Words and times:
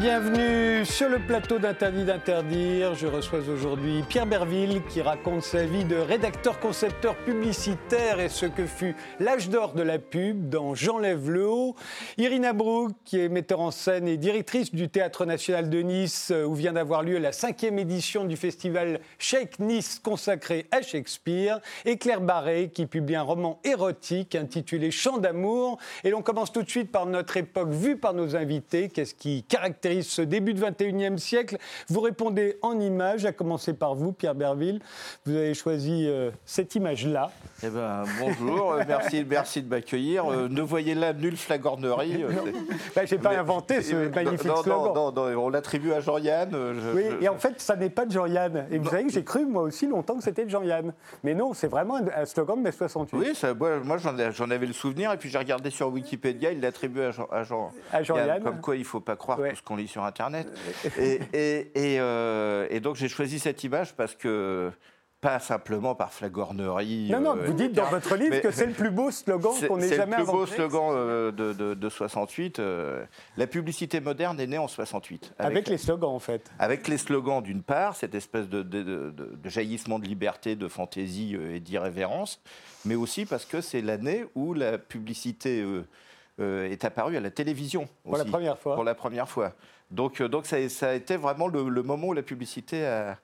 Bienvenue 0.00 0.84
sur 0.84 1.08
le 1.08 1.18
plateau 1.18 1.58
d'Interdit 1.58 2.04
d'interdire. 2.04 2.94
Je 2.94 3.08
reçois 3.08 3.40
aujourd'hui 3.40 4.04
Pierre 4.08 4.26
Berville 4.26 4.80
qui 4.88 5.02
raconte 5.02 5.42
sa 5.42 5.64
vie 5.64 5.84
de 5.84 5.96
rédacteur 5.96 6.60
concepteur 6.60 7.16
publicitaire 7.16 8.20
et 8.20 8.28
ce 8.28 8.46
que 8.46 8.64
fut 8.64 8.94
l'âge 9.18 9.48
d'or 9.48 9.72
de 9.72 9.82
la 9.82 9.98
pub 9.98 10.48
dans 10.48 10.76
J'enlève 10.76 11.28
le 11.28 11.48
haut. 11.48 11.74
Irina 12.16 12.52
Brouk 12.52 12.92
qui 13.04 13.18
est 13.18 13.28
metteur 13.28 13.58
en 13.58 13.72
scène 13.72 14.06
et 14.06 14.16
directrice 14.16 14.72
du 14.72 14.88
Théâtre 14.88 15.24
national 15.24 15.68
de 15.68 15.80
Nice 15.80 16.32
où 16.46 16.54
vient 16.54 16.74
d'avoir 16.74 17.02
lieu 17.02 17.18
la 17.18 17.32
cinquième 17.32 17.80
édition 17.80 18.24
du 18.24 18.36
festival 18.36 19.00
Shake 19.18 19.58
Nice 19.58 19.98
consacré 19.98 20.66
à 20.70 20.80
Shakespeare. 20.80 21.58
Et 21.84 21.96
Claire 21.98 22.20
Barré 22.20 22.70
qui 22.72 22.86
publie 22.86 23.16
un 23.16 23.22
roman 23.22 23.58
érotique 23.64 24.36
intitulé 24.36 24.92
Chant 24.92 25.18
d'amour. 25.18 25.78
Et 26.04 26.10
l'on 26.10 26.22
commence 26.22 26.52
tout 26.52 26.62
de 26.62 26.70
suite 26.70 26.92
par 26.92 27.06
notre 27.06 27.36
époque 27.36 27.70
vue 27.70 27.96
par 27.96 28.14
nos 28.14 28.36
invités. 28.36 28.90
Qu'est-ce 28.90 29.14
qui 29.14 29.42
caractérise 29.42 29.87
ce 30.02 30.22
début 30.22 30.54
du 30.54 30.62
21e 30.62 31.18
siècle. 31.18 31.58
Vous 31.88 32.00
répondez 32.00 32.56
en 32.62 32.78
images, 32.78 33.24
à 33.24 33.32
commencer 33.32 33.72
par 33.72 33.94
vous, 33.94 34.12
Pierre 34.12 34.34
Berville. 34.34 34.80
Vous 35.24 35.34
avez 35.34 35.54
choisi 35.54 36.06
euh, 36.06 36.30
cette 36.44 36.74
image-là. 36.74 37.30
Eh 37.62 37.68
ben, 37.68 38.04
bonjour, 38.18 38.72
euh, 38.72 38.82
merci, 38.86 39.24
merci 39.28 39.62
de 39.62 39.68
m'accueillir. 39.68 40.30
Euh, 40.30 40.48
ne 40.48 40.62
voyez 40.62 40.94
là 40.94 41.12
nulle 41.12 41.36
flagornerie. 41.36 42.24
Ben, 42.94 43.06
Je 43.06 43.14
n'ai 43.14 43.20
pas 43.20 43.38
inventé 43.38 43.82
ce 43.82 44.08
magnifique 44.08 44.46
non, 44.46 44.62
slogan. 44.62 44.92
Non, 44.94 45.12
non, 45.12 45.44
on 45.44 45.48
l'attribue 45.48 45.92
à 45.92 46.00
Jean-Yann. 46.00 46.50
Oui, 46.94 47.04
et 47.20 47.28
en 47.28 47.38
fait, 47.38 47.60
ça 47.60 47.76
n'est 47.76 47.90
pas 47.90 48.06
de 48.06 48.12
Jean-Yann. 48.12 48.66
Et 48.70 48.78
vous 48.78 48.88
savez 48.88 49.04
que 49.04 49.12
j'ai 49.12 49.24
cru, 49.24 49.46
moi 49.46 49.62
aussi, 49.62 49.86
longtemps 49.86 50.16
que 50.16 50.24
c'était 50.24 50.44
de 50.44 50.50
Jean-Yann. 50.50 50.92
Mais 51.24 51.34
non, 51.34 51.54
c'est 51.54 51.68
vraiment 51.68 51.96
un 51.96 52.24
slogan 52.24 52.56
de 52.58 52.62
mai 52.62 52.72
68. 52.72 53.18
Oui, 53.18 53.34
ça, 53.34 53.54
moi, 53.54 53.96
j'en 53.98 54.50
avais 54.50 54.66
le 54.66 54.72
souvenir, 54.72 55.12
et 55.12 55.16
puis 55.16 55.30
j'ai 55.30 55.38
regardé 55.38 55.70
sur 55.70 55.88
Wikipédia, 55.88 56.52
il 56.52 56.60
l'attribue 56.60 57.02
à 57.02 57.10
Jean-Yann. 57.10 57.44
Jean, 57.44 57.72
à 57.92 58.02
Jean 58.02 58.16
comme 58.42 58.60
quoi, 58.60 58.76
il 58.76 58.80
ne 58.80 58.84
faut 58.84 59.00
pas 59.00 59.16
croire 59.16 59.38
tout 59.38 59.56
ce 59.56 59.62
qu'on 59.62 59.77
lit 59.78 59.88
sur 59.88 60.04
Internet. 60.04 60.46
et, 60.98 61.20
et, 61.32 62.00
euh, 62.00 62.66
et, 62.70 62.80
donc 62.80 62.96
j'ai 62.96 63.08
choisi 63.08 63.38
cette 63.38 63.64
image 63.64 63.94
parce 63.94 64.14
que 64.14 64.70
pas 65.20 65.40
simplement 65.40 65.96
par 65.96 66.12
flagornerie. 66.12 67.08
Non, 67.10 67.20
non, 67.20 67.36
vous 67.36 67.52
dites 67.52 67.72
dans 67.72 67.86
votre 67.86 68.14
livre 68.14 68.40
que 68.40 68.52
c'est 68.52 68.66
le 68.66 68.72
plus 68.72 68.90
beau 68.90 69.10
slogan 69.10 69.52
qu'on 69.66 69.80
ait 69.80 69.88
jamais 69.88 70.14
inventé. 70.14 70.16
C'est 70.16 70.18
le 70.18 70.24
plus 70.24 70.32
beau 70.32 70.46
slogan 70.46 70.90
euh, 70.94 71.32
de, 71.32 71.52
de, 71.52 71.74
de, 71.74 71.88
68. 71.88 72.60
Euh, 72.60 73.04
la 73.36 73.48
publicité 73.48 74.00
moderne 74.00 74.38
est 74.38 74.46
née 74.46 74.58
en 74.58 74.68
68. 74.68 75.34
Avec, 75.38 75.50
avec 75.50 75.68
les 75.68 75.78
slogans, 75.78 76.10
en 76.10 76.20
fait. 76.20 76.48
Avec 76.60 76.86
les 76.86 76.98
slogans, 76.98 77.42
d'une 77.42 77.62
part, 77.62 77.96
cette 77.96 78.14
espèce 78.14 78.48
de, 78.48 78.62
de, 78.62 79.12
jaillissement 79.44 79.98
de 79.98 80.06
liberté, 80.06 80.54
de 80.54 80.68
fantaisie 80.68 81.34
et 81.34 81.58
d'irrévérence, 81.58 82.40
mais 82.84 82.94
aussi 82.94 83.26
parce 83.26 83.44
que 83.44 83.60
c'est 83.60 83.80
l'année 83.80 84.24
où 84.36 84.54
la 84.54 84.78
publicité 84.78 85.64
euh, 86.40 86.70
est 86.70 86.84
apparue 86.84 87.16
à 87.16 87.20
la 87.20 87.30
télévision. 87.30 87.88
Pour 88.04 88.16
la 88.16 88.24
première 88.24 88.58
fois. 88.58 88.74
Pour 88.74 88.84
la 88.84 88.94
première 88.94 89.28
fois. 89.28 89.52
Donc, 89.90 90.20
euh, 90.20 90.28
donc 90.28 90.46
ça, 90.46 90.68
ça, 90.68 90.90
a 90.90 90.94
été 90.94 91.16
vraiment 91.16 91.48
le, 91.48 91.68
le 91.68 91.82
moment 91.82 92.08
où 92.08 92.12
la 92.12 92.22
publicité 92.22 92.86
a, 92.86 93.18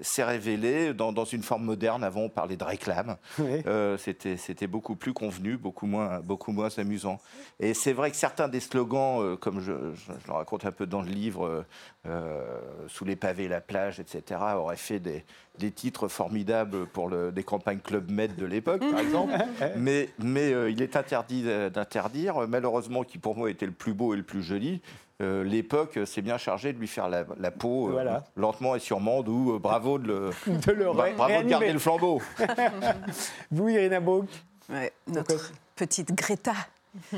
s'est 0.00 0.24
révélé 0.24 0.92
dans, 0.92 1.12
dans, 1.12 1.24
une 1.24 1.42
forme 1.42 1.64
moderne. 1.64 2.02
Avant, 2.02 2.22
on 2.22 2.28
parlait 2.28 2.56
de 2.56 2.64
réclame. 2.64 3.16
Euh, 3.40 3.96
C'était 3.96 4.66
beaucoup 4.66 4.96
plus 4.96 5.12
convenu, 5.12 5.56
beaucoup 5.56 5.86
moins, 5.86 6.20
beaucoup 6.20 6.52
moins 6.52 6.68
amusant. 6.78 7.20
Et 7.60 7.74
c'est 7.74 7.92
vrai 7.92 8.10
que 8.10 8.16
certains 8.16 8.48
des 8.48 8.60
slogans, 8.60 9.22
euh, 9.22 9.36
comme 9.36 9.60
je, 9.60 9.72
je, 9.94 10.12
le 10.26 10.32
raconte 10.32 10.64
un 10.64 10.72
peu 10.72 10.86
dans 10.86 11.02
le 11.02 11.10
livre, 11.10 11.64
euh, 12.06 12.60
Sous 12.88 13.04
les 13.04 13.16
pavés, 13.16 13.48
la 13.48 13.60
plage, 13.60 14.00
etc., 14.00 14.40
auraient 14.56 14.76
fait 14.76 14.98
des, 14.98 15.24
des 15.58 15.70
titres 15.70 16.08
formidables 16.08 16.86
pour 16.86 17.08
le, 17.08 17.30
des 17.30 17.44
campagnes 17.44 17.78
Club 17.78 18.10
Med 18.10 18.34
de 18.36 18.46
l'époque, 18.46 18.80
par 18.80 19.00
exemple. 19.00 19.32
mais 19.76 20.08
mais 20.18 20.50
il 20.70 20.82
est 20.82 20.96
interdit 20.96 21.44
d'interdire. 21.70 22.46
Malheureusement, 22.48 23.04
qui 23.04 23.18
pour 23.18 23.36
moi 23.36 23.50
était 23.50 23.66
le 23.66 23.72
plus 23.72 23.94
beau 23.94 24.14
et 24.14 24.16
le 24.16 24.22
plus 24.22 24.42
joli, 24.42 24.82
euh, 25.22 25.44
l'époque 25.44 25.98
s'est 26.06 26.22
bien 26.22 26.38
chargée 26.38 26.72
de 26.72 26.78
lui 26.78 26.88
faire 26.88 27.08
la, 27.08 27.24
la 27.38 27.50
peau 27.52 27.96
euh, 27.96 28.18
lentement 28.36 28.74
et 28.74 28.80
sûrement, 28.80 29.22
d'où 29.22 29.54
euh, 29.54 29.58
bravo 29.60 29.98
de, 29.98 30.08
le, 30.08 30.30
de, 30.46 30.72
le 30.72 30.92
bravo 30.92 31.42
de 31.42 31.48
garder 31.48 31.72
le 31.72 31.78
flambeau. 31.78 32.20
Vous, 33.52 33.68
Irina 33.68 34.00
ouais, 34.00 34.92
Notre 35.06 35.52
petite 35.76 36.12
Greta. 36.12 36.54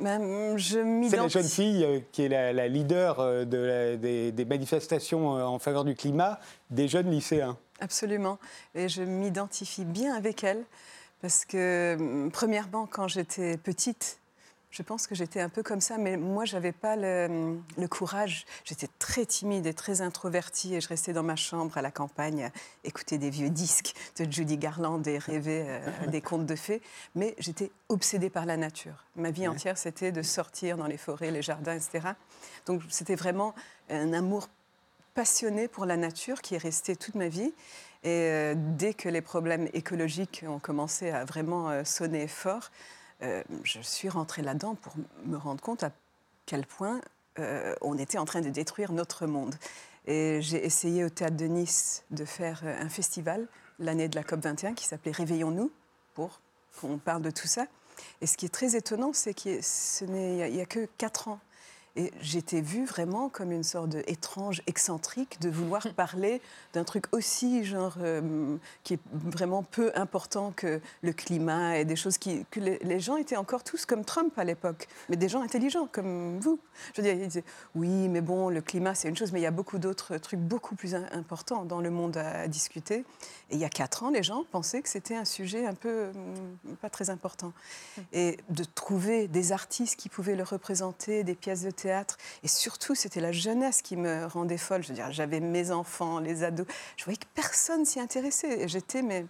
C'est 0.00 1.16
la 1.16 1.26
jeune 1.26 1.42
fille 1.42 2.04
qui 2.12 2.22
est 2.22 2.28
la, 2.28 2.52
la 2.52 2.68
leader 2.68 3.44
de 3.44 3.56
la, 3.56 3.96
des, 3.96 4.30
des, 4.30 4.44
manifestations 4.44 5.30
en 5.30 5.58
faveur 5.58 5.84
du 5.84 5.96
climat 5.96 6.38
des 6.70 6.86
jeunes 6.86 7.10
lycéens. 7.10 7.56
Absolument. 7.80 8.38
Et 8.76 8.88
je 8.88 9.02
m'identifie 9.02 9.84
bien 9.84 10.14
avec 10.14 10.44
elle 10.44 10.62
parce 11.20 11.44
que, 11.44 12.28
premièrement, 12.32 12.86
quand 12.86 13.08
j'étais 13.08 13.56
petite, 13.56 14.17
je 14.70 14.82
pense 14.82 15.06
que 15.06 15.14
j'étais 15.14 15.40
un 15.40 15.48
peu 15.48 15.62
comme 15.62 15.80
ça, 15.80 15.96
mais 15.96 16.16
moi, 16.16 16.44
je 16.44 16.54
n'avais 16.54 16.72
pas 16.72 16.94
le, 16.94 17.58
le 17.78 17.88
courage. 17.88 18.44
J'étais 18.64 18.88
très 18.98 19.24
timide 19.24 19.66
et 19.66 19.72
très 19.72 20.02
introvertie 20.02 20.74
et 20.74 20.80
je 20.80 20.88
restais 20.88 21.12
dans 21.12 21.22
ma 21.22 21.36
chambre 21.36 21.78
à 21.78 21.82
la 21.82 21.90
campagne, 21.90 22.50
écouter 22.84 23.16
des 23.16 23.30
vieux 23.30 23.50
disques 23.50 23.94
de 24.18 24.30
Judy 24.30 24.58
Garland 24.58 25.02
et 25.06 25.18
rêver 25.18 25.64
euh, 25.66 26.06
des 26.08 26.20
contes 26.20 26.46
de 26.46 26.54
fées. 26.54 26.82
Mais 27.14 27.34
j'étais 27.38 27.70
obsédée 27.88 28.30
par 28.30 28.44
la 28.44 28.56
nature. 28.56 29.04
Ma 29.16 29.30
vie 29.30 29.48
entière, 29.48 29.78
c'était 29.78 30.12
de 30.12 30.22
sortir 30.22 30.76
dans 30.76 30.86
les 30.86 30.98
forêts, 30.98 31.30
les 31.30 31.42
jardins, 31.42 31.74
etc. 31.74 32.08
Donc, 32.66 32.82
c'était 32.90 33.16
vraiment 33.16 33.54
un 33.88 34.12
amour 34.12 34.48
passionné 35.14 35.66
pour 35.66 35.86
la 35.86 35.96
nature 35.96 36.42
qui 36.42 36.54
est 36.54 36.58
resté 36.58 36.94
toute 36.94 37.14
ma 37.14 37.28
vie. 37.28 37.52
Et 38.04 38.08
euh, 38.08 38.54
dès 38.56 38.94
que 38.94 39.08
les 39.08 39.22
problèmes 39.22 39.68
écologiques 39.72 40.44
ont 40.46 40.60
commencé 40.60 41.10
à 41.10 41.24
vraiment 41.24 41.70
euh, 41.70 41.82
sonner 41.84 42.28
fort, 42.28 42.70
euh, 43.22 43.42
je 43.64 43.80
suis 43.80 44.08
rentrée 44.08 44.42
là-dedans 44.42 44.74
pour 44.76 44.94
me 45.24 45.36
rendre 45.36 45.60
compte 45.60 45.82
à 45.82 45.90
quel 46.46 46.66
point 46.66 47.00
euh, 47.38 47.74
on 47.80 47.98
était 47.98 48.18
en 48.18 48.24
train 48.24 48.40
de 48.40 48.50
détruire 48.50 48.92
notre 48.92 49.26
monde. 49.26 49.54
Et 50.06 50.40
j'ai 50.40 50.64
essayé 50.64 51.04
au 51.04 51.10
Théâtre 51.10 51.36
de 51.36 51.46
Nice 51.46 52.04
de 52.10 52.24
faire 52.24 52.62
euh, 52.64 52.80
un 52.80 52.88
festival 52.88 53.46
l'année 53.78 54.08
de 54.08 54.16
la 54.16 54.22
COP 54.22 54.40
21 54.40 54.74
qui 54.74 54.86
s'appelait 54.86 55.12
Réveillons-nous, 55.12 55.70
pour 56.14 56.40
qu'on 56.80 56.98
parle 56.98 57.22
de 57.22 57.30
tout 57.30 57.46
ça. 57.46 57.66
Et 58.20 58.26
ce 58.26 58.36
qui 58.36 58.46
est 58.46 58.50
très 58.50 58.76
étonnant, 58.76 59.12
c'est 59.12 59.34
qu'il 59.34 59.60
n'y 60.08 60.60
a, 60.60 60.62
a, 60.62 60.66
que 60.66 60.88
quatre 60.98 61.28
ans 61.28 61.40
et 61.98 62.12
j'étais 62.20 62.60
vue 62.60 62.84
vraiment 62.84 63.28
comme 63.28 63.50
une 63.50 63.64
sorte 63.64 63.88
d'étrange 63.90 64.62
excentrique 64.68 65.40
de 65.40 65.50
vouloir 65.50 65.86
parler 65.96 66.40
d'un 66.72 66.84
truc 66.84 67.04
aussi 67.12 67.64
genre 67.64 67.96
euh, 68.00 68.56
qui 68.84 68.94
est 68.94 69.00
vraiment 69.12 69.64
peu 69.64 69.90
important 69.96 70.52
que 70.54 70.80
le 71.02 71.12
climat 71.12 71.78
et 71.78 71.84
des 71.84 71.96
choses 71.96 72.16
qui 72.16 72.46
que 72.50 72.60
les, 72.60 73.00
gens 73.00 73.16
étaient 73.16 73.36
encore 73.36 73.64
tous 73.64 73.84
comme 73.84 74.04
Trump 74.04 74.36
à 74.38 74.44
l'époque, 74.44 74.88
mais 75.08 75.16
des 75.16 75.28
gens 75.28 75.42
intelligents 75.42 75.88
comme 75.90 76.38
vous. 76.38 76.58
Je 76.94 77.00
veux 77.00 77.08
dire, 77.08 77.20
ils 77.20 77.26
disaient 77.26 77.44
oui, 77.74 78.08
mais 78.08 78.20
bon, 78.20 78.48
le 78.48 78.60
climat 78.60 78.94
c'est 78.94 79.08
une 79.08 79.16
chose, 79.16 79.32
mais 79.32 79.40
il 79.40 79.44
y 79.44 79.46
a 79.46 79.50
beaucoup 79.50 79.78
d'autres 79.78 80.18
trucs 80.18 80.40
beaucoup 80.40 80.76
plus 80.76 80.94
importants 80.94 81.64
dans 81.64 81.80
le 81.80 81.90
monde 81.90 82.16
à, 82.16 82.42
à, 82.42 82.48
discuter. 82.48 83.04
Et 83.50 83.54
il 83.54 83.58
y 83.58 83.64
a 83.64 83.68
quatre 83.68 84.04
ans, 84.04 84.10
les 84.10 84.22
gens 84.22 84.44
pensaient 84.50 84.82
que 84.82 84.88
c'était 84.88 85.16
un 85.16 85.24
sujet 85.24 85.66
un 85.66 85.74
peu 85.74 86.10
hum, 86.14 86.76
pas 86.80 86.90
très 86.90 87.10
important. 87.10 87.52
Et 88.12 88.38
de 88.50 88.62
trouver 88.62 89.26
des 89.26 89.52
artistes 89.52 89.96
qui 89.96 90.08
pouvaient 90.08 90.36
le 90.36 90.44
représenter, 90.44 91.24
des 91.24 91.34
pièces 91.34 91.62
de 91.62 91.70
théâtre 91.70 91.87
et 92.42 92.48
surtout, 92.48 92.94
c'était 92.94 93.20
la 93.20 93.32
jeunesse 93.32 93.82
qui 93.82 93.96
me 93.96 94.26
rendait 94.26 94.58
folle. 94.58 94.82
Je 94.82 94.88
veux 94.88 94.94
dire, 94.94 95.10
j'avais 95.12 95.40
mes 95.40 95.70
enfants, 95.70 96.18
les 96.18 96.44
ados. 96.44 96.66
Je 96.96 97.04
voyais 97.04 97.18
que 97.18 97.26
personne 97.34 97.84
s'y 97.84 98.00
intéressait. 98.00 98.68
J'étais 98.68 99.02
mais 99.02 99.26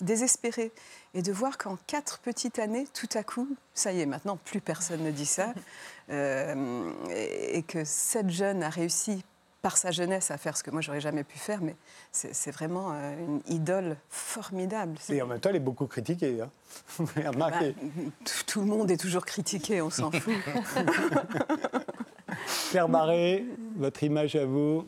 désespérée. 0.00 0.72
Et 1.14 1.22
de 1.22 1.32
voir 1.32 1.58
qu'en 1.58 1.76
quatre 1.86 2.18
petites 2.18 2.58
années, 2.58 2.86
tout 2.92 3.08
à 3.14 3.22
coup, 3.22 3.48
ça 3.74 3.92
y 3.92 4.00
est, 4.00 4.06
maintenant, 4.06 4.36
plus 4.36 4.60
personne 4.60 5.02
ne 5.02 5.10
dit 5.10 5.26
ça. 5.26 5.52
Euh, 6.10 6.92
et 7.14 7.62
que 7.62 7.84
cette 7.84 8.28
jeune 8.28 8.64
a 8.64 8.68
réussi 8.68 9.24
par 9.62 9.76
sa 9.76 9.92
jeunesse 9.92 10.30
à 10.32 10.36
faire 10.36 10.56
ce 10.56 10.64
que 10.64 10.70
moi 10.70 10.80
j'aurais 10.80 11.00
jamais 11.00 11.22
pu 11.22 11.38
faire, 11.38 11.60
mais 11.62 11.76
c'est 12.10 12.50
vraiment 12.50 12.92
euh, 12.92 13.16
une 13.18 13.40
idole 13.46 13.96
formidable. 14.10 14.98
Et 15.08 15.22
en 15.22 15.26
même 15.28 15.38
temps, 15.38 15.50
elle 15.50 15.56
est 15.56 15.60
beaucoup 15.60 15.86
critiquée. 15.86 16.40
Hein. 16.40 16.50
Vous 16.98 17.08
bah, 17.38 17.50
tout, 18.24 18.44
tout, 18.46 18.60
le 18.60 18.66
monde 18.66 18.90
est 18.90 18.96
toujours 18.96 19.24
critiqué, 19.24 19.80
on 19.80 19.90
s'en 19.90 20.10
fout. 20.10 20.34
Claire 22.70 22.88
Barré, 22.88 23.44
votre 23.76 24.02
image 24.02 24.36
à 24.36 24.44
vous, 24.44 24.84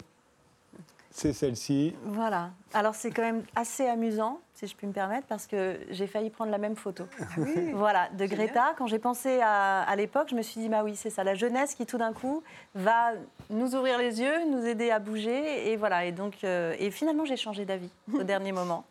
c'est 1.10 1.32
celle-ci. 1.32 1.94
Voilà. 2.06 2.50
Alors 2.74 2.96
c'est 2.96 3.12
quand 3.12 3.22
même 3.22 3.44
assez 3.54 3.86
amusant, 3.86 4.40
si 4.54 4.66
je 4.66 4.74
puis 4.74 4.86
me 4.86 4.92
permettre, 4.92 5.26
parce 5.28 5.46
que 5.46 5.78
j'ai 5.90 6.08
failli 6.08 6.28
prendre 6.28 6.50
la 6.50 6.58
même 6.58 6.76
photo. 6.76 7.04
Ah 7.20 7.24
oui. 7.38 7.70
Voilà, 7.74 8.08
de 8.16 8.26
Greta. 8.26 8.74
Quand 8.76 8.86
j'ai 8.86 8.98
pensé 8.98 9.40
à, 9.42 9.82
à 9.82 9.96
l'époque, 9.96 10.28
je 10.30 10.34
me 10.34 10.42
suis 10.42 10.60
dit, 10.60 10.68
bah 10.68 10.82
oui, 10.84 10.96
c'est 10.96 11.10
ça, 11.10 11.22
la 11.22 11.34
jeunesse 11.34 11.74
qui 11.74 11.86
tout 11.86 11.98
d'un 11.98 12.12
coup 12.12 12.42
va 12.74 13.12
nous 13.50 13.74
ouvrir 13.74 13.98
les 13.98 14.20
yeux, 14.20 14.50
nous 14.50 14.64
aider 14.64 14.90
à 14.90 14.98
bouger, 14.98 15.70
et 15.70 15.76
voilà. 15.76 16.04
Et 16.04 16.12
donc, 16.12 16.44
euh, 16.44 16.74
et 16.78 16.90
finalement, 16.90 17.24
j'ai 17.24 17.36
changé 17.36 17.64
d'avis 17.64 17.90
au 18.12 18.22
dernier 18.24 18.52
moment. 18.52 18.84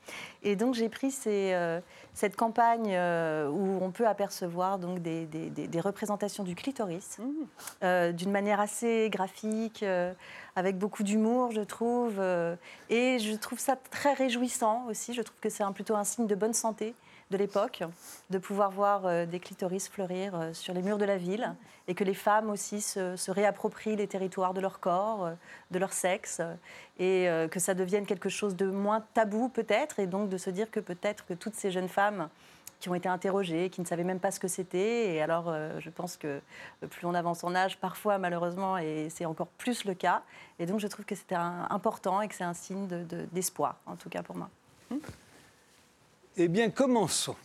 Et 0.45 0.57
donc 0.57 0.73
j'ai 0.73 0.89
pris 0.89 1.09
ces, 1.09 1.53
euh, 1.53 1.79
cette 2.13 2.35
campagne 2.35 2.89
euh, 2.91 3.47
où 3.47 3.79
on 3.81 3.91
peut 3.91 4.07
apercevoir 4.07 4.77
donc 4.77 5.01
des, 5.01 5.25
des, 5.25 5.49
des, 5.49 5.67
des 5.67 5.79
représentations 5.79 6.43
du 6.43 6.53
clitoris 6.53 7.17
mmh. 7.19 8.11
d'une 8.11 8.31
manière 8.31 8.59
assez 8.59 9.09
graphique, 9.09 9.85
avec 10.55 10.77
beaucoup 10.77 11.03
d'humour, 11.03 11.51
je 11.51 11.61
trouve. 11.61 12.21
et 12.89 13.19
je 13.19 13.35
trouve 13.37 13.57
ça 13.57 13.72
très 13.75 14.13
réjouissant 14.13 14.85
aussi. 14.89 15.13
Je 15.13 15.21
trouve 15.21 15.39
que 15.39 15.49
c'est 15.49 15.63
plutôt 15.73 15.95
un 15.95 16.03
signe 16.03 16.27
de 16.27 16.35
bonne 16.35 16.53
santé 16.53 16.95
de 17.31 17.37
l'époque, 17.37 17.83
de 18.29 18.37
pouvoir 18.37 18.71
voir 18.71 19.05
euh, 19.05 19.25
des 19.25 19.39
clitoris 19.39 19.89
fleurir 19.89 20.35
euh, 20.35 20.53
sur 20.53 20.73
les 20.73 20.81
murs 20.81 20.97
de 20.97 21.05
la 21.05 21.17
ville 21.17 21.55
et 21.87 21.95
que 21.95 22.03
les 22.03 22.13
femmes 22.13 22.49
aussi 22.49 22.79
se, 22.79 23.31
réapproprient 23.31 23.95
les 23.95 24.07
territoires 24.07 24.53
de 24.53 24.61
leur 24.61 24.79
corps, 24.79 25.25
euh, 25.25 25.33
de 25.71 25.79
leur 25.79 25.93
sexe, 25.93 26.41
et 26.99 27.27
que 27.49 27.59
ça 27.59 27.73
devienne 27.73 28.05
quelque 28.05 28.29
chose 28.29 28.55
de 28.55 28.67
moins 28.67 29.03
tabou 29.15 29.49
peut-être, 29.49 29.99
et 29.99 30.05
donc 30.05 30.29
de 30.29 30.37
se 30.37 30.51
dire 30.51 30.69
que 30.69 30.79
peut-être 30.79 31.25
que 31.25 31.33
toutes 31.33 31.55
ces 31.55 31.71
jeunes 31.71 31.89
femmes 31.89 32.29
qui 32.83 32.89
ont 32.89 32.95
été 32.95 33.07
interrogées, 33.07 33.69
qui 33.69 33.79
ne 33.79 33.85
savaient 33.85 34.03
même 34.03 34.19
pas 34.19 34.29
ce 34.29 34.41
que 34.41 34.49
c'était. 34.49 35.15
Et 35.15 35.21
alors, 35.21 35.55
je 35.79 35.89
pense 35.89 36.17
que 36.17 36.41
plus 36.89 37.07
on 37.07 37.13
avance 37.13 37.45
en 37.45 37.55
âge, 37.55 37.77
parfois, 37.77 38.17
malheureusement, 38.17 38.77
et 38.77 39.07
c'est 39.09 39.23
encore 39.23 39.47
plus 39.47 39.85
le 39.85 39.93
cas. 39.93 40.21
Et 40.59 40.65
donc, 40.65 40.81
je 40.81 40.87
trouve 40.87 41.05
que 41.05 41.15
c'était 41.15 41.33
important 41.33 42.19
et 42.19 42.27
que 42.27 42.35
c'est 42.35 42.43
un 42.43 42.53
signe 42.53 42.89
d'espoir, 43.31 43.77
en 43.85 43.95
tout 43.95 44.09
cas 44.09 44.21
pour 44.21 44.35
moi. 44.35 44.49
Eh 46.35 46.49
bien, 46.49 46.69
commençons. 46.71 47.37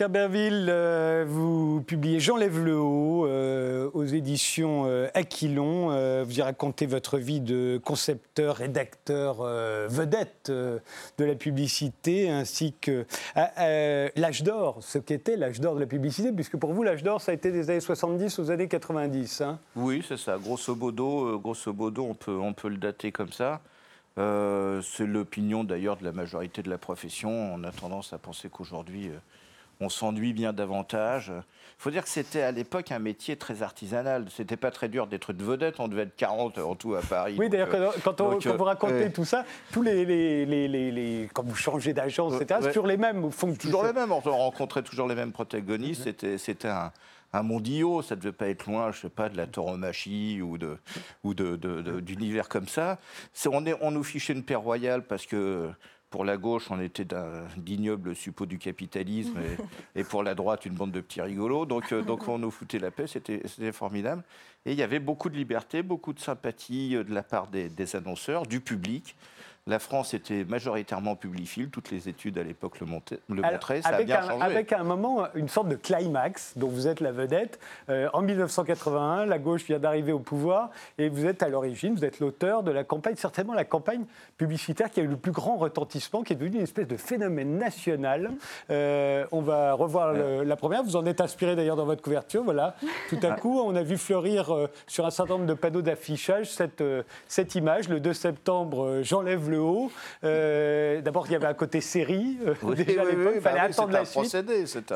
Pierre 0.00 0.08
Berville, 0.08 0.68
euh, 0.70 1.26
vous 1.28 1.82
publiez 1.82 2.20
J'enlève 2.20 2.58
le 2.64 2.78
haut 2.78 3.26
euh, 3.26 3.90
aux 3.92 4.06
éditions 4.06 4.84
euh, 4.86 5.08
Aquilon. 5.12 5.88
vous 6.24 6.38
y 6.38 6.40
racontez 6.40 6.86
votre 6.86 7.18
vie 7.18 7.40
de 7.40 7.78
concepteur, 7.84 8.56
rédacteur, 8.56 9.42
vedette 9.90 10.50
de 10.50 10.80
la 11.18 11.34
publicité, 11.34 12.30
ainsi 12.30 12.72
que 12.80 13.04
l'âge 14.16 14.42
d'or, 14.42 14.78
ce 14.80 14.96
qu'était 14.96 15.36
l'âge 15.36 15.60
d'or 15.60 15.74
de 15.74 15.80
la 15.80 15.86
publicité, 15.86 16.32
puisque 16.32 16.56
pour 16.56 16.72
vous, 16.72 16.82
l'âge 16.82 17.02
d'or, 17.02 17.20
ça 17.20 17.32
a 17.32 17.34
été 17.34 17.52
des 17.52 17.68
années 17.68 17.80
70 17.80 18.38
aux 18.38 18.50
années 18.50 18.68
90. 18.68 19.42
Hein. 19.42 19.58
oui, 19.76 20.02
c'est 20.08 20.16
ça. 20.16 20.38
Grosso 20.38 20.74
modo, 20.74 21.38
grosso 21.38 21.74
modo 21.74 22.06
on, 22.08 22.14
peut, 22.14 22.38
on 22.38 22.54
peut 22.54 22.70
le 22.70 22.78
dater 22.78 23.12
comme 23.12 23.32
ça. 23.32 23.60
c'est 24.16 25.06
l'opinion 25.06 25.62
d'ailleurs 25.62 25.98
de 25.98 26.04
la 26.04 26.12
majorité 26.12 26.62
de 26.62 26.70
la 26.70 26.78
profession. 26.78 27.28
On 27.28 27.62
a 27.64 27.70
tendance 27.70 28.14
à 28.14 28.18
penser 28.18 28.48
qu'aujourd'hui 28.48 29.10
on 29.80 29.88
s'ennuie 29.88 30.32
bien 30.32 30.52
davantage. 30.52 31.32
Il 31.34 31.82
faut 31.82 31.90
dire 31.90 32.02
que 32.02 32.10
c'était 32.10 32.42
à 32.42 32.52
l'époque 32.52 32.92
un 32.92 32.98
métier 32.98 33.36
très 33.36 33.62
artisanal. 33.62 34.26
C'était 34.30 34.56
pas 34.56 34.70
très 34.70 34.88
dur 34.88 35.06
d'être 35.06 35.30
une 35.30 35.42
vedette. 35.42 35.80
On 35.80 35.88
devait 35.88 36.02
être 36.02 36.16
40 36.16 36.58
en 36.58 36.74
tout 36.74 36.94
à 36.94 37.00
Paris. 37.00 37.36
Oui, 37.38 37.48
d'ailleurs, 37.48 37.74
euh, 37.74 37.90
quand, 38.04 38.20
vous 38.20 38.46
euh, 38.46 38.62
racontez 38.62 39.10
tout 39.10 39.24
ça, 39.24 39.44
tous 39.72 39.82
les, 39.82 40.04
les, 40.04 41.28
quand 41.32 41.44
vous 41.44 41.54
changez 41.54 41.94
d'agence, 41.94 42.34
etc., 42.40 42.60
c'est 42.62 42.68
toujours 42.68 42.86
les 42.86 42.98
mêmes. 42.98 43.30
Font 43.32 43.54
toujours 43.54 43.84
les 43.84 43.94
mêmes. 43.94 44.12
On 44.12 44.20
rencontrait 44.20 44.82
toujours 44.82 45.08
les 45.08 45.14
mêmes 45.14 45.32
protagonistes. 45.32 46.04
C'était, 46.04 46.36
c'était 46.36 46.68
un, 46.68 46.92
un 47.32 47.42
mondiaux, 47.42 48.02
ça 48.02 48.16
ne 48.16 48.20
devait 48.20 48.32
pas 48.32 48.48
être 48.48 48.66
loin, 48.66 48.92
je 48.92 49.00
sais 49.00 49.08
pas, 49.08 49.28
de 49.28 49.36
la 49.36 49.46
tauromachie 49.46 50.40
ou 50.42 50.58
de 50.58 50.76
ou 51.24 51.34
de, 51.34 51.56
d'univers 52.00 52.48
comme 52.48 52.68
ça. 52.68 52.98
on, 53.46 53.64
est, 53.66 53.76
on 53.80 53.90
nous 53.90 54.04
fichait 54.04 54.32
une 54.32 54.42
paix 54.42 54.54
royale 54.54 55.02
parce 55.04 55.26
que 55.26 55.70
pour 56.10 56.24
la 56.24 56.36
gauche, 56.36 56.70
on 56.70 56.80
était 56.80 57.04
d'un 57.04 57.44
d'ignoble 57.56 58.16
suppôt 58.16 58.44
du 58.44 58.58
capitalisme, 58.58 59.38
et, 59.94 60.04
pour 60.04 60.22
la 60.22 60.34
droite, 60.34 60.66
une 60.66 60.74
bande 60.74 60.92
de 60.92 61.00
petits 61.00 61.22
rigolos. 61.22 61.66
Donc, 61.66 61.92
euh, 61.92 62.02
donc 62.02 62.26
on 62.28 62.38
nous 62.38 62.50
foutait 62.50 62.80
la 62.80 62.90
paix, 62.90 63.06
c'était 63.06 63.72
formidable. 63.72 64.24
Et 64.66 64.72
il 64.72 64.78
y 64.78 64.82
avait 64.82 64.98
beaucoup 64.98 65.30
de 65.30 65.36
liberté, 65.36 65.82
beaucoup 65.82 66.12
de 66.12 66.20
sympathie 66.20 66.96
euh, 66.96 67.04
de 67.04 67.14
la 67.14 67.22
part 67.22 67.46
des 67.46 67.96
annonceurs, 67.96 68.44
du 68.44 68.60
public. 68.60 69.14
La 69.66 69.78
France 69.78 70.14
était 70.14 70.44
majoritairement 70.44 71.16
publiphile, 71.16 71.68
toutes 71.68 71.90
les 71.90 72.08
études 72.08 72.38
à 72.38 72.42
l'époque 72.42 72.80
le, 72.80 72.86
montraient, 72.86 73.82
ça 73.82 73.90
avec 73.90 74.10
a 74.10 74.20
bien 74.20 74.30
un, 74.30 74.40
Avec 74.40 74.72
un 74.72 74.84
moment, 74.84 75.26
une 75.34 75.50
sorte 75.50 75.68
de 75.68 75.74
climax 75.74 76.54
dont 76.56 76.68
vous 76.68 76.88
êtes 76.88 77.00
la 77.00 77.12
vedette. 77.12 77.60
Euh, 77.90 78.08
en 78.14 78.22
1981, 78.22 79.26
la 79.26 79.38
gauche 79.38 79.64
vient 79.64 79.78
d'arriver 79.78 80.12
au 80.12 80.18
pouvoir 80.18 80.70
et 80.96 81.10
vous 81.10 81.26
êtes 81.26 81.42
à 81.42 81.50
l'origine, 81.50 81.94
vous 81.94 82.06
êtes 82.06 82.20
l'auteur 82.20 82.62
de 82.62 82.70
la 82.70 82.84
campagne, 82.84 83.16
certainement 83.16 83.52
la 83.52 83.66
campagne 83.66 84.04
publicitaire 84.38 84.90
qui 84.90 85.00
a 85.00 85.02
eu 85.02 85.08
le 85.08 85.18
plus 85.18 85.30
grand 85.30 85.58
retentissement, 85.58 86.22
qui 86.22 86.32
est 86.32 86.36
devenue 86.36 86.56
une 86.56 86.62
espèce 86.62 86.88
de 86.88 86.96
phénomène 86.96 87.58
national. 87.58 88.30
Euh, 88.70 89.26
on 89.30 89.42
va 89.42 89.74
revoir 89.74 90.14
la 90.14 90.56
première, 90.56 90.82
vous 90.82 90.96
en 90.96 91.04
êtes 91.04 91.20
inspiré 91.20 91.54
d'ailleurs 91.54 91.76
dans 91.76 91.84
votre 91.84 92.02
couverture, 92.02 92.42
voilà. 92.44 92.76
Tout 93.10 93.18
à 93.22 93.32
coup, 93.32 93.60
on 93.60 93.76
a 93.76 93.82
vu 93.82 93.98
fleurir 93.98 94.54
euh, 94.54 94.68
sur 94.86 95.04
un 95.04 95.10
certain 95.10 95.34
nombre 95.34 95.46
de 95.46 95.54
panneaux 95.54 95.82
d'affichage 95.82 96.50
cette, 96.50 96.82
cette 97.28 97.54
image, 97.54 97.90
le 97.90 98.00
2 98.00 98.14
septembre, 98.14 99.00
j'enlève 99.02 99.49
le 99.50 99.60
euh, 100.24 101.00
d'abord, 101.00 101.26
il 101.26 101.32
y 101.32 101.34
avait 101.34 101.46
un 101.46 101.54
côté 101.54 101.80
série. 101.80 102.38
Euh, 102.46 102.74
déjà 102.74 103.02
à 103.02 103.04
l'époque, 103.04 103.32
il 103.36 103.40
fallait 103.40 103.58
bah 103.58 103.64
attendre 103.64 103.92
la 103.92 104.04
suite. 104.04 104.36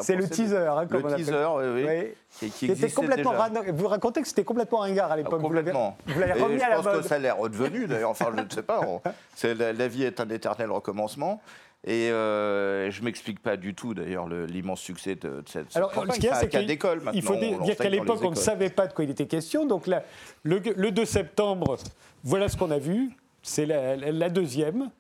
C'est 0.00 0.16
le 0.16 0.28
teaser. 0.28 0.56
Hein, 0.56 0.86
comme 0.86 1.08
le 1.08 1.16
teaser, 1.16 1.46
oui. 1.56 1.84
oui. 1.86 2.50
Qui, 2.50 2.66
était 2.66 2.90
complètement 2.90 3.34
Vous 3.72 3.88
racontez 3.88 4.22
que 4.22 4.28
c'était 4.28 4.44
complètement 4.44 4.78
ringard 4.78 5.12
à 5.12 5.16
l'époque. 5.16 5.40
complètement. 5.40 5.96
Vous 6.06 6.20
l'avez 6.20 6.40
remis 6.40 6.62
à 6.62 6.70
la 6.70 6.76
Je 6.78 6.82
pense 6.82 6.96
que 6.98 7.02
ça 7.02 7.18
l'air 7.18 7.38
redevenu, 7.38 7.86
d'ailleurs. 7.86 8.10
Enfin, 8.10 8.32
je 8.36 8.42
ne 8.42 8.50
sais 8.50 8.62
pas. 8.62 8.80
la, 9.44 9.88
vie 9.88 10.04
est 10.04 10.20
un 10.20 10.28
éternel 10.28 10.70
recommencement. 10.70 11.40
Et 11.86 12.10
euh, 12.10 12.90
je 12.90 13.00
ne 13.00 13.04
m'explique 13.04 13.42
pas 13.42 13.58
du 13.58 13.74
tout, 13.74 13.92
d'ailleurs, 13.92 14.26
l'immense 14.26 14.80
succès 14.80 15.16
de, 15.16 15.42
cette 15.46 15.76
Alors. 15.76 15.92
Ce 15.92 16.14
qu'il 16.14 16.24
y 16.24 16.28
a, 16.28 16.34
c'est 16.34 16.48
qu'à 16.48 16.62
d'école, 16.62 17.02
Il 17.12 17.22
faut 17.22 17.36
dire 17.36 17.76
qu'à 17.76 17.90
l'époque, 17.90 18.20
on 18.22 18.30
ne 18.30 18.36
savait 18.36 18.70
pas 18.70 18.86
de 18.86 18.94
quoi 18.94 19.04
il 19.04 19.10
était 19.10 19.26
question. 19.26 19.66
Donc, 19.66 19.86
là, 19.86 20.02
le, 20.42 20.62
le 20.76 20.90
2 20.90 21.04
septembre, 21.04 21.76
voilà 22.22 22.48
ce 22.48 22.56
qu'on 22.56 22.70
a 22.70 22.78
vu. 22.78 23.10
C'est 23.46 23.66
la, 23.66 24.30
deuxième. 24.30 24.90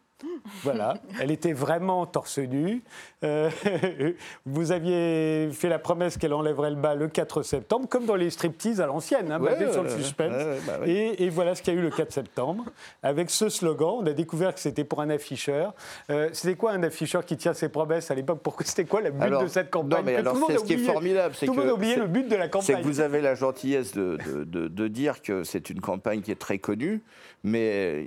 Voilà, 0.62 0.94
elle 1.20 1.30
était 1.30 1.52
vraiment 1.52 2.06
torse 2.06 2.38
nu. 2.38 2.82
Euh, 3.22 3.50
vous 4.46 4.72
aviez 4.72 5.48
fait 5.52 5.68
la 5.68 5.78
promesse 5.78 6.18
qu'elle 6.18 6.34
enlèverait 6.34 6.70
le 6.70 6.76
bas 6.76 6.94
le 6.94 7.08
4 7.08 7.42
septembre, 7.42 7.88
comme 7.88 8.04
dans 8.04 8.14
les 8.14 8.30
striptease 8.30 8.80
à 8.80 8.86
l'ancienne, 8.86 9.32
hein, 9.32 9.38
basé 9.38 9.72
sur 9.72 9.82
le 9.82 9.90
suspense. 9.90 10.32
Bah 10.66 10.86
et, 10.86 11.28
voilà 11.30 11.54
ce 11.54 11.62
qu'il 11.62 11.74
y 11.74 11.76
a 11.76 11.80
eu 11.80 11.82
le 11.82 11.90
4 11.90 12.12
septembre. 12.12 12.64
Avec 13.02 13.30
ce 13.30 13.48
slogan, 13.48 13.96
on 14.00 14.06
a 14.06 14.12
découvert 14.12 14.54
que 14.54 14.60
c'était 14.60 14.84
pour 14.84 15.00
un 15.00 15.10
afficheur. 15.10 15.74
Euh, 16.10 16.28
c'était 16.32 16.56
quoi 16.56 16.72
un 16.72 16.82
afficheur 16.82 17.24
qui 17.24 17.36
tient 17.36 17.54
ses 17.54 17.68
promesses 17.68 18.10
à 18.10 18.14
l'époque? 18.14 18.40
Pourquoi 18.42 18.66
C'était 18.66 18.84
quoi 18.84 19.00
le 19.00 19.10
but 19.10 19.40
de 19.40 19.46
cette 19.46 19.70
campagne? 19.70 20.00
Non, 20.00 20.04
mais 20.04 20.16
alors, 20.16 20.36
c'est 20.46 20.58
ce 20.58 20.64
qui 20.64 20.74
est 20.74 20.78
formidable. 20.78 21.34
Tout 21.34 21.52
le 21.52 21.60
monde 21.60 21.70
a 21.70 21.74
oublié 21.74 21.96
le 21.96 22.06
but 22.06 22.28
de 22.28 22.36
la 22.36 22.48
campagne. 22.48 22.66
C'est 22.66 22.82
que 22.82 22.86
vous 22.86 23.00
avez 23.00 23.20
la 23.20 23.34
gentillesse 23.34 23.92
de, 23.92 24.18
de, 24.44 24.68
de 24.68 24.88
dire 24.88 25.22
que 25.22 25.42
c'est 25.44 25.70
une 25.70 25.80
campagne 25.80 26.20
qui 26.20 26.30
est 26.30 26.40
très 26.40 26.58
connue, 26.58 27.02
mais 27.42 28.06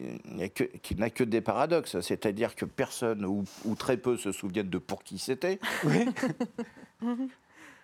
qui 0.82 0.96
n'a 0.96 1.10
que 1.10 1.24
des 1.24 1.42
paradoxes. 1.42 2.00
C'est-à-dire 2.08 2.56
que 2.56 2.66
personne 2.66 3.26
ou, 3.26 3.44
ou, 3.66 3.76
très 3.76 3.98
peu 3.98 4.18
se 4.18 4.32
souviennent 4.32 4.70
de 4.70 4.78
pour 4.78 5.04
qui 5.04 5.20
c'était. 5.20 5.60
Oui. 5.84 6.06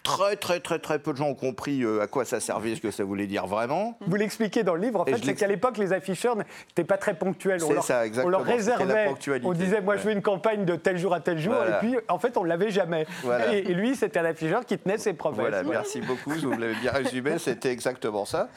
Très, 0.04 0.36
très, 0.36 0.60
très, 0.60 0.80
très 0.80 1.00
peu 1.00 1.14
de 1.14 1.18
gens 1.18 1.30
ont 1.30 1.34
compris 1.36 1.82
euh, 1.82 2.02
à 2.02 2.08
quoi 2.08 2.26
ça 2.26 2.42
servait, 2.42 2.76
ce 2.76 2.82
que 2.82 2.92
ça 2.92 3.06
voulait 3.06 3.26
dire 3.26 3.48
vraiment. 3.48 3.98
Vous 4.06 4.16
l'expliquez 4.18 4.64
dans 4.64 4.76
le 4.76 4.82
livre, 4.82 5.00
en 5.00 5.06
fait, 5.06 5.24
c'est 5.24 5.34
qu'à 5.34 5.48
l'époque, 5.48 5.78
les 5.78 5.94
afficheurs 5.94 6.36
n'étaient 6.36 6.84
pas 6.84 6.98
très 6.98 7.14
ponctuels. 7.14 7.64
On 7.64 7.72
leur, 7.72 7.84
ça, 7.86 8.04
on 8.22 8.28
leur 8.28 8.44
réservait, 8.44 9.14
on 9.44 9.54
disait, 9.54 9.80
moi, 9.80 9.96
je 9.96 10.04
veux 10.04 10.12
une 10.12 10.22
campagne 10.22 10.66
de 10.66 10.76
tel 10.76 10.98
jour 10.98 11.14
à 11.14 11.22
tel 11.22 11.40
jour, 11.40 11.56
et 11.56 11.80
puis, 11.80 11.96
en 12.10 12.20
fait, 12.20 12.36
on 12.36 12.44
ne 12.44 12.50
l'avait 12.50 12.70
jamais. 12.70 13.08
Et, 13.52 13.74
lui, 13.74 13.96
c'était 13.96 14.20
un 14.20 14.26
afficheur 14.26 14.66
qui 14.66 14.78
tenait 14.78 14.98
ses 14.98 15.14
promesses. 15.14 15.40
Voilà, 15.40 15.64
merci 15.64 16.02
beaucoup, 16.02 16.32
vous 16.32 16.52
l'avez 16.52 16.76
bien 16.76 16.92
résumé, 16.92 17.38
c'était 17.38 17.72
exactement 17.72 18.26
ça. 18.26 18.50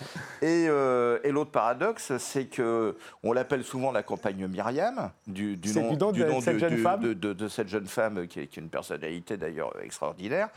Et, 0.43 0.67
euh, 0.69 1.19
et 1.23 1.31
l'autre 1.31 1.53
paradoxe, 1.53 2.13
c'est 2.19 2.47
que 2.47 2.97
on 3.23 3.33
l'appelle 3.33 3.63
souvent 3.63 3.93
la 3.93 4.03
campagne 4.03 4.47
Myriam, 4.47 5.11
du, 5.27 5.57
du 5.57 5.73
nom, 5.73 5.93
du 6.11 6.25
nom 6.25 6.39
de, 6.39 6.43
cette 6.43 6.59
jeune 6.59 6.79
femme. 6.79 7.15
De, 7.15 7.49
cette 7.49 7.69
jeune 7.69 7.87
femme, 7.87 8.27
qui 8.27 8.41
est, 8.41 8.47
qui 8.49 8.59
est 8.59 8.63
une 8.63 8.69
personnalité 8.69 9.37
d'ailleurs 9.37 9.73
extraordinaire. 9.83 10.49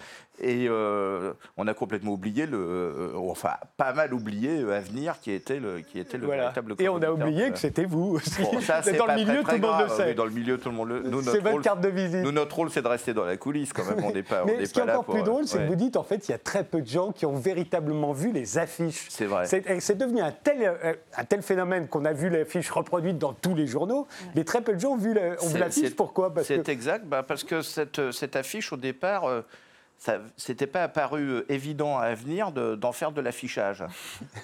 Et 0.41 0.67
euh, 0.69 1.33
on 1.57 1.67
a 1.67 1.73
complètement 1.73 2.13
oublié, 2.13 2.45
le, 2.45 2.57
euh, 2.57 3.11
enfin 3.17 3.55
pas 3.75 3.93
mal 3.93 4.13
oublié 4.13 4.61
euh, 4.61 4.77
Avenir 4.77 5.19
qui 5.19 5.31
était 5.31 5.59
le, 5.59 5.81
qui 5.81 5.99
était 5.99 6.17
le 6.17 6.27
véritable 6.27 6.75
Et 6.79 6.87
on 6.87 7.01
a 7.01 7.11
oublié 7.11 7.51
que 7.51 7.57
c'était 7.57 7.85
vous 7.85 8.15
aussi. 8.15 8.41
c'est 8.83 8.93
dans 8.93 9.05
le 9.05 9.15
milieu, 9.15 9.43
tout 9.43 9.51
le 9.51 9.57
monde 9.59 9.81
le 9.81 9.89
sait. 9.89 10.13
Dans 10.13 10.25
le 10.25 10.31
milieu, 10.31 10.57
tout 10.57 10.69
le 10.69 10.75
monde 10.75 10.89
le 10.89 11.21
C'est 11.23 11.39
votre 11.39 11.61
carte 11.61 11.81
de 11.81 11.89
visite. 11.89 12.23
Nous, 12.23 12.31
notre 12.31 12.55
rôle, 12.55 12.69
c'est 12.69 12.81
de 12.81 12.87
rester 12.87 13.13
dans 13.13 13.25
la 13.25 13.37
coulisse 13.37 13.73
quand 13.73 13.83
même. 13.85 14.03
On 14.03 14.11
n'est 14.11 14.23
pas, 14.23 14.45
Mais 14.45 14.65
ce 14.65 14.73
qui 14.73 14.79
est 14.79 14.83
encore 14.83 15.05
plus 15.05 15.23
drôle, 15.23 15.45
c'est 15.45 15.59
que 15.59 15.67
vous 15.67 15.75
dites 15.75 15.97
en 15.97 16.03
fait, 16.03 16.27
il 16.27 16.31
y 16.31 16.35
a 16.35 16.39
très 16.39 16.63
peu 16.63 16.81
de 16.81 16.87
gens 16.87 17.11
qui 17.11 17.25
ont 17.25 17.35
véritablement 17.35 18.13
vu 18.13 18.31
les 18.31 18.57
affiches. 18.57 19.07
C'est 19.09 19.25
vrai. 19.25 19.45
C'est 19.45 19.97
devenu 19.97 20.21
un 20.21 20.31
tel, 20.31 20.73
un 21.17 21.25
tel 21.25 21.41
phénomène 21.41 21.87
qu'on 21.87 22.05
a 22.05 22.13
vu 22.13 22.29
l'affiche 22.29 22.69
reproduite 22.71 23.17
dans 23.17 23.33
tous 23.33 23.55
les 23.55 23.67
journaux, 23.67 24.07
mais 24.35 24.43
très 24.43 24.61
peu 24.61 24.73
de 24.73 24.79
gens 24.79 24.91
ont 24.91 24.97
vu 24.97 25.13
l'affiche. 25.13 25.95
Pourquoi? 25.95 26.33
C'est 26.43 26.69
exact, 26.69 27.05
bah, 27.05 27.23
parce 27.23 27.43
que 27.43 27.61
cette, 27.61 28.11
cette 28.11 28.35
affiche, 28.35 28.71
au 28.71 28.77
départ, 28.77 29.23
ça 29.23 29.43
n'était 30.47 30.67
pas 30.67 30.83
apparu 30.83 31.29
euh, 31.29 31.51
évident 31.51 31.97
à 31.97 32.13
venir 32.13 32.51
d'en 32.51 32.91
faire 32.91 33.11
de 33.11 33.21
l'affichage. 33.21 33.83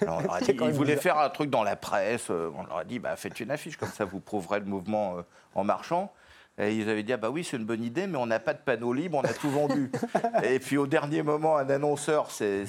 ils 0.02 0.72
voulaient 0.72 0.96
faire 0.96 1.18
un 1.18 1.30
truc 1.30 1.50
dans 1.50 1.62
la 1.62 1.76
presse. 1.76 2.28
Euh, 2.30 2.50
on 2.56 2.64
leur 2.64 2.78
a 2.78 2.84
dit 2.84 2.98
bah, 2.98 3.16
faites 3.16 3.40
une 3.40 3.50
affiche, 3.50 3.76
comme 3.76 3.88
ça 3.88 4.04
vous 4.04 4.20
prouverez 4.20 4.60
le 4.60 4.66
mouvement 4.66 5.18
euh, 5.18 5.22
en 5.54 5.64
marchant. 5.64 6.12
Et 6.58 6.74
ils 6.74 6.88
avaient 6.88 7.02
dit 7.02 7.12
ah 7.12 7.18
bah 7.18 7.28
oui 7.28 7.44
c'est 7.44 7.58
une 7.58 7.66
bonne 7.66 7.84
idée 7.84 8.06
mais 8.06 8.16
on 8.16 8.24
n'a 8.24 8.38
pas 8.38 8.54
de 8.54 8.58
panneau 8.58 8.94
libre, 8.94 9.18
on 9.18 9.28
a 9.28 9.32
tout 9.34 9.50
vendu. 9.50 9.92
et 10.42 10.58
puis 10.58 10.78
au 10.78 10.86
dernier 10.86 11.22
moment 11.22 11.58
un 11.58 11.68
annonceur 11.68 12.30
s'est 12.30 12.64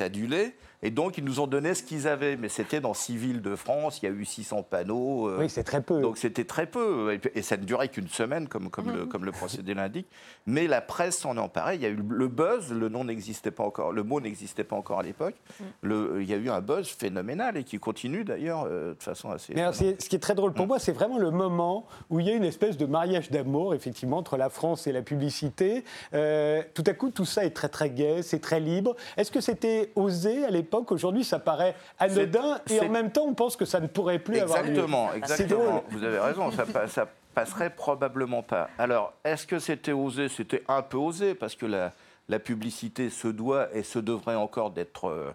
adulé 0.00 0.56
Et 0.86 0.90
donc, 0.90 1.18
ils 1.18 1.24
nous 1.24 1.40
ont 1.40 1.48
donné 1.48 1.74
ce 1.74 1.82
qu'ils 1.82 2.06
avaient. 2.06 2.36
Mais 2.36 2.48
c'était 2.48 2.80
dans 2.80 2.94
six 2.94 3.16
villes 3.16 3.42
de 3.42 3.56
France, 3.56 3.98
il 4.02 4.06
y 4.06 4.08
a 4.08 4.12
eu 4.12 4.24
600 4.24 4.62
panneaux. 4.62 5.36
oui, 5.36 5.50
c'est 5.50 5.64
très 5.64 5.82
peu. 5.82 6.00
Donc, 6.00 6.16
c'était 6.16 6.44
très 6.44 6.66
peu. 6.66 7.18
Et, 7.34 7.42
ça 7.42 7.56
ne 7.56 7.64
durait 7.64 7.88
qu'une 7.88 8.08
semaine, 8.08 8.46
comme, 8.46 8.70
comme, 8.70 8.92
le, 8.92 9.06
comme 9.06 9.24
le 9.24 9.32
procédé 9.32 9.74
l'indique. 9.74 10.06
Mais 10.46 10.68
la 10.68 10.80
presse 10.80 11.18
s'en 11.18 11.36
est 11.36 11.40
emparée. 11.40 11.74
Il 11.74 11.82
y 11.82 11.86
a 11.86 11.88
eu 11.88 11.98
le 12.08 12.28
buzz, 12.28 12.72
le 12.72 12.88
nom 12.88 13.02
n'existait 13.02 13.50
pas 13.50 13.64
encore, 13.64 13.90
le 13.90 14.04
mot 14.04 14.20
n'existait 14.20 14.64
pas 14.64 14.76
encore 14.76 15.00
à 15.00 15.02
l'époque. 15.02 15.34
Il 15.82 16.24
y 16.24 16.34
a 16.34 16.36
eu 16.36 16.50
un 16.50 16.60
buzz 16.60 16.86
phénoménal 16.88 17.56
et 17.56 17.64
qui 17.64 17.78
continue 17.78 18.24
d'ailleurs 18.24 18.68
de 18.68 18.96
façon 19.00 19.30
assez. 19.30 19.54
Mais 19.54 19.64
ce 19.72 20.08
qui 20.08 20.14
est 20.14 20.20
très 20.20 20.36
drôle 20.36 20.52
pour 20.52 20.68
moi, 20.68 20.78
c'est 20.78 20.92
vraiment 20.92 21.18
le 21.18 21.32
moment 21.32 21.86
où 22.10 22.20
il 22.20 22.26
y 22.26 22.30
a 22.30 22.34
une 22.34 22.44
espèce 22.44 22.76
de 22.76 22.86
mariage 22.86 23.30
d'amour, 23.30 23.74
effectivement, 23.74 24.18
entre 24.18 24.36
la 24.36 24.50
France 24.50 24.86
et 24.86 24.92
la 24.92 25.02
publicité. 25.02 25.84
Euh, 26.14 26.62
tout 26.74 26.84
à 26.86 26.92
coup, 26.92 27.10
tout 27.10 27.24
ça 27.24 27.44
est 27.44 27.50
très 27.50 27.68
très 27.68 27.90
gai, 27.90 28.22
c'est 28.22 28.40
très 28.40 28.60
libre. 28.60 28.94
Est-ce 29.16 29.30
que 29.30 29.40
c'était 29.40 29.90
osé 29.96 30.44
à 30.44 30.50
l'époque 30.50 30.75
Aujourd'hui, 30.90 31.24
ça 31.24 31.38
paraît 31.38 31.74
anodin 31.98 32.60
et 32.70 32.80
en 32.80 32.88
même 32.88 33.10
temps, 33.10 33.24
on 33.24 33.34
pense 33.34 33.56
que 33.56 33.64
ça 33.64 33.80
ne 33.80 33.86
pourrait 33.86 34.18
plus 34.18 34.38
avoir 34.38 34.62
lieu. 34.62 34.70
Exactement, 34.70 35.12
exactement. 35.12 35.84
Vous 35.90 36.04
avez 36.04 36.18
raison, 36.18 36.50
ça, 36.50 36.64
ça 36.88 37.08
passerait 37.34 37.70
probablement 37.70 38.42
pas. 38.42 38.70
Alors, 38.78 39.12
est-ce 39.24 39.46
que 39.46 39.58
c'était 39.58 39.92
osé? 39.92 40.28
C'était 40.28 40.64
un 40.68 40.82
peu 40.82 40.96
osé 40.96 41.34
parce 41.34 41.54
que 41.54 41.66
la, 41.66 41.92
la, 42.28 42.38
publicité 42.38 43.10
se 43.10 43.28
doit 43.28 43.68
et 43.74 43.82
se 43.82 43.98
devrait 43.98 44.36
encore 44.36 44.70
d'être 44.70 45.08
euh, 45.08 45.30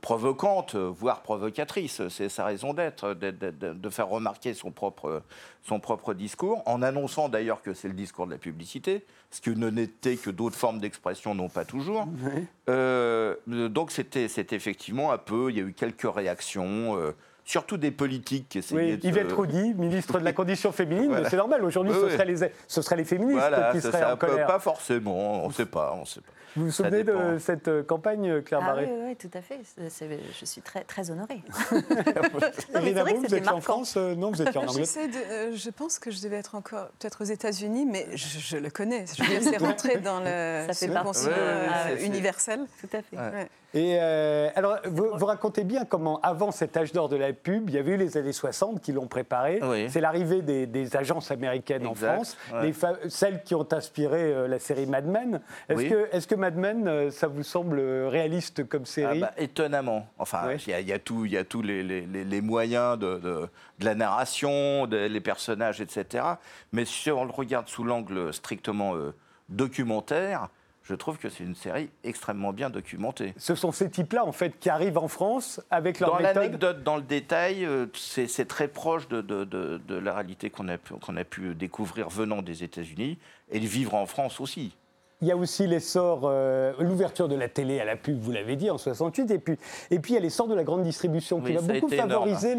provocante, 0.00 0.76
voire 0.76 1.22
provocatrice. 1.22 2.06
C'est 2.08 2.28
sa 2.28 2.44
raison 2.44 2.72
d'être, 2.72 3.14
de 3.14 3.90
faire 3.90 4.08
remarquer 4.08 4.54
son 4.54 4.70
propre, 4.70 5.22
son 5.62 5.80
propre 5.80 6.14
discours, 6.14 6.62
en 6.66 6.82
annonçant 6.82 7.28
d'ailleurs 7.28 7.62
que 7.62 7.74
c'est 7.74 7.88
le 7.88 7.94
discours 7.94 8.26
de 8.26 8.32
la 8.32 8.38
publicité, 8.38 9.04
ce 9.30 9.40
qui 9.40 9.50
ne 9.50 9.70
n'était 9.70 10.16
que 10.16 10.30
d'autres 10.30 10.56
formes 10.56 10.78
d'expression 10.78 11.34
n'ont 11.34 11.48
pas 11.48 11.64
toujours. 11.64 12.06
Euh, 12.68 13.34
donc 13.46 13.90
c'était 13.90 14.26
effectivement 14.50 15.12
un 15.12 15.18
peu, 15.18 15.50
il 15.50 15.56
y 15.56 15.60
a 15.60 15.64
eu 15.64 15.72
quelques 15.72 16.12
réactions. 16.12 16.96
Euh, 16.96 17.12
surtout 17.44 17.76
des 17.76 17.90
politiques 17.90 18.48
qui 18.48 18.58
essayaient 18.58 18.94
oui, 18.94 19.00
Yvette 19.02 19.32
Roudy, 19.32 19.74
ministre 19.74 20.20
de 20.20 20.24
la 20.24 20.32
Condition 20.42 20.70
féminine, 20.70 21.12
c'est 21.28 21.36
normal. 21.36 21.64
Aujourd'hui, 21.64 21.92
ce, 21.92 22.10
Serait 22.10 22.24
les, 22.24 22.36
ce 22.68 22.82
seraient 22.82 22.96
les 22.96 23.04
féministes 23.04 23.42
qui 23.72 23.80
seraient 23.80 24.12
en 24.12 24.16
colère. 24.16 24.46
Pas 24.46 24.60
forcément, 24.60 25.44
on 25.44 25.48
ne 25.48 25.52
sait 25.52 25.66
pas, 25.66 25.92
on 26.00 26.04
sait 26.04 26.20
pas. 26.20 26.32
Vous 26.56 26.66
vous 26.66 26.70
souvenez 26.70 27.02
de 27.02 27.38
cette 27.38 27.68
euh, 27.68 27.82
campagne, 27.82 28.28
euh, 28.28 28.40
Claire 28.42 28.60
ah, 28.62 28.74
Oui, 28.76 28.84
oui, 29.06 29.16
tout 29.16 29.30
à 29.32 29.40
fait. 29.40 29.60
Je 29.78 30.44
suis 30.44 30.60
très, 30.60 30.84
très 30.84 31.10
honorée. 31.10 31.42
Elena 32.74 33.04
vous 33.04 33.34
étiez 33.34 33.48
en 33.48 33.60
France 33.60 33.94
euh, 33.96 34.14
Non, 34.14 34.30
vous 34.30 34.42
étiez 34.42 34.58
en 34.58 34.66
Angleterre 34.68 35.08
de, 35.08 35.56
Je 35.56 35.70
pense 35.70 35.98
que 35.98 36.10
je 36.10 36.20
devais 36.20 36.36
être 36.36 36.54
encore 36.54 36.88
peut-être 36.98 37.22
aux 37.22 37.26
États-Unis, 37.26 37.86
mais 37.86 38.06
je, 38.14 38.58
le 38.58 38.68
connais. 38.68 39.06
Je 39.16 39.22
veux 39.22 39.40
c'est 39.40 39.56
rentré 39.56 39.96
dans 39.98 40.20
le 40.20 40.72
subvention 40.72 41.30
universel. 42.02 42.60
Tout 42.80 42.96
à 42.96 43.02
fait. 43.02 43.48
Et 43.74 43.98
alors, 43.98 44.76
vous, 44.84 45.24
racontez 45.24 45.64
bien 45.64 45.86
comment, 45.86 46.20
avant 46.20 46.50
cet 46.50 46.76
âge 46.76 46.92
d'or 46.92 47.08
de 47.08 47.16
la 47.16 47.32
pub, 47.32 47.70
il 47.70 47.74
y 47.74 47.78
avait 47.78 47.92
eu 47.92 47.96
les 47.96 48.18
années 48.18 48.32
60 48.32 48.82
qui 48.82 48.92
l'ont 48.92 49.06
préparé. 49.06 49.60
C'est 49.88 50.00
l'arrivée 50.00 50.42
des, 50.42 50.96
agences 50.96 51.30
américaines 51.30 51.86
en 51.86 51.94
France, 51.94 52.36
les 52.60 52.74
celles 53.08 53.42
qui 53.42 53.54
ont 53.54 53.66
inspiré 53.72 54.46
la 54.48 54.58
série 54.58 54.84
Mad 54.86 55.06
Men. 55.06 55.40
Est-ce 55.70 55.84
que, 55.84 56.08
est 56.14 56.26
que 56.26 56.34
Mad 56.42 56.56
Men, 56.56 56.88
euh, 56.88 57.10
ça 57.12 57.28
vous 57.28 57.44
semble 57.44 57.78
réaliste 57.80 58.66
comme 58.66 58.84
série 58.84 59.22
ah 59.22 59.26
bah, 59.28 59.32
Étonnamment. 59.36 60.08
Enfin, 60.18 60.56
il 60.66 60.88
y, 60.88 60.92
a 60.92 60.98
tous 60.98 61.62
les, 61.62 61.84
les, 61.84 62.40
moyens 62.40 62.98
de, 62.98 63.18
de, 63.18 63.48
la 63.80 63.94
narration, 63.94 64.86
les 64.86 65.20
personnages, 65.20 65.80
etc. 65.80 66.24
Mais 66.72 66.84
si 66.84 67.12
on 67.12 67.24
le 67.24 67.30
regarde 67.30 67.68
sous 67.68 67.84
l'angle 67.84 68.34
strictement 68.34 68.96
euh, 68.96 69.14
documentaire, 69.50 70.48
je 70.82 70.96
trouve 70.96 71.16
que 71.16 71.28
c'est 71.28 71.44
une 71.44 71.54
série 71.54 71.90
extrêmement 72.02 72.52
bien 72.52 72.70
documentée. 72.70 73.34
Ce 73.36 73.54
sont 73.54 73.70
ces 73.70 73.88
types-là, 73.88 74.24
en 74.24 74.32
fait, 74.32 74.58
qui 74.58 74.68
arrivent 74.68 74.98
en 74.98 75.06
France 75.06 75.60
avec 75.70 76.00
leur 76.00 76.16
méthode 76.16 76.34
Dans 76.34 76.40
l'anecdote, 76.40 76.82
dans 76.82 76.96
le 76.96 77.02
détail, 77.02 77.64
euh, 77.64 77.86
c'est 77.94 78.48
très 78.48 78.66
proche 78.66 79.06
de, 79.06 79.20
de, 79.20 79.44
de, 79.44 79.94
la 79.94 80.12
réalité 80.12 80.50
qu'on 80.50 80.68
a, 80.68 80.74
a 80.74 81.24
pu 81.24 81.54
découvrir 81.54 82.08
venant 82.08 82.42
des 82.42 82.64
États-Unis 82.64 83.16
et 83.52 83.60
de 83.60 83.66
vivre 83.66 83.94
en 83.94 84.06
France 84.06 84.40
aussi. 84.40 84.74
Il 85.22 85.28
y 85.28 85.30
a 85.30 85.36
aussi 85.36 85.68
l'essor, 85.68 86.22
euh, 86.24 86.72
l'ouverture 86.80 87.28
de 87.28 87.36
la 87.36 87.48
télé 87.48 87.78
à 87.78 87.84
la 87.84 87.94
pub, 87.94 88.18
vous 88.18 88.32
l'avez 88.32 88.56
dit, 88.56 88.70
en 88.70 88.76
68, 88.76 89.30
et 89.30 89.38
puis, 89.38 89.56
et 89.92 90.00
puis 90.00 90.12
il 90.12 90.14
y 90.14 90.18
a 90.18 90.20
l'essor 90.20 90.48
de 90.48 90.54
la 90.54 90.64
grande 90.64 90.82
distribution 90.82 91.40
qui 91.40 91.52
va 91.52 91.60
beaucoup 91.60 91.88
favoriser 91.88 92.56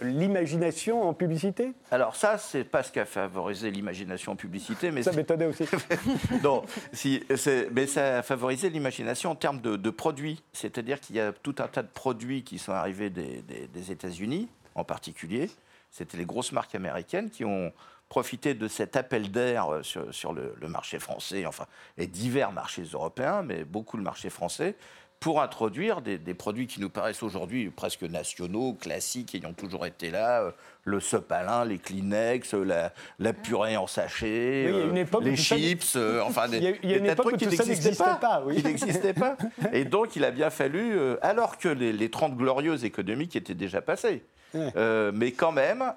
l'imagination 0.00 1.08
en 1.08 1.12
publicité. 1.12 1.72
Alors 1.90 2.14
ça, 2.14 2.38
c'est 2.38 2.62
pas 2.62 2.84
ce 2.84 2.92
qui 2.92 3.00
a 3.00 3.04
favorisé 3.04 3.72
l'imagination 3.72 4.32
en 4.32 4.36
publicité, 4.36 4.92
mais 4.92 5.02
ça 5.02 5.10
m'étonnait 5.10 5.46
aussi. 5.46 5.64
non, 6.44 6.62
si, 6.92 7.24
mais 7.72 7.88
ça 7.88 8.18
a 8.18 8.22
favorisé 8.22 8.70
l'imagination 8.70 9.32
en 9.32 9.34
termes 9.34 9.60
de, 9.60 9.90
produits, 9.90 10.42
c'est-à-dire 10.52 11.00
qu'il 11.00 11.16
y 11.16 11.20
a 11.20 11.32
tout 11.32 11.56
un 11.58 11.66
tas 11.66 11.82
de 11.82 11.88
produits 11.88 12.44
qui 12.44 12.58
sont 12.58 12.72
arrivés 12.72 13.10
des, 13.10 13.42
des 13.42 13.90
États-Unis, 13.90 14.48
en 14.76 14.84
particulier. 14.84 15.50
C'était 15.90 16.18
les 16.18 16.26
grosses 16.26 16.52
marques 16.52 16.74
américaines 16.74 17.30
qui 17.30 17.44
ont 17.44 17.72
profiter 18.08 18.54
de 18.54 18.68
cet 18.68 18.96
appel 18.96 19.30
d'air 19.30 19.72
euh, 19.72 19.82
sur, 19.82 20.32
le, 20.32 20.54
marché 20.68 20.98
français, 20.98 21.46
enfin, 21.46 21.66
et 21.98 22.06
divers 22.06 22.52
marchés 22.52 22.84
européens, 22.92 23.42
mais 23.42 23.64
beaucoup 23.64 23.96
le 23.96 24.02
marché 24.02 24.30
français, 24.30 24.76
pour 25.20 25.40
introduire 25.40 26.02
des, 26.02 26.18
produits 26.34 26.66
qui 26.66 26.80
nous 26.80 26.90
paraissent 26.90 27.22
aujourd'hui 27.22 27.70
presque 27.70 28.02
nationaux, 28.02 28.74
classiques, 28.74 29.34
ayant 29.34 29.54
toujours 29.54 29.86
été 29.86 30.10
là, 30.10 30.42
euh, 30.42 30.52
le 30.86 31.00
sopalin, 31.00 31.64
les 31.64 31.78
Kleenex, 31.78 32.54
la, 32.54 32.92
la 33.18 33.32
purée 33.32 33.76
en 33.76 33.86
sachet, 33.86 34.72
les 35.20 35.36
chips, 35.36 35.98
enfin 36.22 36.48
des, 36.48 36.78
il 36.82 36.90
y 36.90 36.94
a, 36.94 36.96
une 36.96 37.06
époque 37.06 37.32
où 37.34 37.36
qui 37.36 37.46
n'existaient 37.46 37.94
pas. 37.94 38.14
pas 38.14 38.42
oui. 38.46 38.62
n'existaient 38.62 39.12
pas. 39.12 39.36
Et 39.72 39.84
donc 39.84 40.16
il 40.16 40.24
a 40.24 40.30
bien 40.30 40.48
fallu, 40.48 40.96
euh, 40.96 41.16
alors 41.22 41.58
que 41.58 41.68
les, 41.68 41.92
les 41.92 42.10
30 42.10 42.36
glorieuses 42.36 42.84
économiques 42.84 43.36
étaient 43.36 43.54
déjà 43.54 43.82
passées, 43.82 44.22
mais 44.54 45.32
quand 45.32 45.52
même, 45.52 45.92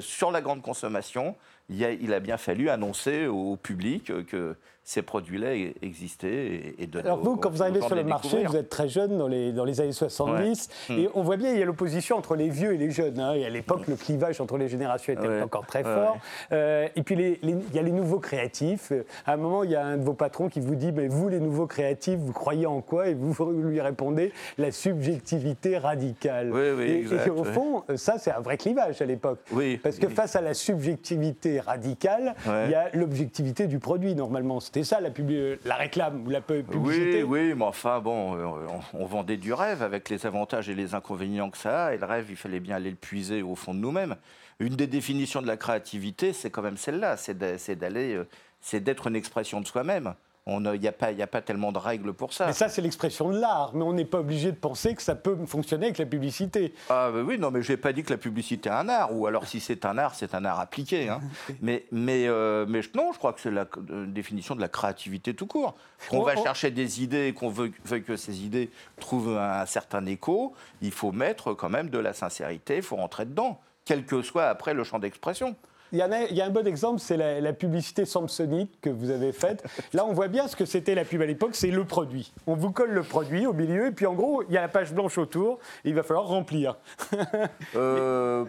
sur 0.00 0.30
la 0.30 0.40
grande 0.40 0.62
consommation, 0.62 1.34
il 1.70 2.12
a, 2.12 2.20
bien 2.20 2.36
fallu 2.36 2.68
annoncer 2.68 3.26
au 3.26 3.56
public 3.56 4.12
que 4.26 4.56
ces 4.82 5.00
produits-là 5.00 5.54
existaient 5.80 6.74
et, 6.78 6.86
de 6.86 6.98
Alors 6.98 7.18
vous, 7.18 7.36
quand 7.36 7.48
vous 7.48 7.62
arrivez 7.62 7.80
sur 7.80 7.94
le 7.94 8.04
marché, 8.04 8.44
vous 8.44 8.56
êtes 8.56 8.68
très 8.68 8.88
jeune 8.88 9.16
dans 9.16 9.28
les, 9.28 9.52
dans 9.52 9.64
les 9.64 9.80
années 9.80 9.92
70, 9.92 10.68
et 10.90 11.08
on 11.14 11.22
voit 11.22 11.38
bien 11.38 11.52
il 11.52 11.58
y 11.58 11.62
a 11.62 11.64
l'opposition 11.64 12.18
entre 12.18 12.36
les 12.36 12.50
vieux 12.50 12.74
et 12.74 12.76
les 12.76 12.90
jeunes. 12.90 13.18
Hein. 13.18 13.32
et 13.32 13.46
à 13.46 13.50
l'époque, 13.50 13.86
le 13.88 13.96
clivage 13.96 14.33
entre 14.40 14.56
les 14.56 14.68
générations 14.68 15.12
était 15.12 15.42
encore 15.42 15.66
très 15.66 15.82
fort. 15.82 16.18
Euh, 16.52 16.88
et 16.96 17.02
puis 17.02 17.14
il 17.42 17.74
y 17.74 17.78
a 17.78 17.82
les 17.82 17.92
nouveaux 17.92 18.18
créatifs. 18.18 18.92
À 19.26 19.34
un 19.34 19.36
moment, 19.36 19.64
il 19.64 19.70
y 19.70 19.76
a 19.76 19.84
un 19.84 19.96
de 19.96 20.04
vos 20.04 20.14
patrons 20.14 20.48
qui 20.48 20.60
vous 20.60 20.74
dit, 20.74 20.92
mais 20.92 21.08
vous, 21.08 21.28
les 21.28 21.40
nouveaux 21.40 21.66
créatifs, 21.66 22.18
vous 22.18 22.32
croyez 22.32 22.66
en 22.66 22.80
quoi? 22.80 23.08
Et 23.08 23.14
vous 23.14 23.34
lui 23.50 23.80
répondez, 23.80 24.32
la 24.58 24.70
subjectivité 24.70 25.78
radicale. 25.78 26.52
et, 26.80 27.06
et, 27.26 27.30
au 27.30 27.44
fond, 27.44 27.84
ça, 27.96 28.18
c'est 28.18 28.32
un 28.32 28.40
vrai 28.40 28.56
clivage 28.56 29.00
à 29.00 29.06
l'époque. 29.06 29.40
Parce 29.82 29.98
que 29.98 30.08
face 30.08 30.36
à 30.36 30.40
la 30.40 30.54
subjectivité 30.54 31.60
radicale, 31.60 32.34
il 32.46 32.70
y 32.70 32.74
a 32.74 32.90
l'objectivité 32.94 33.66
du 33.66 33.78
produit, 33.78 34.14
normalement. 34.14 34.60
C'était 34.60 34.84
ça 34.84 35.00
la, 35.00 35.10
la 35.64 35.74
réclame 35.74 36.26
ou 36.26 36.30
la 36.30 36.40
publicité 36.40 37.22
Oui, 37.22 37.40
oui, 37.40 37.54
mais 37.56 37.64
enfin, 37.64 38.00
bon, 38.00 38.36
euh, 38.36 38.66
on, 38.92 39.06
vendait 39.06 39.36
du 39.36 39.52
rêve 39.52 39.82
avec 39.82 40.08
les 40.08 40.26
avantages 40.26 40.68
et 40.68 40.74
les 40.74 40.94
inconvénients 40.94 41.50
que 41.50 41.58
ça 41.58 41.86
a. 41.86 41.94
Et 41.94 41.98
le 41.98 42.06
rêve, 42.06 42.26
il 42.30 42.36
fallait 42.36 42.60
bien 42.60 42.76
aller 42.76 42.90
le 42.90 42.96
puiser 42.96 43.42
au 43.42 43.54
fond 43.54 43.74
de 43.74 43.78
nous-mêmes. 43.78 44.16
Une 44.60 44.76
des 44.76 44.86
définitions 44.86 45.42
de 45.42 45.46
la 45.46 45.56
créativité, 45.56 46.32
c'est 46.32 46.50
quand 46.50 46.62
même 46.62 46.76
celle-là, 46.76 47.16
c'est 47.16 47.36
d'aller, 47.36 48.14
euh, 48.14 48.28
c'est 48.60 48.80
d'être 48.80 49.06
une 49.06 49.16
expression 49.16 49.60
de 49.60 49.66
soi-même. 49.66 50.14
Il 50.46 50.60
n'y 50.60 50.88
a, 50.88 50.92
pas, 50.92 51.06
a 51.06 51.26
pas 51.26 51.40
tellement 51.40 51.72
de 51.72 51.78
règles 51.78 52.12
pour 52.12 52.34
ça. 52.34 52.46
Mais 52.46 52.52
ça, 52.52 52.68
c'est 52.68 52.82
l'expression 52.82 53.30
de 53.30 53.38
l'art. 53.38 53.70
Mais 53.74 53.82
on 53.82 53.94
n'est 53.94 54.04
pas 54.04 54.18
obligé 54.18 54.52
de 54.52 54.56
penser 54.56 54.94
que 54.94 55.00
ça 55.00 55.14
peut 55.14 55.38
fonctionner 55.46 55.86
avec 55.86 55.96
la 55.96 56.04
publicité. 56.04 56.74
Ah 56.90 57.10
oui, 57.10 57.38
non, 57.38 57.50
mais 57.50 57.62
je 57.62 57.72
n'ai 57.72 57.76
pas 57.78 57.94
dit 57.94 58.02
que 58.02 58.10
la 58.10 58.18
publicité 58.18 58.68
est 58.68 58.72
un 58.72 58.90
art. 58.90 59.16
Ou 59.16 59.26
alors, 59.26 59.46
si 59.46 59.58
c'est 59.58 59.86
un 59.86 59.96
art, 59.96 60.14
c'est 60.14 60.34
un 60.34 60.44
art 60.44 60.60
appliqué. 60.60 61.08
Hein. 61.08 61.20
mais, 61.62 61.86
mais, 61.90 62.28
euh, 62.28 62.66
mais 62.68 62.82
non, 62.94 63.12
je 63.14 63.18
crois 63.18 63.32
que 63.32 63.40
c'est 63.40 63.50
la 63.50 63.66
définition 64.06 64.54
de 64.54 64.60
la 64.60 64.68
créativité 64.68 65.32
tout 65.32 65.46
court. 65.46 65.76
Qu'on 66.10 66.22
va 66.22 66.36
chercher 66.36 66.70
des 66.70 67.02
idées, 67.02 67.32
qu'on 67.32 67.48
veut, 67.48 67.72
veut, 67.86 68.00
que 68.00 68.16
ces 68.16 68.44
idées 68.44 68.70
trouvent 69.00 69.38
un 69.38 69.64
certain 69.64 70.04
écho, 70.04 70.52
il 70.82 70.92
faut 70.92 71.12
mettre 71.12 71.54
quand 71.54 71.70
même 71.70 71.88
de 71.88 71.98
la 71.98 72.12
sincérité, 72.12 72.76
il 72.76 72.82
faut 72.82 72.96
rentrer 72.96 73.24
dedans, 73.24 73.62
quel 73.84 74.04
que 74.04 74.22
soit 74.22 74.46
après 74.46 74.74
le 74.74 74.84
champ 74.84 74.98
d'expression. 74.98 75.56
Il 75.94 75.98
y, 75.98 76.40
a, 76.40 76.44
un 76.44 76.50
bon 76.50 76.66
exemple, 76.66 76.98
c'est 76.98 77.16
la, 77.16 77.52
publicité 77.52 78.04
Samsonite 78.04 78.80
que 78.80 78.90
vous 78.90 79.10
avez 79.10 79.30
faite. 79.30 79.64
Là, 79.92 80.04
on 80.04 80.12
voit 80.12 80.26
bien 80.26 80.48
ce 80.48 80.56
que 80.56 80.64
c'était 80.64 80.96
la 80.96 81.04
pub 81.04 81.22
à 81.22 81.26
l'époque, 81.26 81.54
c'est 81.54 81.70
le 81.70 81.84
produit. 81.84 82.32
On 82.48 82.54
vous 82.54 82.72
colle 82.72 82.90
le 82.90 83.04
produit 83.04 83.46
au 83.46 83.52
milieu, 83.52 83.86
et 83.86 83.90
puis 83.92 84.06
en 84.06 84.14
gros, 84.14 84.42
il 84.48 84.52
y 84.52 84.58
a 84.58 84.62
la 84.62 84.68
page 84.68 84.92
blanche 84.92 85.18
autour, 85.18 85.60
et 85.84 85.90
il 85.90 85.94
va 85.94 86.02
falloir 86.02 86.26
remplir. 86.26 86.76
Euh, 87.76 88.44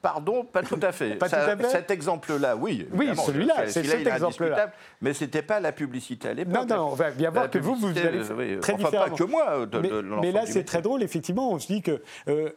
pardon, 0.00 0.44
pas 0.44 0.62
tout 0.62 0.80
à 0.80 0.92
fait. 0.92 1.14
Pas 1.18 1.28
tout 1.28 1.34
à 1.34 1.56
fait. 1.56 1.68
Cet 1.68 1.90
exemple-là, 1.90 2.56
oui. 2.56 2.88
Oui, 2.92 3.10
celui-là, 3.14 3.68
c'est 3.68 3.84
cet 3.84 4.06
exemple-là. 4.06 4.72
Mais 5.02 5.12
ce 5.12 5.24
n'était 5.24 5.42
pas 5.42 5.60
la 5.60 5.72
publicité 5.72 6.28
à 6.28 6.34
l'époque. 6.34 6.54
Non, 6.54 6.76
non, 6.76 6.92
on 6.92 6.94
va 6.94 7.10
bien 7.10 7.30
voir 7.30 7.50
que 7.50 7.58
vous, 7.58 7.74
vous 7.74 7.98
allez 7.98 8.30
euh, 8.30 8.60
très 8.60 8.74
enfin, 8.74 8.90
pas 8.90 9.10
que 9.10 9.24
moi. 9.24 9.66
De, 9.66 9.78
mais, 9.78 10.18
mais, 10.22 10.32
là, 10.32 10.46
c'est 10.46 10.64
très 10.64 10.80
drôle, 10.80 11.02
effectivement. 11.02 11.52
On 11.52 11.58
se 11.58 11.66
dit 11.66 11.82
que 11.82 12.02
euh, 12.28 12.50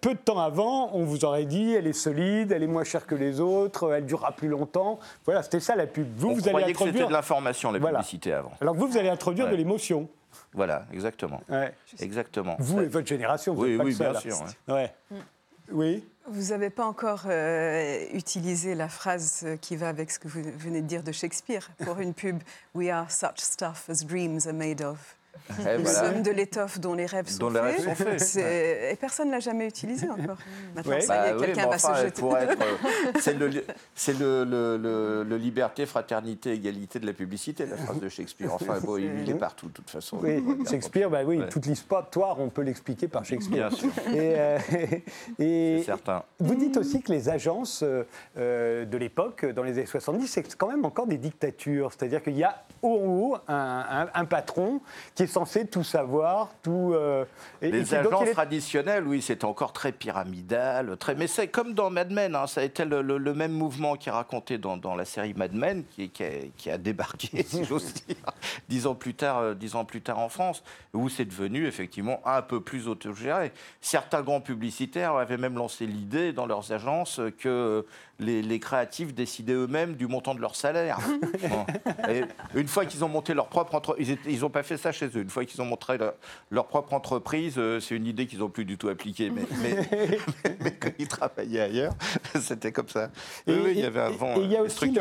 peu 0.00 0.14
de 0.14 0.18
temps 0.18 0.38
avant, 0.38 0.90
on 0.94 1.04
vous 1.04 1.24
aurait 1.24 1.44
dit 1.44 1.74
elle 1.74 1.86
est 1.86 1.92
solide, 1.92 2.52
elle 2.52 2.62
est 2.62 2.68
moins 2.68 2.84
chère 2.84 3.06
que 3.06 3.14
les 3.14 3.40
autres, 3.40 3.92
elle 3.92 4.06
durera 4.06 4.32
plus 4.32 4.48
longtemps. 4.48 4.98
Voilà, 5.24 5.42
c'était 5.42 5.60
ça 5.60 5.74
la 5.76 5.86
pub. 5.86 6.06
Vous, 6.16 6.28
on 6.30 6.34
vous 6.34 6.48
allez 6.48 6.64
introduire... 6.64 6.78
que 6.78 6.98
c'était 6.98 7.08
de 7.08 7.12
l'information, 7.12 7.72
la 7.72 7.80
publicité 7.80 8.32
avant. 8.32 8.52
Alors 8.60 8.74
vous, 8.74 8.86
vous 8.86 8.98
allez 8.98 9.08
introduire 9.08 9.50
de 9.50 9.56
l'émotion. 9.56 10.08
Voilà, 10.52 10.86
exactement. 10.92 11.40
Ouais. 11.48 11.72
Exactement. 12.00 12.56
Vous 12.58 12.80
et 12.80 12.86
votre 12.86 13.06
génération, 13.06 13.54
vous 13.54 13.62
Oui, 13.64 13.72
êtes 13.72 13.78
pas 13.78 13.84
oui, 13.84 13.94
seul, 13.94 14.10
bien 14.10 14.18
hein. 14.18 14.22
sûr, 14.22 14.74
ouais. 14.74 14.92
Ouais. 15.10 15.20
Oui. 15.70 16.04
Vous 16.30 16.50
n'avez 16.50 16.70
pas 16.70 16.84
encore 16.84 17.22
euh, 17.26 18.04
utilisé 18.12 18.74
la 18.74 18.88
phrase 18.88 19.46
qui 19.60 19.76
va 19.76 19.88
avec 19.88 20.10
ce 20.10 20.18
que 20.18 20.28
vous 20.28 20.42
venez 20.56 20.82
de 20.82 20.86
dire 20.86 21.02
de 21.02 21.12
Shakespeare 21.12 21.70
pour 21.84 21.98
une 22.00 22.14
pub 22.14 22.42
We 22.74 22.90
are 22.90 23.10
such 23.10 23.38
stuff 23.38 23.88
as 23.88 24.04
dreams 24.04 24.46
are 24.46 24.54
made 24.54 24.82
of. 24.82 25.17
Eh, 25.50 25.78
Nous 25.78 25.84
voilà. 25.84 25.88
sommes 26.12 26.22
de 26.22 26.30
l'étoffe 26.30 26.78
dont 26.80 26.94
les 26.94 27.06
rêves 27.06 27.28
sont 27.28 27.38
Dont 27.38 27.50
les 27.50 27.60
rêves 27.60 27.76
faits. 27.80 27.96
sont 27.98 28.04
faits. 28.04 28.20
C'est- 28.20 28.92
Et 28.92 28.96
personne 28.96 29.28
ne 29.28 29.32
l'a 29.32 29.40
jamais 29.40 29.66
utilisé 29.66 30.08
encore. 30.08 30.36
Maintenant, 30.74 30.92
Ouais. 30.92 31.00
ça 31.00 31.14
y 31.14 31.18
Bah 31.18 31.28
est, 31.28 31.34
oui, 31.34 31.46
quelqu'un 31.46 31.66
va 31.68 31.74
enfin, 31.76 31.94
se 31.94 32.02
jeter. 32.04 32.22
être, 32.26 32.34
euh, 32.34 32.54
c'est 33.20 33.34
le, 33.34 33.46
li- 33.46 33.62
c'est 33.94 34.18
le, 34.18 34.44
le- 34.44 34.76
le- 34.76 35.24
le 35.24 35.36
liberté, 35.36 35.86
fraternité, 35.86 36.52
égalité 36.52 36.98
de 36.98 37.06
la 37.06 37.12
publicité, 37.12 37.66
la 37.66 37.76
phrase 37.76 37.98
de 38.00 38.08
Shakespeare. 38.08 38.52
Enfin, 38.52 38.78
bon, 38.80 38.96
il, 38.98 39.20
il 39.22 39.30
est 39.30 39.34
partout, 39.34 39.66
de 39.68 39.72
toute 39.72 39.90
façon. 39.90 40.18
Oui, 40.22 40.42
Shakespeare, 40.68 41.08
bah 41.10 41.20
oui, 41.24 41.38
Ouais. 41.38 41.48
toute 41.48 41.66
l'histoire, 41.66 42.06
on 42.38 42.48
peut 42.48 42.62
l'expliquer 42.62 43.08
par 43.08 43.24
Shakespeare. 43.24 43.68
Bien 43.68 43.76
sûr, 43.76 43.90
Et, 44.14 44.34
euh, 44.36 44.58
et 45.38 45.76
c'est 45.78 45.84
certain. 45.84 46.22
vous 46.40 46.54
dites 46.54 46.76
aussi 46.76 47.02
que 47.02 47.12
les 47.12 47.28
agences 47.28 47.82
euh, 47.82 48.04
euh, 48.36 48.84
de 48.84 48.96
l'époque, 48.96 49.44
dans 49.46 49.62
les 49.62 49.72
années 49.72 49.86
70, 49.86 50.26
c'est 50.26 50.56
quand 50.56 50.68
même 50.68 50.84
encore 50.84 51.06
des 51.06 51.18
dictatures. 51.18 51.90
C'est-à-dire 51.92 52.22
qu'il 52.22 52.36
y 52.36 52.44
a 52.44 52.62
au 52.82 52.96
haut 52.96 53.36
un, 53.48 53.84
un- 53.90 54.08
un 54.14 54.24
patron 54.24 54.80
qui 55.14 55.24
est 55.24 55.26
censé 55.28 55.66
tout 55.66 55.84
savoir, 55.84 56.48
tout. 56.62 56.92
euh, 56.94 57.24
et- 57.62 57.70
Les 57.70 57.94
agences 57.94 58.28
est- 58.28 58.32
traditionnelles, 58.32 59.06
oui, 59.06 59.22
c'était 59.22 59.44
encore 59.44 59.72
très 59.72 59.92
pyramidal, 59.92 60.96
très... 60.98 61.14
mais 61.14 61.26
c'est 61.26 61.48
comme 61.48 61.74
dans 61.74 61.90
Mad 61.90 62.10
Men, 62.10 62.34
hein, 62.34 62.46
ça 62.46 62.62
a 62.62 62.64
été 62.64 62.84
le, 62.84 63.02
le- 63.02 63.18
le 63.18 63.34
même 63.34 63.52
mouvement 63.52 63.96
qui 63.96 64.08
est 64.08 64.12
raconté 64.12 64.58
dans, 64.58 64.76
dans 64.76 64.94
la 64.96 65.04
série 65.04 65.34
Mad 65.34 65.54
Men, 65.54 65.84
qui, 65.90 66.10
qui 66.10 66.24
a, 66.24 66.28
qui 66.56 66.70
a 66.70 66.78
débarqué, 66.78 67.42
si 67.46 67.64
j'ose 67.64 67.94
dire, 67.94 68.16
dix 68.68 68.86
ans, 68.86 68.94
plus 68.94 69.14
tard, 69.14 69.38
euh, 69.38 69.54
dix 69.54 69.76
ans 69.76 69.84
plus 69.84 70.00
tard 70.00 70.18
en 70.18 70.28
France, 70.28 70.62
où 70.94 71.08
c'est 71.08 71.24
devenu 71.26 71.66
effectivement 71.66 72.20
un 72.24 72.42
peu 72.42 72.60
plus 72.60 72.88
autogéré. 72.88 73.52
Certains 73.80 74.22
grands 74.22 74.40
publicitaires 74.40 75.14
avaient 75.16 75.36
même 75.36 75.54
lancé 75.56 75.86
l'idée 75.86 76.32
dans 76.32 76.46
leurs 76.46 76.72
agences 76.72 77.20
que 77.38 77.84
les, 78.20 78.42
les 78.42 78.58
créatifs 78.60 79.14
décidaient 79.14 79.52
eux-mêmes 79.52 79.94
du 79.94 80.06
montant 80.08 80.34
de 80.34 80.40
leur 80.40 80.56
salaire. 80.56 80.98
Bon. 81.48 81.64
Et 82.10 82.22
une 82.54 82.66
fois 82.66 82.84
qu'ils 82.84 83.04
ont 83.04 83.08
monté 83.08 83.32
leur 83.32 83.46
propre 83.48 83.74
entreprise, 83.76 84.16
ils 84.26 84.40
n'ont 84.40 84.50
pas 84.50 84.62
fait 84.64 84.76
ça 84.76 84.90
chez 84.92 85.06
eux. 85.06 85.20
Une 85.22 85.30
fois 85.30 85.44
qu'ils 85.44 85.62
ont 85.62 85.64
montré 85.64 85.96
leur, 85.98 86.14
leur 86.50 86.66
propre 86.66 86.92
entreprise, 86.94 87.54
euh, 87.58 87.78
c'est 87.80 87.94
une 87.94 88.06
idée 88.06 88.26
qu'ils 88.26 88.40
n'ont 88.40 88.48
plus 88.48 88.64
du 88.64 88.76
tout 88.76 88.88
appliquée. 88.88 89.30
Mais, 89.30 89.42
mais, 89.62 89.76
mais 90.60 90.72
quand 90.72 90.90
ils 90.98 91.06
travaillaient 91.06 91.60
ailleurs, 91.60 91.94
c'était 92.40 92.72
comme 92.72 92.88
ça. 92.88 93.10
Et- 93.46 93.52
oui, 93.52 93.72
il 93.72 93.78
y 93.78 93.84
avait 93.84 94.00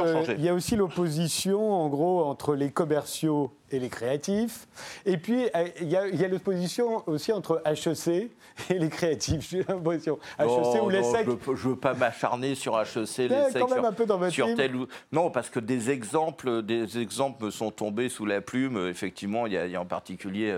le- 0.05 0.13
changeaient. 0.13 0.35
Il 0.37 0.43
y 0.45 0.49
a 0.49 0.53
aussi 0.53 0.75
l'opposition, 0.75 1.71
en 1.73 1.89
gros, 1.89 2.23
entre 2.25 2.53
les 2.55 2.69
commerciaux 2.71 3.51
et 3.71 3.79
les 3.79 3.89
créatifs. 3.89 4.67
Et 5.05 5.17
puis, 5.17 5.45
euh, 5.55 5.67
il 5.81 5.89
y 5.89 5.95
a, 5.95 6.07
il 6.07 6.19
y 6.19 6.25
a 6.25 6.27
l'opposition 6.27 7.03
aussi 7.07 7.31
entre 7.31 7.61
HEC 7.65 8.29
et 8.69 8.79
les 8.79 8.89
créatifs, 8.89 9.49
j'ai 9.51 9.63
l'impression. 9.63 10.19
HEC 10.39 10.47
Non, 10.47 10.85
ou 10.85 10.89
l'ESSEC. 10.89 11.27
Je 11.45 11.51
ne 11.51 11.55
veux 11.55 11.75
pas 11.75 11.93
m'acharner 11.93 12.55
sur 12.55 12.79
HEC, 12.79 13.29
l'ESSEC, 13.29 13.61
quand 13.61 13.69
même 13.69 13.79
sur, 13.79 13.85
un 13.85 13.93
peu 13.93 14.05
dans 14.05 14.17
votre 14.17 14.33
sur 14.33 14.53
tel 14.55 14.75
ou... 14.75 14.87
Non, 15.11 15.29
parce 15.31 15.49
que 15.49 15.59
des 15.59 15.89
exemples, 15.89 16.61
des 16.61 16.99
exemples 16.99 17.45
me 17.45 17.51
sont 17.51 17.71
tombés 17.71 18.09
sous 18.09 18.25
la 18.25 18.41
plume. 18.41 18.87
Effectivement, 18.87 19.47
il 19.47 19.53
y 19.53 19.57
a, 19.57 19.65
il 19.65 19.71
y 19.71 19.75
a 19.75 19.81
en 19.81 19.85
particulier... 19.85 20.55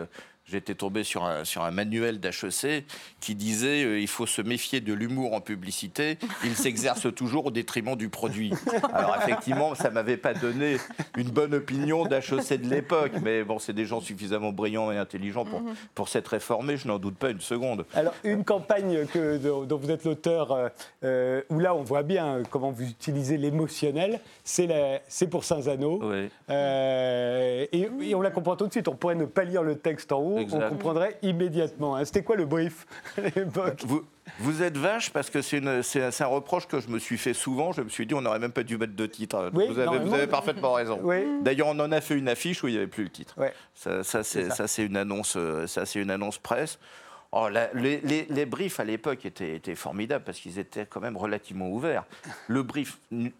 J'étais 0.51 0.74
tombé 0.75 1.03
sur 1.03 1.24
un, 1.24 1.44
sur 1.46 1.63
un 1.63 1.72
manuel 1.72 2.20
d'HEC 2.20 2.86
qui 3.20 3.36
disait 3.36 3.84
euh, 3.84 4.00
il 4.00 4.08
faut 4.08 4.25
se 4.25 4.41
méfier 4.41 4.82
de 4.82 4.94
l'humour 4.94 5.34
en 5.34 5.41
publicité, 5.41 6.18
il 6.44 6.56
s'exerce 6.56 7.13
toujours 7.15 7.46
au 7.48 7.51
détriment 7.51 7.96
du 7.96 8.10
produit. 8.10 8.51
Alors 8.94 9.15
effectivement, 9.22 9.75
ça 9.75 9.89
m'avait 9.91 10.18
pas 10.18 10.34
donné 10.34 10.77
une 11.18 11.29
bonne 11.29 11.53
opinion 11.53 12.06
d'HEC 12.06 12.62
de 12.62 12.70
l'époque, 12.70 13.12
mais 13.22 13.44
bon, 13.44 13.60
c'est 13.60 13.74
des 13.74 13.86
gens 13.86 14.01
suffisamment 14.01 14.51
brillants 14.51 14.91
et 14.91 14.98
intelligents 14.98 15.46
pour, 15.46 15.62
pour 15.94 16.10
s'être 16.10 16.29
réformés, 16.29 16.77
je 16.77 16.88
n'en 16.88 16.98
doute 17.00 17.15
pas 17.18 17.29
une 17.29 17.41
seconde. 17.41 17.86
Alors, 17.94 18.13
une 18.24 18.44
campagne 18.44 19.06
que, 19.06 19.38
dont, 19.38 19.77
vous 19.77 19.91
êtes 19.91 20.03
l'auteur, 20.06 20.51
euh, 20.51 20.70
euh, 21.03 21.41
où 21.50 21.60
là, 21.60 21.75
on 21.75 21.84
voit 21.84 22.03
bien 22.03 22.41
comment 22.50 22.72
vous 22.72 22.84
utilisez 22.89 23.38
l'émotionnel, 23.38 24.20
c'est 24.44 24.68
la- 24.68 25.00
c'est 25.07 25.27
pour 25.27 25.44
Saint-Zano. 25.44 26.00
Oui. 26.01 26.29
Euh, 26.50 27.66
et, 27.72 27.90
et 28.01 28.16
on 28.16 28.22
la 28.22 28.31
comprend 28.31 28.55
tout 28.55 28.68
de 28.68 28.72
suite. 28.72 28.88
On 28.88 28.96
pourrait 28.96 29.16
ne 29.16 29.25
pas 29.25 29.44
lire 29.44 29.64
le 29.64 29.75
texte 29.77 30.12
en 30.12 30.20
haut, 30.20 30.38
on 30.51 30.69
comprendrait 30.69 31.17
immédiatement. 31.21 31.95
hein. 31.95 32.05
C'était 32.05 32.23
quoi 32.23 32.35
le 32.35 32.45
brief 32.45 32.85
à 33.17 33.21
l'époque? 33.21 33.81
Vous, 33.85 34.03
vous 34.39 34.61
êtes 34.63 34.77
vache 34.77 35.09
parce 35.11 35.29
que 35.29 35.41
c'est 35.41 35.61
un 35.65 36.25
reproche 36.27 36.67
que 36.67 36.79
je 36.79 36.87
me 36.89 36.99
suis 36.99 37.17
fait 37.17 37.33
souvent. 37.33 37.71
Je 37.71 37.81
me 37.81 37.89
suis 37.89 38.05
dit, 38.05 38.13
on 38.13 38.21
n'aurait 38.21 38.39
même 38.39 38.51
pas 38.51 38.63
dû 38.63 38.77
mettre 38.77 38.95
de 38.95 39.05
titre. 39.05 39.49
Oui, 39.53 39.65
vous, 39.67 39.73
avez, 39.73 39.85
normalement. 39.85 40.05
vous 40.07 40.13
avez 40.13 40.27
parfaitement 40.27 40.73
raison. 40.73 40.99
Oui. 41.01 41.17
D'ailleurs, 41.41 41.67
on 41.67 41.79
en 41.79 41.91
a 41.91 42.01
fait 42.01 42.15
une 42.17 42.29
affiche 42.29 42.63
où 42.63 42.67
il 42.67 42.71
n'y 42.71 42.77
avait 42.77 42.87
plus 42.87 43.03
le 43.05 43.09
titre. 43.09 43.33
Ouais. 43.37 43.53
Ça, 43.73 44.03
ça, 44.03 44.23
C'est 44.23 44.43
c'est 44.43 44.49
ça. 44.49 44.55
ça, 44.55 44.67
c'est 44.67 44.85
une 44.85 44.97
annonce. 44.97 45.35
euh, 45.37 45.65
Ça, 45.67 45.85
c'est 45.85 45.99
une 45.99 46.11
annonce 46.11 46.37
presse. 46.37 46.79
Oh, 47.31 47.48
la- 47.48 47.72
les, 47.75 48.01
les- 48.01 48.25
les 48.29 48.46
briefs 48.48 48.79
à 48.79 48.83
l'époque 48.83 49.24
étaient, 49.24 49.55
étaient 49.55 49.75
formidables 49.75 50.24
parce 50.25 50.39
qu'ils 50.39 50.57
étaient 50.57 50.87
quand 50.87 51.00
même 51.00 51.15
relativement 51.15 51.70
ouverts. 51.70 52.03
Le 52.48 52.63
brief 52.63 52.98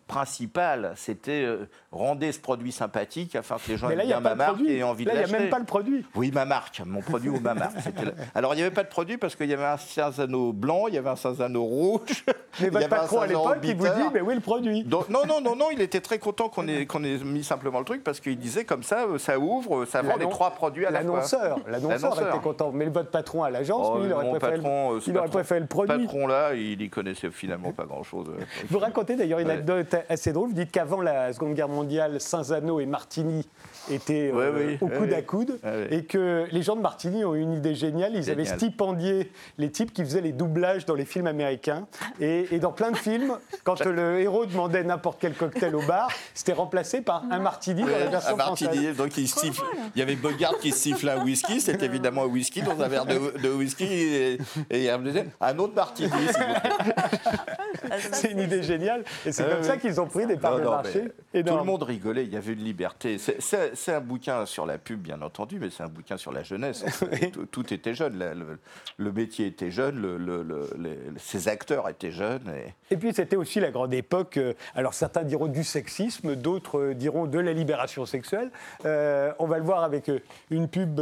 principal, 0.08 0.94
c'était 0.96 1.44
euh, 1.44 1.68
rendez 1.92 2.32
ce 2.32 2.40
produit 2.40 2.72
sympathique 2.72 3.36
afin 3.36 3.56
que 3.58 3.72
les 3.72 3.78
gens 3.78 3.90
là, 3.90 4.04
aient 4.04 4.08
bien 4.08 4.20
ma 4.20 4.32
de 4.32 4.36
marque 4.36 4.62
et 4.68 4.78
aient 4.78 4.84
envie 4.84 5.06
Là, 5.06 5.14
de 5.14 5.18
il 5.18 5.20
n'y 5.20 5.24
a 5.24 5.28
l'acheter. 5.28 5.40
même 5.44 5.50
pas 5.50 5.60
le 5.60 5.66
produit. 5.66 6.06
Oui, 6.16 6.32
ma 6.32 6.46
marque, 6.46 6.82
mon 6.86 7.02
produit 7.02 7.30
ou 7.30 7.40
ma 7.40 7.54
marque. 7.54 7.74
là. 8.04 8.12
Alors, 8.36 8.54
il 8.54 8.58
n'y 8.58 8.62
avait 8.64 8.74
pas 8.74 8.84
de 8.84 8.90
produit 8.90 9.18
parce 9.18 9.36
qu'il 9.36 9.48
y 9.50 9.54
avait 9.54 9.66
un 9.66 9.78
Saint-Zano 9.78 10.54
blanc, 10.54 10.88
il 10.88 10.94
y 10.96 10.98
avait 10.98 11.10
un 11.10 11.16
Saint-Zano 11.16 11.64
rouge. 11.64 12.26
Mais 12.62 12.70
votre 12.70 12.90
patron 12.90 13.22
à 13.22 13.28
l'époque, 13.28 13.58
il 13.64 13.76
vous 13.76 13.86
dit, 13.88 13.92
mais 14.14 14.22
oui, 14.22 14.36
le 14.36 14.42
produit. 14.42 14.84
Donc, 14.84 15.10
non, 15.10 15.26
non, 15.28 15.42
non, 15.42 15.56
non, 15.56 15.68
il 15.72 15.82
était 15.82 16.02
très 16.02 16.20
content 16.20 16.50
qu'on 16.50 16.68
ait, 16.68 16.86
mis 17.24 17.44
simplement 17.44 17.80
le 17.80 17.86
truc 17.86 18.04
parce 18.04 18.20
qu'il 18.20 18.38
disait 18.38 18.66
comme 18.66 18.84
ça, 18.84 19.06
euh, 19.06 19.18
ça 19.18 19.40
ouvre, 19.40 19.86
ça 19.86 20.02
vend 20.02 20.16
les 20.18 20.30
trois 20.30 20.52
produits 20.52 20.86
à 20.86 20.92
la 20.92 21.02
fois. 21.02 21.22
L'annonceur, 21.68 22.22
était 22.22 22.40
content. 22.44 22.72
Mais 22.72 22.86
votre 22.86 23.10
patron 23.10 23.44
à 23.44 23.50
Oh, 23.82 24.02
il 24.04 24.14
aurait 24.14 24.24
mon 24.26 24.32
préféré, 24.32 24.54
patron, 24.54 24.92
euh, 24.92 24.96
le, 24.96 25.02
ce 25.02 25.10
il 25.10 25.18
aurait 25.18 25.26
patron- 25.28 25.38
préféré 25.40 25.60
le 25.60 25.66
produit. 25.68 26.06
patron-là, 26.06 26.54
il 26.56 26.82
y 26.82 26.90
connaissait 26.90 27.30
finalement 27.30 27.72
pas 27.74 27.86
grand-chose. 27.86 28.28
euh. 28.30 28.44
Vous 28.70 28.80
racontez 28.80 29.16
d'ailleurs 29.16 29.40
une 29.40 29.48
Ouais. 29.48 29.54
anecdote 29.54 29.96
assez 30.10 30.32
drôle. 30.34 30.50
Vous 30.50 30.56
dites 30.56 30.72
qu'avant 30.72 31.02
la 31.02 31.32
Seconde 31.34 31.54
Guerre 31.54 31.70
mondiale, 31.70 32.20
Saint-Zano 32.20 32.80
et 32.80 32.86
Martigny 32.86 33.48
étaient 33.92 34.32
euh, 34.34 34.52
Ouais, 34.54 34.66
oui, 34.66 34.78
au 34.82 34.86
ouais, 34.88 34.98
coude 34.98 35.14
à 35.14 35.22
coude. 35.22 35.60
Ouais, 35.64 35.70
ouais. 35.70 35.88
Et 35.92 36.06
que 36.06 36.46
les 36.52 36.62
gens 36.64 36.76
de 36.76 36.82
Martigny 36.82 37.24
ont 37.26 37.36
eu 37.36 37.42
une 37.42 37.54
idée 37.54 37.76
géniale. 37.76 38.16
Ils 38.16 38.32
avaient 38.32 38.46
stipendié 38.46 39.32
les 39.60 39.70
types 39.70 39.94
qui 39.94 40.04
faisaient 40.04 40.22
les 40.22 40.32
doublages 40.32 40.86
dans 40.86 40.96
les 40.96 41.06
films 41.06 41.28
américains. 41.28 41.86
Et, 42.20 42.48
et 42.52 42.60
dans 42.60 42.72
plein 42.72 42.90
de 42.92 42.98
films, 42.98 43.38
quand 43.64 43.84
le 43.86 44.20
héros 44.22 44.46
demandait 44.48 44.84
n'importe 44.84 45.20
quel 45.22 45.34
cocktail 45.36 45.76
au 45.76 45.82
bar, 45.82 46.10
c'était 46.34 46.54
remplé 46.54 46.80
par 47.06 47.24
un 47.30 47.40
Martini 47.40 47.82
dans 47.82 47.88
la 47.90 48.06
version 48.06 48.34
un 48.36 48.38
martini, 48.38 48.70
française. 48.70 48.96
donc 48.96 49.18
il, 49.18 49.28
siffle, 49.28 49.62
il 49.94 50.00
y 50.00 50.02
avait 50.02 50.16
Bogart 50.16 50.58
qui 50.60 50.72
sifflait 50.72 51.12
un 51.12 51.24
whisky, 51.26 51.60
c'est 51.60 51.84
évidemment 51.84 52.24
un 52.24 52.28
whisky 52.28 52.62
dans 52.62 52.80
un 52.82 52.88
verre 52.88 53.06
de, 53.06 53.38
de 53.38 53.50
whisky 53.52 53.69
et, 53.80 54.38
et 54.70 54.90
un, 54.90 55.02
un 55.42 55.60
autre 55.60 55.74
martini. 55.76 56.10
plaît. 56.10 58.00
C'est 58.12 58.32
une 58.32 58.40
idée 58.40 58.64
géniale. 58.64 59.04
Et 59.26 59.32
c'est 59.32 59.44
Ouais, 59.44 59.52
comme 59.54 59.64
ça 59.64 59.78
qu'ils 59.78 60.00
ont 60.02 60.08
pris 60.08 60.26
des 60.26 60.38
parts 60.38 60.54
Non, 60.54 60.58
de 60.60 60.64
non, 60.66 60.72
marché. 60.72 61.04
Tout 61.34 61.58
le 61.58 61.64
monde 61.64 61.84
rigolait, 61.84 62.24
il 62.26 62.34
y 62.34 62.38
avait 62.38 62.54
une 62.54 62.64
liberté. 62.64 63.18
C'est- 63.18 63.90
un 63.90 64.02
bouquin 64.02 64.46
sur 64.46 64.66
la 64.68 64.78
pub, 64.78 65.00
bien 65.02 65.22
entendu, 65.22 65.58
mais 65.60 65.70
c'est 65.72 65.82
un 65.84 65.88
bouquin 65.88 66.16
sur 66.18 66.32
la 66.32 66.44
jeunesse. 66.44 66.86
tout, 67.34 67.46
tout 67.48 67.74
était 67.74 67.94
jeune, 67.96 68.20
la- 68.20 68.34
le, 68.36 68.60
le 68.98 69.12
métier 69.12 69.48
était 69.48 69.72
jeune, 69.72 70.00
le, 70.00 70.18
le- 70.18 70.44
le- 70.44 70.70
les- 70.78 71.00
ses 71.18 71.48
acteurs 71.48 71.90
étaient 71.90 72.12
jeunes. 72.12 72.44
Et... 72.56 72.94
Et 72.94 72.98
puis 72.98 73.12
c'était 73.14 73.36
aussi 73.36 73.60
la 73.60 73.72
grande 73.72 73.94
époque, 73.94 74.38
euh, 74.38 74.54
alors 74.76 74.94
certains 74.94 75.24
diront 75.24 75.48
du 75.48 75.64
sexisme, 75.64 76.36
d'autres 76.36 76.80
euh, 76.80 76.94
diront 76.94 77.26
de 77.26 77.40
la 77.40 77.54
libération 77.54 78.06
sexuelle. 78.06 78.52
Euh, 78.86 79.32
on 79.40 79.48
va 79.48 79.58
le 79.58 79.64
voir 79.64 79.84
avec 79.84 80.12
une 80.52 80.68
pub 80.68 81.02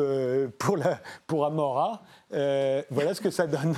pour, 0.58 0.77
la, 0.77 0.99
pour 1.27 1.45
Amora. 1.45 2.01
Euh, 2.34 2.84
voilà 2.90 3.13
ce 3.13 3.22
que 3.22 3.30
ça 3.30 3.48
donne. 3.48 3.76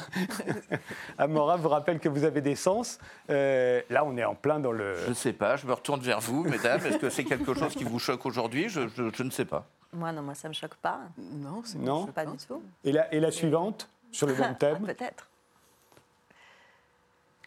Amora 1.18 1.56
vous 1.58 1.70
rappelle 1.70 2.00
que 2.00 2.10
vous 2.10 2.24
avez 2.24 2.42
des 2.42 2.56
sens. 2.56 2.98
Euh, 3.30 3.82
là, 3.90 4.04
on 4.06 4.18
est 4.18 4.24
en 4.26 4.34
plein 4.36 4.60
dans 4.60 4.72
le... 4.72 4.96
Je 5.06 5.10
ne 5.10 5.14
sais 5.14 5.34
pas, 5.34 5.56
je 5.56 5.68
me 5.68 5.74
retourne 5.74 6.02
vers 6.02 6.20
vous, 6.20 6.44
mesdames. 6.44 6.84
Est-ce 6.86 6.98
que 6.98 7.10
c'est 7.10 7.26
quelque 7.26 7.54
chose 7.54 7.76
qui 7.76 7.84
vous 7.84 8.00
choque 8.00 8.26
aujourd'hui? 8.26 8.68
Je, 8.70 8.88
je- 8.88 9.12
je 9.14 9.24
ne 9.24 9.30
sais 9.30 9.46
pas. 9.46 9.66
Moi, 9.94 10.12
non, 10.12 10.22
moi, 10.24 10.34
ça 10.36 10.48
me 10.48 10.54
choque 10.54 10.76
pas. 10.76 11.00
Non, 11.18 11.62
c'est 11.64 11.78
Non 11.78 12.08
Pas 12.08 12.26
du 12.26 12.38
tout. 12.38 12.62
Et 12.84 12.92
la, 12.92 13.14
et 13.14 13.20
la 13.20 13.32
suivante, 13.32 13.88
sur 14.12 14.26
le 14.28 14.34
même 14.34 14.44
Ah, 14.52 14.56
thème? 14.56 14.80
Peut-être. 14.86 15.28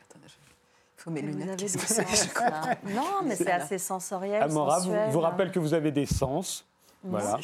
Attendez, 0.09 0.29
je- 0.29 0.35
Il 0.99 1.03
faut 1.03 1.11
mes 1.11 1.21
Vous 1.23 1.27
lunettes. 1.29 1.49
avez 1.49 1.57
des 1.57 1.69
sens. 1.69 2.29
Non, 2.95 3.23
mais 3.25 3.35
c'est 3.35 3.51
assez 3.51 3.79
sensoriel. 3.79 4.43
Amora 4.43 4.79
vous, 4.81 4.95
vous 5.11 5.21
rappelle 5.21 5.51
que 5.51 5.59
vous 5.59 5.75
avez 5.75 5.91
des 5.91 6.07
sens. 6.07 6.65
Voilà. 7.05 7.39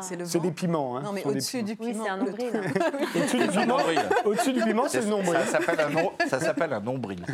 C'est 0.00 0.16
le 0.16 0.24
C'est 0.24 0.38
vent 0.38 0.44
des 0.44 0.50
piments. 0.52 0.96
Hein. 0.96 1.02
Non, 1.04 1.12
mais 1.12 1.24
au-dessus 1.24 1.62
du 1.62 1.76
Oui, 1.78 1.92
piment. 1.92 2.04
c'est 2.04 2.10
un 2.10 2.16
nombril. 2.16 2.50
Au-dessus 3.14 3.38
du 3.38 3.48
piment, 3.48 3.66
nombril. 3.78 4.00
au-dessus 4.24 4.52
du 4.52 4.62
piment, 4.62 4.88
c'est 4.88 5.00
le 5.00 5.06
nombril. 5.06 5.38
Ça 5.46 5.60
s'appelle 5.60 5.80
un, 5.80 5.90
nom- 5.90 6.12
ça 6.28 6.40
s'appelle 6.40 6.72
un 6.72 6.80
nombril. 6.80 7.24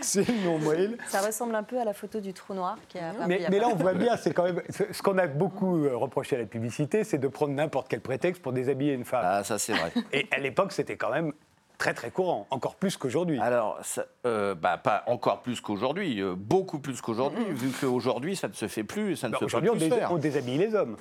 C'est 0.00 0.26
le 0.28 0.44
nombril. 0.44 0.96
Ça 1.08 1.20
ressemble 1.20 1.54
un 1.54 1.62
peu 1.62 1.78
à 1.80 1.84
la 1.84 1.92
photo 1.94 2.20
du 2.20 2.32
trou 2.32 2.54
noir 2.54 2.76
qui 2.88 2.98
a 2.98 3.10
apparu 3.10 3.28
Mais, 3.28 3.40
mais 3.50 3.58
là, 3.58 3.68
on 3.72 3.76
voit 3.76 3.94
bien, 3.94 4.16
c'est 4.16 4.32
quand 4.32 4.44
même. 4.44 4.60
Ce 4.70 5.02
qu'on 5.02 5.18
a 5.18 5.26
beaucoup 5.26 5.84
euh, 5.84 5.96
reproché 5.96 6.36
à 6.36 6.40
la 6.40 6.46
publicité, 6.46 7.04
c'est 7.04 7.18
de 7.18 7.28
prendre 7.28 7.52
n'importe 7.54 7.88
quel 7.88 8.00
prétexte 8.00 8.42
pour 8.42 8.52
déshabiller 8.52 8.92
une 8.94 9.04
femme. 9.04 9.22
Ah, 9.24 9.44
ça 9.44 9.58
c'est 9.58 9.72
vrai. 9.72 9.92
Et 10.12 10.26
à 10.30 10.38
l'époque, 10.38 10.72
c'était 10.72 10.96
quand 10.96 11.10
même 11.10 11.32
très 11.78 11.94
très 11.94 12.10
courant, 12.10 12.46
encore 12.50 12.76
plus 12.76 12.96
qu'aujourd'hui. 12.96 13.38
Alors, 13.40 13.78
ça, 13.82 14.04
euh, 14.26 14.54
bah, 14.54 14.76
pas 14.78 15.02
encore 15.06 15.42
plus 15.42 15.60
qu'aujourd'hui, 15.60 16.20
euh, 16.22 16.34
beaucoup 16.36 16.78
plus 16.78 17.00
qu'aujourd'hui, 17.00 17.44
vu 17.50 17.70
qu'aujourd'hui, 17.70 18.36
ça 18.36 18.48
ne 18.48 18.52
se 18.52 18.68
fait 18.68 18.84
plus 18.84 19.16
ça 19.16 19.28
ne 19.28 19.32
Bah, 19.32 19.38
se 19.40 19.44
Aujourd'hui, 19.44 19.70
on, 19.70 19.76
dés- 19.76 19.92
on 20.10 20.16
déshabille 20.18 20.58
les 20.58 20.74
hommes. 20.74 20.96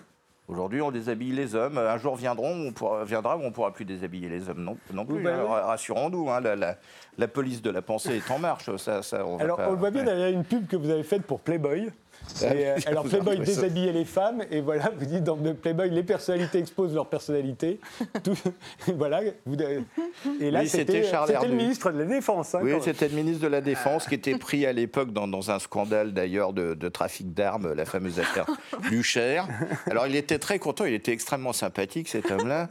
Aujourd'hui, 0.50 0.82
on 0.82 0.92
déshabille 0.92 1.32
les 1.32 1.56
hommes. 1.56 1.78
Un 1.78 1.98
jour 1.98 2.18
viendront, 2.18 2.68
on 2.68 2.74
pourra, 2.74 3.06
viendra 3.06 3.38
où 3.38 3.42
on 3.42 3.46
ne 3.46 3.50
pourra 3.52 3.72
plus 3.72 3.86
déshabiller 3.86 4.28
les 4.28 4.50
hommes 4.50 4.62
non, 4.62 4.78
non 4.92 5.06
plus. 5.06 5.24
bah 5.24 5.32
hein. 5.36 5.46
oui. 5.48 5.60
Rassurons-nous, 5.62 6.30
hein, 6.30 6.42
la, 6.42 6.56
la- 6.58 6.76
la 7.18 7.28
police 7.30 7.62
de 7.62 7.70
la 7.70 7.82
pensée 7.82 8.18
est 8.18 8.30
en 8.32 8.40
marche. 8.40 8.76
Ça, 8.76 9.02
ça, 9.04 9.26
on 9.26 9.38
Alors, 9.40 9.56
pas- 9.58 9.70
on 9.70 9.72
le 9.72 9.78
voit 9.78 9.90
bien 9.92 10.02
ouais. 10.02 10.06
derrière 10.08 10.30
une 10.30 10.44
pub 10.44 10.68
que 10.68 10.76
vous 10.76 10.90
avez 10.90 11.04
faite 11.04 11.24
pour 11.24 11.40
Playboy. 11.40 11.90
Et, 12.42 12.46
euh, 12.68 12.76
alors, 12.86 13.04
Playboy 13.06 13.40
déshabillait 13.40 13.92
les 13.92 14.06
femmes, 14.06 14.44
et 14.52 14.62
voilà, 14.62 14.92
vous 14.98 15.06
dites 15.06 15.24
dans 15.24 15.36
le 15.36 15.54
Playboy, 15.54 15.90
les 15.90 16.04
personnalités 16.04 16.60
exposent 16.60 16.94
leur 16.94 17.08
personnalité. 17.08 17.80
Tout- 18.24 18.34
voilà. 18.96 19.22
vous- 19.46 19.56
et 20.40 20.50
là, 20.52 20.62
Oui, 20.62 20.68
c'était 20.70 20.94
c'était 20.94 21.04
Charles 21.04 21.28
c'était 21.34 21.48
le 21.48 21.56
ministre 21.56 21.92
de 21.92 22.00
la 22.00 22.06
Défense. 22.06 22.56
hein, 22.56 22.60
Oui, 22.64 22.74
c'était 22.82 23.08
le 23.10 23.16
ministre 23.16 23.42
de 23.44 23.48
la 23.48 23.62
Défense 23.62 24.08
qui 24.08 24.16
était 24.16 24.38
pris 24.38 24.66
à 24.66 24.74
l'époque 24.74 25.12
dans, 25.14 25.28
dans 25.28 25.52
un 25.52 25.60
scandale 25.60 26.14
d'ailleurs 26.14 26.54
de, 26.54 26.74
de 26.74 26.90
trafic 26.90 27.34
d'armes, 27.34 27.74
la 27.74 27.86
fameuse 27.86 28.20
affaire 28.20 28.46
Lucher. 28.90 29.42
Alors 29.90 30.08
il 30.08 30.16
était 30.16 30.40
très 30.40 30.60
content, 30.60 30.86
il 30.86 30.94
était 30.94 31.12
extrêmement 31.12 31.54
sympathique 31.54 32.08
cet 32.08 32.32
homme-là. 32.32 32.70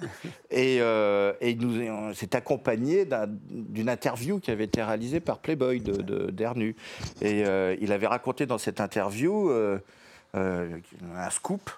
Et, 0.51 0.79
euh, 0.81 1.33
et 1.41 1.51
il 1.51 1.59
nous 1.67 1.81
on 1.91 2.15
s'est 2.15 2.35
accompagné 2.37 3.05
d'un- 3.05 3.27
d'une 3.51 3.89
interview 3.89 4.39
qui 4.39 4.51
avait 4.51 4.65
été 4.65 4.83
réalisée 4.83 5.21
par 5.21 5.39
Playboy 5.39 5.81
de, 5.81 5.93
de- 6.03 6.31
d'Ernu. 6.31 6.77
Et 7.21 7.45
euh, 7.47 7.77
il 7.81 7.93
avait 7.93 8.07
raconté 8.07 8.47
dans 8.47 8.59
cette 8.59 8.81
interview 8.81 9.32
euh, 9.51 9.79
euh, 10.35 10.79
un 11.17 11.31
scoop. 11.31 11.71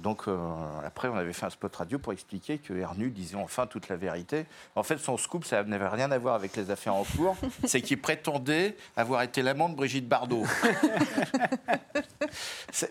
Donc 0.00 0.22
euh, 0.28 0.36
après, 0.84 1.08
on 1.08 1.16
avait 1.16 1.32
fait 1.32 1.46
un 1.46 1.50
spot 1.50 1.74
radio 1.74 1.98
pour 1.98 2.12
expliquer 2.12 2.58
que 2.58 2.74
Ernu 2.74 3.08
disait 3.10 3.36
enfin 3.36 3.66
toute 3.66 3.88
la 3.88 3.96
vérité. 3.96 4.44
En 4.74 4.82
fait, 4.82 4.98
son 4.98 5.16
scoop, 5.16 5.44
ça 5.44 5.62
n'avait 5.64 5.88
rien 5.88 6.10
à 6.10 6.18
voir 6.18 6.34
avec 6.34 6.54
les 6.56 6.70
affaires 6.70 6.94
en 6.94 7.04
cours. 7.04 7.36
C'est 7.64 7.80
qu'il 7.80 8.00
prétendait 8.00 8.76
avoir 8.96 9.22
été 9.22 9.42
l'amant 9.42 9.68
de 9.68 9.74
Brigitte 9.76 10.08
Bardot. 10.08 10.44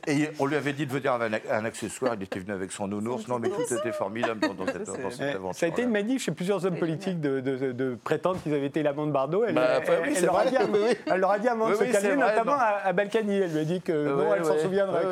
Et 0.07 0.29
on 0.39 0.45
lui 0.45 0.55
avait 0.55 0.73
dit 0.73 0.85
de 0.87 0.91
venir 0.91 1.13
avec 1.13 1.43
un 1.51 1.63
accessoire. 1.65 2.15
Il 2.15 2.23
était 2.23 2.39
venu 2.39 2.53
avec 2.53 2.71
son 2.71 2.87
nounours. 2.87 3.27
Non, 3.27 3.37
mais 3.39 3.49
tout 3.49 3.61
était 3.61 3.91
formidable 3.91 4.39
dans, 4.39 4.53
dans 4.53 4.65
cette, 4.65 4.87
dans 4.87 5.11
cette 5.11 5.21
Eh, 5.21 5.35
aventure. 5.35 5.59
Ça 5.59 5.65
a 5.67 5.69
été 5.69 5.83
une 5.83 5.91
manif 5.91 6.23
chez 6.23 6.31
plusieurs 6.31 6.65
hommes 6.65 6.77
politiques 6.79 7.19
de, 7.21 7.39
de- 7.39 7.71
de 7.71 7.97
prétendre 8.03 8.41
qu'ils 8.41 8.53
avaient 8.53 8.65
été 8.65 8.81
l'amant 8.81 9.05
de 9.05 9.11
Bardot. 9.11 9.43
Elle, 9.45 9.53
Bah, 9.55 9.81
elle- 9.85 9.89
oui, 10.01 10.07
elle 10.07 10.15
c'est 10.15 10.25
leur 10.25 10.43
dit, 10.45 10.55
elle 11.11 11.19
leur 11.19 11.31
a 11.31 11.39
dit 11.39 11.47
avant 11.47 11.69
de 11.69 11.75
Oui, 11.75 11.87
se 11.87 11.91
calmer, 11.91 12.15
vrai, 12.15 12.17
notamment 12.29 12.53
non. 12.53 12.57
à, 12.59 12.79
à 12.85 12.93
Balkany. 12.93 13.35
Elle 13.35 13.51
lui 13.51 13.59
a 13.59 13.65
dit 13.65 13.81
que 13.81 14.07
non, 14.07 14.33
elle 14.33 14.45
s'en 14.45 14.57
souviendrait. 14.57 15.05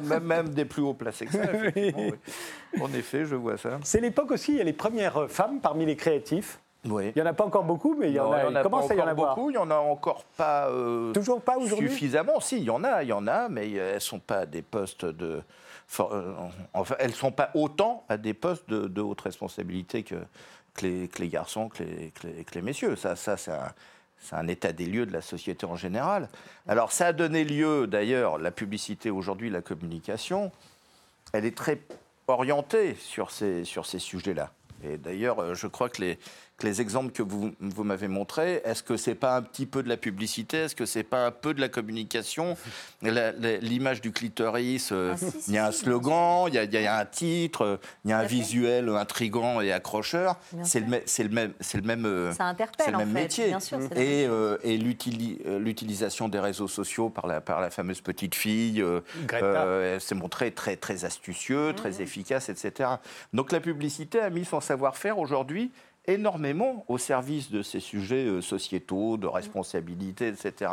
Même. 0.00 0.24
même, 0.24 0.48
des 0.50 0.64
plus 0.64 0.82
hauts 0.82 0.94
placés 0.94 1.26
ça, 1.36 1.44
effectivement, 1.54 2.02
oui. 2.10 2.80
En 2.82 2.92
effet, 2.94 3.24
je 3.24 3.34
vois 3.34 3.56
ça. 3.56 3.78
C'est 3.84 4.00
l'époque 4.00 4.30
aussi, 4.32 4.52
il 4.52 4.58
y 4.58 4.60
a 4.60 4.64
les 4.64 4.72
premières 4.72 5.28
femmes 5.30 5.60
parmi 5.60 5.86
les 5.86 5.96
créatifs. 5.96 6.58
Oui. 6.86 7.12
Il 7.16 7.22
n'y 7.22 7.26
en 7.26 7.30
a 7.30 7.32
pas 7.32 7.44
encore 7.44 7.64
beaucoup, 7.64 7.94
mais 7.98 8.08
il 8.10 8.14
y 8.14 8.20
en 8.20 8.26
Non, 8.26 8.32
a. 8.32 8.40
il 8.42 8.44
y 8.44 8.48
en 8.48 8.54
a 8.56 8.62
commence 8.62 8.88
pas 8.88 8.92
à 8.92 8.96
y 8.96 9.00
en 9.00 9.02
encore 9.04 9.10
avoir. 9.10 9.34
beaucoup, 9.36 9.50
il 9.50 9.54
y 9.54 9.58
en 9.58 9.70
a 9.70 9.76
encore 9.76 10.24
pas 10.36 10.68
euh, 10.68 11.12
Toujours 11.12 11.40
pas 11.40 11.56
aujourd'hui 11.56 11.88
suffisamment. 11.88 12.40
Si, 12.40 12.58
il 12.58 12.64
y 12.64 12.70
en 12.70 12.84
a, 12.84 13.02
il 13.02 13.08
y 13.08 13.12
en 13.12 13.26
a, 13.26 13.48
mais 13.48 13.70
elles 13.72 14.00
sont 14.02 14.18
pas 14.18 14.40
à 14.40 14.46
des 14.46 14.60
postes 14.62 15.06
de. 15.06 15.40
euh, 16.00 16.32
Enfin, 16.74 16.94
elles 16.98 17.14
sont 17.14 17.32
pas 17.32 17.50
autant 17.54 18.04
à 18.10 18.16
des 18.18 18.34
postes 18.34 18.68
de, 18.68 18.86
de 18.86 19.00
haute 19.00 19.22
responsabilité 19.22 20.02
que, 20.02 20.16
que, 20.74 20.84
les, 20.86 21.08
que 21.08 21.22
les 21.22 21.28
garçons, 21.28 21.70
que 21.70 21.82
les, 21.84 22.10
que 22.10 22.26
les- 22.26 22.44
que 22.44 22.54
les 22.54 22.62
messieurs. 22.62 22.96
Ça, 22.96 23.16
ça 23.16 23.38
c'est 23.38 23.52
un, 23.52 23.72
c'est 24.18 24.36
un 24.36 24.46
état 24.48 24.72
des 24.72 24.84
lieux 24.84 25.06
de 25.06 25.12
la 25.12 25.22
société 25.22 25.64
en 25.64 25.76
général. 25.76 26.28
Alors, 26.68 26.92
ça 26.92 27.06
a 27.06 27.12
donné 27.14 27.44
lieu, 27.44 27.86
d'ailleurs, 27.86 28.36
la 28.38 28.50
publicité 28.50 29.08
aujourd'hui, 29.10 29.48
la 29.48 29.62
communication, 29.62 30.52
elle 31.34 31.44
est 31.44 31.56
très 31.56 31.80
orientée 32.28 32.94
sur 32.94 33.32
ces, 33.32 33.64
sur 33.64 33.86
ces 33.86 33.98
sujets-là. 33.98 34.52
Et 34.84 34.96
d'ailleurs, 34.98 35.40
euh, 35.40 35.54
je 35.54 35.66
crois 35.66 35.88
que 35.88 36.00
les, 36.00 36.18
que 36.56 36.66
les 36.68 36.80
exemples 36.80 37.10
que 37.10 37.22
vous, 37.22 37.52
vous 37.58 37.82
m'avez 37.84 38.06
montrés, 38.06 38.62
est-ce 38.64 38.82
que 38.84 38.96
c'est 38.96 39.16
pas 39.16 39.36
un 39.36 39.42
petit 39.42 39.66
peu 39.66 39.82
de 39.82 39.88
la 39.88 39.96
publicité? 39.96 40.58
Est-ce 40.58 40.76
que 40.76 40.86
c'est 40.86 41.02
pas 41.02 41.26
un 41.26 41.32
peu 41.32 41.52
de 41.52 41.60
la 41.60 41.68
communication? 41.68 42.56
L'image 43.02 44.00
du 44.00 44.12
clitoris, 44.12 44.90
euh, 44.92 45.14
Ah, 45.14 45.16
si, 45.16 45.32
il 45.48 45.54
y 45.54 45.58
a 45.58 45.66
un 45.66 45.72
slogan, 45.72 46.44
il 46.48 46.54
y, 46.54 46.58
a- 46.58 46.64
il 46.64 46.72
y 46.72 46.86
a 46.86 46.96
un 46.98 47.04
titre, 47.06 47.80
il 48.04 48.10
y 48.10 48.12
a 48.12 48.18
un 48.18 48.24
visuel 48.24 48.88
intrigant 48.90 49.60
et 49.60 49.72
accrocheur. 49.72 50.36
C'est 50.62 50.80
le, 50.80 51.02
c'est 51.06 51.28
même, 51.28 51.52
c'est 51.60 51.78
le 51.78 51.84
même. 51.84 52.06
euh, 52.06 52.32
Ça 52.32 52.44
interpelle, 52.44 52.86
c'est 52.86 52.90
le 52.92 52.96
en 52.96 53.00
même 53.00 53.08
fait. 53.14 53.22
métier. 53.22 53.46
Bien 53.48 53.60
sûr, 53.60 53.78
c'est 53.92 53.98
et 54.00 54.26
euh, 54.26 54.56
et 54.62 54.76
l'utili- 54.78 55.40
l'utilisation 55.58 56.28
des 56.28 56.38
réseaux 56.40 56.68
sociaux 56.68 57.10
par 57.10 57.26
la, 57.26 57.40
par 57.40 57.60
la 57.60 57.70
fameuse 57.70 58.00
petite 58.00 58.34
fille, 58.36 58.80
euh, 58.80 59.00
euh, 59.32 59.98
s'est 59.98 60.14
montrée 60.14 60.52
très, 60.52 60.76
très 60.76 61.04
astucieux, 61.04 61.72
très 61.76 62.00
efficace, 62.00 62.48
etc. 62.48 62.90
Donc 63.32 63.50
la 63.50 63.60
publicité 63.60 64.20
a 64.20 64.30
mis 64.30 64.44
son 64.44 64.60
savoir-faire 64.60 65.18
aujourd'hui 65.18 65.72
énormément 66.06 66.84
au 66.88 66.98
service 66.98 67.50
de 67.50 67.62
ces 67.62 67.80
sujets 67.80 68.26
euh, 68.26 68.40
sociétaux, 68.40 69.16
de 69.16 69.26
responsabilité, 69.26 70.28
etc. 70.28 70.72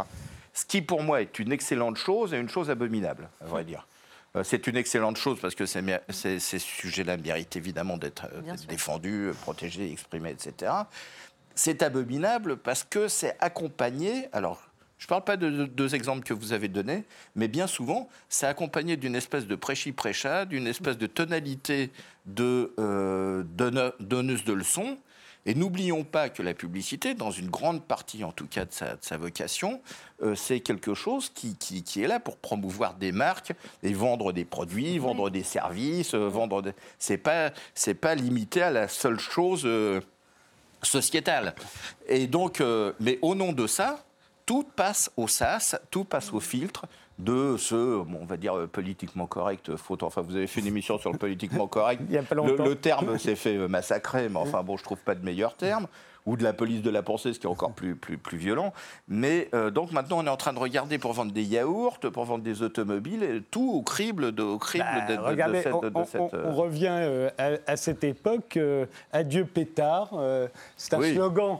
Ce 0.54 0.66
qui 0.66 0.82
pour 0.82 1.02
moi 1.04 1.22
est 1.22 1.40
une 1.40 1.52
excellente 1.52 1.98
chose 1.98 2.34
et 2.34 2.38
une 2.38 2.50
chose 2.50 2.70
abominable, 2.70 3.30
à 3.42 3.46
vrai 3.46 3.64
dire. 3.64 3.88
Euh, 4.36 4.44
C'est 4.44 4.68
une 4.68 4.76
excellente 4.78 5.18
chose 5.18 5.40
parce 5.42 5.56
que 5.56 5.66
ces, 5.66 5.82
mé- 5.82 6.02
ces- 6.10 6.40
ces 6.40 6.60
sujets-là 6.60 7.18
méritent 7.18 7.56
évidemment 7.56 7.98
d'être 7.98 8.26
euh, 8.34 8.42
défendus, 8.68 9.32
protégés, 9.42 9.92
exprimés, 9.92 10.32
etc. 10.32 10.72
C'est 11.56 11.82
abominable 11.84 12.58
parce 12.58 12.84
que 12.84 13.08
c'est 13.08 13.36
accompagné. 13.40 14.28
Alors, 14.32 14.62
je 15.00 15.06
ne 15.06 15.10
parle 15.10 15.24
pas 15.24 15.36
de 15.38 15.50
de 15.50 15.66
deux 15.66 15.96
exemples 15.96 16.24
que 16.24 16.34
vous 16.34 16.54
avez 16.54 16.68
donnés, 16.68 17.04
mais 17.36 17.48
bien 17.48 17.68
souvent, 17.68 18.08
c'est 18.30 18.46
accompagné 18.46 18.96
d'une 18.98 19.16
espèce 19.16 19.48
de 19.48 19.56
prêchi-prêcha, 19.56 20.46
d'une 20.46 20.68
espèce 20.68 20.98
de 20.98 21.08
tonalité 21.08 21.90
de 22.26 22.74
euh, 22.80 23.44
donne- 23.44 23.92
donneuse 24.00 24.44
de 24.46 24.54
leçons. 24.54 24.98
Et 25.46 25.56
n'oublions 25.56 26.04
pas 26.04 26.30
que 26.30 26.44
la 26.44 26.54
publicité, 26.54 27.14
dans 27.16 27.32
une 27.32 27.50
grande 27.50 27.84
partie 27.84 28.24
en 28.24 28.32
tout 28.32 28.46
cas 28.48 28.66
de 28.66 28.72
sa, 28.72 28.96
de 28.96 29.04
sa 29.04 29.18
vocation, 29.18 29.82
euh, 30.22 30.36
c'est 30.36 30.60
quelque 30.60 30.94
chose 30.94 31.30
qui, 31.34 31.56
qui- 31.56 31.84
qui 31.84 32.04
est 32.04 32.08
là 32.08 32.20
pour 32.20 32.38
promouvoir 32.38 32.94
des 32.94 33.12
marques 33.12 33.54
et 33.82 33.94
vendre 33.94 34.34
des 34.34 34.46
produits, 34.46 35.00
vendre 35.00 35.30
des 35.32 35.44
services, 35.44 36.14
euh, 36.14 36.28
vendre. 36.30 36.62
Des... 36.62 36.74
C'est 37.00 37.18
pas 37.18 37.52
c'est 37.74 37.96
pas 37.96 38.14
limité 38.16 38.62
à 38.62 38.70
la 38.70 38.88
seule 38.88 39.20
chose. 39.20 39.64
euh, 39.66 40.00
sociétale. 40.84 41.54
Et 42.08 42.26
donc, 42.28 42.60
euh, 42.60 42.94
mais 43.00 43.20
au 43.22 43.36
nom 43.36 43.54
de 43.54 43.68
ça, 43.68 44.04
tout 44.48 44.64
passe 44.64 45.12
au 45.16 45.28
sas, 45.28 45.76
tout 45.92 46.04
passe 46.06 46.34
au 46.34 46.40
filtre 46.40 46.86
de 47.20 47.56
ce, 47.58 48.04
bon, 48.04 48.20
on 48.22 48.26
va 48.26 48.38
dire, 48.38 48.58
euh, 48.58 48.68
politiquement 48.68 49.28
correct. 49.28 49.76
Faute, 49.76 50.04
enfin, 50.04 50.22
vous 50.22 50.36
avez 50.36 50.48
fait 50.48 50.62
une 50.62 50.68
émission 50.68 50.98
sur 50.98 51.12
le 51.12 51.18
politiquement 51.18 51.68
correct. 51.68 52.02
Il 52.10 52.16
y 52.16 52.18
a 52.18 52.24
pas 52.24 52.36
longtemps. 52.36 52.64
le 52.66 52.76
terme 52.76 53.18
s'est 53.20 53.36
fait 53.36 53.58
euh, 53.58 53.68
massacrer, 53.68 54.28
mais 54.30 54.38
enfin, 54.40 54.64
bon, 54.64 54.78
je 54.78 54.84
trouve 54.84 55.00
pas 55.00 55.16
de 55.16 55.24
meilleur 55.24 55.56
terme. 55.56 55.88
Ou 56.28 56.38
de 56.38 56.44
la 56.44 56.54
police 56.54 56.84
de 56.84 56.92
la 56.92 57.02
pensée, 57.02 57.34
ce 57.34 57.40
qui 57.40 57.48
est 57.48 57.50
encore 57.50 57.72
plus, 57.74 57.96
plus, 57.96 58.20
plus 58.20 58.38
violent. 58.38 58.74
Mais 59.08 59.50
euh, 59.56 59.72
donc 59.72 59.92
maintenant, 59.92 60.20
on 60.20 60.26
est 60.28 60.30
en 60.30 60.38
train 60.38 60.54
de 60.54 60.60
regarder 60.60 61.00
pour 61.00 61.14
vendre 61.14 61.32
des 61.32 61.42
yaourts, 61.42 61.98
pour 61.98 62.26
vendre 62.26 62.44
des 62.44 62.62
automobiles, 62.62 63.24
et 63.24 63.42
tout 63.42 63.72
au 63.74 63.82
crible 63.82 64.32
de, 64.32 64.44
au 64.44 64.60
crible 64.60 64.86
Bah, 64.86 65.08
de, 65.08 65.14
de- 65.14 65.18
de 65.18 65.24
regardez, 65.26 65.62
cette. 65.64 65.74
on, 65.74 66.06
cette, 66.06 66.34
euh, 66.36 66.52
revient 66.52 66.90
euh, 66.92 67.30
à, 67.40 67.72
à 67.72 67.76
cette 67.76 68.04
époque. 68.04 68.56
euh, 68.58 68.86
adieu 69.12 69.46
pétard. 69.46 70.12
euh, 70.14 70.48
c'est 70.78 70.94
un 70.94 71.00
Oui. 71.00 71.16
slogan 71.16 71.60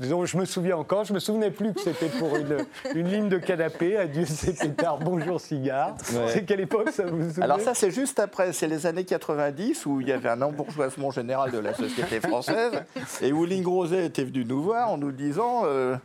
dont 0.00 0.24
je 0.24 0.36
me 0.36 0.44
souviens 0.44 0.76
encore. 0.76 1.04
Je 1.04 1.12
me 1.12 1.18
souvenais 1.18 1.50
plus 1.50 1.72
que 1.74 1.80
c'était 1.80 2.08
pour 2.08 2.36
une, 2.36 2.58
une 2.94 3.08
ligne 3.08 3.28
de 3.28 3.38
canapé. 3.38 3.96
Adieu 3.96 4.24
c'est 4.26 4.58
pétard, 4.58 4.98
bonjour 4.98 5.40
cigare. 5.40 5.94
C'est 6.28 6.44
quelle 6.44 6.60
époque 6.60 6.90
ça 6.90 7.04
vous 7.06 7.28
vous 7.30 7.42
Alors 7.42 7.60
ça, 7.60 7.74
c'est 7.74 7.90
juste 7.90 8.18
après, 8.18 8.52
c'est 8.52 8.68
les 8.68 8.86
années 8.86 9.04
90 9.04 9.86
où 9.86 10.00
il 10.00 10.08
y 10.08 10.12
avait 10.12 10.28
un 10.28 10.42
embourgeoisement 10.42 11.10
général 11.10 11.50
de 11.50 11.58
la 11.58 11.74
société 11.74 12.20
française 12.20 12.72
et 13.20 13.32
où 13.32 13.44
Ling 13.44 13.66
Roset 13.66 14.06
était 14.06 14.24
venu 14.24 14.44
nous 14.44 14.62
voir 14.62 14.90
en 14.90 14.98
nous 14.98 15.12
disant... 15.12 15.62
euh, 15.64 15.96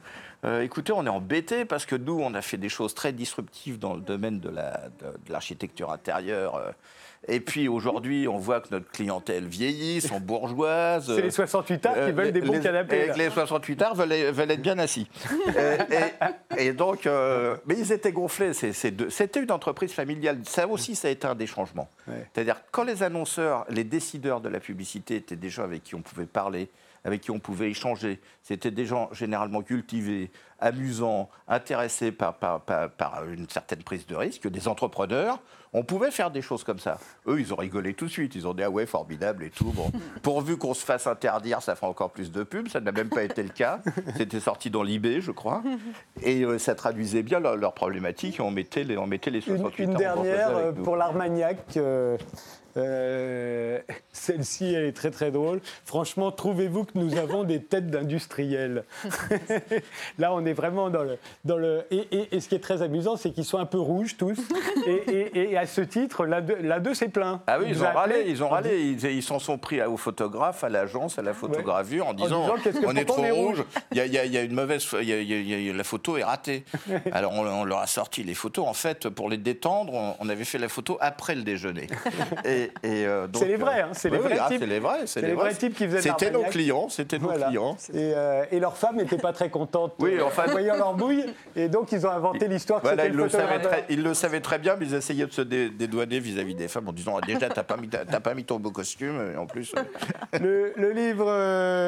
euh, 0.45 0.61
écoutez, 0.61 0.93
on 0.93 1.03
est 1.03 1.09
embêtés 1.09 1.65
parce 1.65 1.87
que 1.87 1.95
nous, 1.95 2.19
on 2.21 2.35
a 2.35 2.43
fait 2.43 2.57
des 2.57 2.69
choses 2.69 2.93
très 2.93 3.11
disruptives 3.11 3.79
dans 3.79 3.95
le 3.95 4.01
domaine 4.01 4.39
de 4.39 4.49
la- 4.49 4.83
de- 4.99 5.17
de 5.25 5.31
l'architecture 5.31 5.91
intérieure. 5.91 6.55
euh, 6.57 6.71
et 7.27 7.39
puis 7.39 7.67
aujourd'hui, 7.67 8.27
on 8.27 8.38
voit 8.38 8.62
que 8.62 8.67
notre 8.71 8.89
clientèle 8.91 9.45
vieillit, 9.45 10.01
sont 10.01 10.19
bourgeoises. 10.19 11.13
C'est 11.13 11.21
les 11.21 11.32
68 11.32 11.86
arts 11.86 11.93
qui 11.95 11.99
Euh, 11.99 12.12
veulent 12.12 12.32
des 12.32 12.41
bons 12.41 12.53
les, 12.53 12.60
canapés. 12.60 13.10
et. 13.13 13.17
Les 13.17 13.30
68 13.30 13.82
arts 13.82 13.95
veulent, 13.95 14.32
veulent 14.32 14.51
être 14.51 14.62
bien 14.62 14.80
assis. 14.80 15.08
Euh, 15.58 15.77
et, 16.58 16.67
et 16.67 16.73
donc, 16.73 17.06
euh, 17.08 17.56
mais 17.65 17.75
ils 17.77 17.91
étaient 17.91 18.12
gonflés. 18.12 18.53
C'était 18.53 19.41
une 19.41 19.51
entreprise 19.51 19.91
familiale. 19.93 20.39
Ça 20.43 20.67
aussi, 20.67 20.95
ça 20.95 21.08
a 21.08 21.12
été 21.12 21.25
un 21.25 21.36
des 21.36 21.47
changements. 21.47 21.89
Ouais. 22.08 22.27
C'est-à-dire 22.34 22.62
quand 22.71 22.84
les 22.84 23.01
annonceurs, 23.01 23.65
les 23.69 23.84
décideurs 23.84 24.41
de 24.41 24.49
la 24.49 24.60
publicité 24.60 25.15
étaient 25.15 25.36
des 25.36 25.49
gens 25.49 25.63
avec 25.63 25.84
qui 25.84 25.95
on 25.95 26.01
pouvait 26.01 26.25
parler, 26.25 26.69
avec 27.06 27.21
qui 27.21 27.32
on 27.32 27.39
pouvait 27.39 27.69
échanger, 27.71 28.19
c'était 28.43 28.71
des 28.71 28.86
gens 28.86 29.10
généralement 29.13 29.62
cultivés, 29.62 30.30
amusants, 30.59 31.29
intéressés 31.47 32.11
par, 32.11 32.35
par, 32.35 32.61
par- 32.61 32.89
par 32.89 33.23
une 33.29 33.47
certaine 33.49 33.83
prise 33.83 34.05
de 34.07 34.15
risque, 34.15 34.47
des 34.47 34.67
entrepreneurs, 34.67 35.39
on 35.73 35.83
pouvait 35.83 36.11
faire 36.11 36.31
des 36.31 36.41
choses 36.41 36.63
comme 36.63 36.79
ça. 36.79 36.97
Eux, 37.27 37.39
ils 37.39 37.53
ont 37.53 37.57
rigolé 37.57 37.93
tout 37.93 38.05
de 38.05 38.09
suite. 38.11 38.33
Ils 38.35 38.47
ont 38.47 38.53
dit 38.53 38.63
ah 38.63 38.69
ouais, 38.69 38.85
formidable 38.85 39.43
et 39.43 39.49
tout. 39.49 39.71
Bon, 39.71 39.91
pourvu 40.23 40.57
qu'on 40.57 40.73
se 40.73 40.83
fasse 40.85 41.05
interdire, 41.07 41.61
ça 41.61 41.75
fera 41.75 41.87
encore 41.89 42.09
plus 42.11 42.31
de 42.31 42.43
pubs. 42.43 42.69
Ça 42.69 42.79
n'a 42.79 42.91
même 42.91 43.09
pas 43.09 43.23
été 43.23 43.43
le 43.43 43.49
cas. 43.49 43.79
C'était 44.15 44.39
sorti 44.39 44.69
dans 44.69 44.81
l'IB, 44.81 45.19
je 45.19 45.31
crois. 45.31 45.61
Et 46.23 46.43
euh, 46.43 46.57
ça 46.57 46.73
traduisait 46.73 47.21
bien 47.21 47.39
leur, 47.39 47.57
leur 47.57 47.73
problématique. 47.73 48.37
On 48.39 48.49
mettait 48.49 48.83
les, 48.85 48.97
on 48.97 49.07
mettait 49.07 49.29
les 49.29 49.39
Une, 49.47 49.57
68 49.57 49.83
une 49.83 49.95
ans 49.95 49.99
dernière 49.99 50.55
euh, 50.57 50.71
pour 50.71 50.95
l'Armagnac. 50.95 51.57
euh, 51.75 52.17
Euh, 52.77 53.79
celle-ci, 54.13 54.73
elle 54.73 54.85
est 54.85 54.95
très 54.95 55.11
très 55.11 55.31
drôle. 55.31 55.61
Franchement, 55.85 56.31
trouvez-vous 56.31 56.85
que 56.85 56.91
nous 56.95 57.17
avons 57.17 57.43
des 57.43 57.61
têtes 57.61 57.89
d'industriels? 57.89 58.83
Là, 60.19 60.33
on 60.33 60.45
est 60.45 60.53
vraiment 60.53 60.89
dans 60.89 61.03
le... 61.03 61.17
Dans 61.45 61.57
le 61.57 61.85
et, 61.91 62.39
ce 62.39 62.49
qui 62.49 62.55
est 62.55 62.59
très 62.59 62.81
amusant, 62.81 63.17
c'est 63.17 63.31
qu'ils 63.31 63.45
sont 63.45 63.57
un 63.57 63.65
peu 63.65 63.79
rouges 63.79 64.17
tous. 64.17 64.37
Et, 64.87 65.57
à 65.57 65.65
ce 65.65 65.81
titre, 65.81 66.25
là 66.25 66.41
deux, 66.41 66.93
c'est 66.93 67.09
plein. 67.09 67.41
Ah 67.47 67.57
oui, 67.59 67.65
ils 67.69 67.83
ont 67.83 67.91
râlé, 67.91 68.25
ils 68.27 68.43
ont 68.43 68.49
râlé. 68.49 68.95
Ils 69.03 69.23
s'en 69.23 69.39
sont 69.39 69.57
pris 69.57 69.81
au 69.81 69.97
photographe, 69.97 70.63
à 70.63 70.69
l'agence, 70.69 71.17
à 71.19 71.21
la 71.21 71.33
photogravure, 71.33 72.07
en 72.07 72.13
disant, 72.13 72.45
on 72.85 72.95
est 72.95 73.05
trop 73.05 73.21
rouge, 73.21 73.63
il 73.91 73.97
y, 73.97 74.37
a, 74.37 74.41
une 74.41 74.53
mauvaise... 74.53 74.85
la 74.93 75.83
photo 75.83 76.17
est 76.17 76.23
ratée. 76.23 76.63
Alors 77.11 77.33
on, 77.33 77.63
leur 77.63 77.79
a 77.79 77.87
sorti 77.87 78.23
les 78.23 78.33
photos. 78.33 78.67
En 78.67 78.73
fait, 78.73 79.09
pour 79.09 79.29
les 79.29 79.37
détendre, 79.37 80.15
on, 80.19 80.29
avait 80.29 80.45
fait 80.45 80.57
la 80.57 80.69
photo 80.69 80.97
après 81.01 81.35
le 81.35 81.43
déjeuner. 81.43 81.87
Et, 82.45 82.66
euh, 82.86 83.27
c'est 83.34 83.47
les 83.47 83.56
vrais, 83.56 83.82
hein, 83.82 83.89
c'est 83.93 84.10
les, 84.10 84.17
vrais 84.17 84.38
ah, 84.39 84.47
types. 84.47 84.60
C'est 84.60 84.65
les 84.65 84.80
vrais, 84.80 85.08
c'est 85.08 85.21
les, 85.21 85.34
vrais 85.34 85.53
types 85.53 85.75
qui 85.75 85.86
faisaient 85.86 86.01
C'était 86.01 86.32
nos 86.32 86.43
clients, 86.43 86.89
c'était 86.89 87.19
nos 87.19 87.30
clients. 87.30 87.77
Euh, 87.93 88.45
et, 88.51 88.60
leurs 88.60 88.77
femmes 88.77 88.97
n'étaient 88.97 89.17
pas 89.17 89.34
très 89.34 89.49
contentes 89.49 89.93
oui, 89.99 90.21
enfin... 90.21 90.45
en 90.47 90.51
voyant 90.51 90.75
leur 90.75 90.93
bouille. 90.93 91.25
Et 91.56 91.69
donc 91.69 91.91
ils 91.91 92.06
ont 92.06 92.12
inventé 92.12 92.47
l'histoire 92.47 92.82
voilà, 92.82 93.08
ils, 93.08 93.13
le 93.13 93.30
savaient 93.30 93.60
très, 93.60 93.86
ils 93.89 94.03
le 94.03 94.13
savaient 94.13 94.41
très 94.41 94.60
bien, 94.60 94.75
mais 94.75 94.86
ils 94.86 94.95
essayaient 94.95 95.25
de 95.25 95.32
se 95.32 95.41
dédouaner 95.41 96.19
vis-à-vis 96.19 96.56
des 96.56 96.67
femmes 96.67 96.88
en 96.88 96.93
disant 96.93 97.17
ah, 97.17 97.25
déjà 97.25 97.49
t'as 97.49 97.63
pas 97.63 97.77
mis 97.77 97.88
pas 97.88 98.34
mis 98.34 98.43
ton 98.43 98.60
beau 98.60 98.71
costume 98.71 99.34
et 99.34 99.38
en 99.38 99.45
plus. 99.45 99.73
Euh. 99.75 100.71
Le, 100.75 100.91
livre 100.91 101.27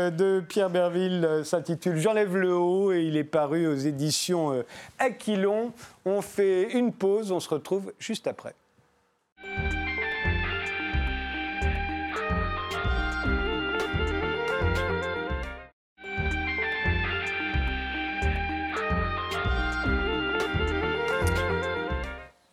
de 0.10 0.42
Pierre 0.48 0.70
Berville 0.70 1.42
s'intitule 1.44 1.98
J'enlève 1.98 2.36
le 2.36 2.54
haut 2.54 2.92
et 2.92 3.02
il 3.02 3.18
est 3.18 3.24
paru 3.24 3.68
aux 3.68 3.76
éditions 3.76 4.64
Aquilon. 5.00 5.72
On 6.06 6.22
fait 6.22 6.72
une 6.74 6.94
pause, 6.94 7.32
on 7.32 7.40
se 7.40 7.50
retrouve 7.50 7.94
juste 8.00 8.28
après. 8.28 8.54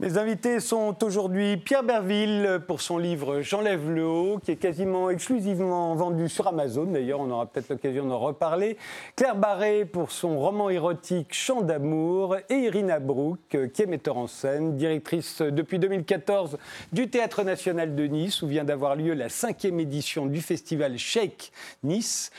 Mes 0.06 0.18
invités 0.18 0.60
sont 0.60 1.02
aujourd'hui 1.02 1.56
Pierre 1.56 1.82
Berville 1.82 2.60
pour 2.68 2.80
son 2.80 2.96
livre 2.96 3.40
J'enlève 3.40 3.90
le 3.90 4.06
haut, 4.06 4.38
qui 4.38 4.52
est 4.52 4.56
quasiment 4.56 5.10
exclusivement 5.10 5.96
vendu 5.96 6.28
sur 6.28 6.46
Amazon. 6.46 6.84
D'ailleurs, 6.84 7.18
on 7.18 7.28
aura 7.28 7.46
peut-être 7.46 7.70
l'occasion 7.70 8.06
d'en 8.06 8.20
reparler. 8.20 8.76
Claire 9.16 9.34
Barré 9.34 9.84
pour 9.84 10.12
son 10.12 10.38
roman 10.38 10.70
érotique 10.70 11.34
Chant 11.34 11.60
d'amour. 11.60 12.36
Et 12.48 12.54
Irina 12.54 13.00
Brouk, 13.00 13.40
qui 13.74 13.82
est 13.82 13.86
metteur 13.86 14.16
en 14.16 14.28
scène, 14.28 14.76
directrice 14.76 15.42
depuis 15.42 15.80
2014 15.80 16.56
du 16.92 17.10
Théâtre 17.10 17.42
national 17.42 17.96
de 17.96 18.06
Nice, 18.06 18.42
où 18.42 18.46
vient 18.46 18.62
d'avoir 18.62 18.94
lieu 18.94 19.12
la 19.12 19.28
cinquième 19.28 19.80
édition 19.80 20.26
du 20.26 20.40
festival 20.40 20.98
Shake 20.98 21.50
Nice, 21.82 22.30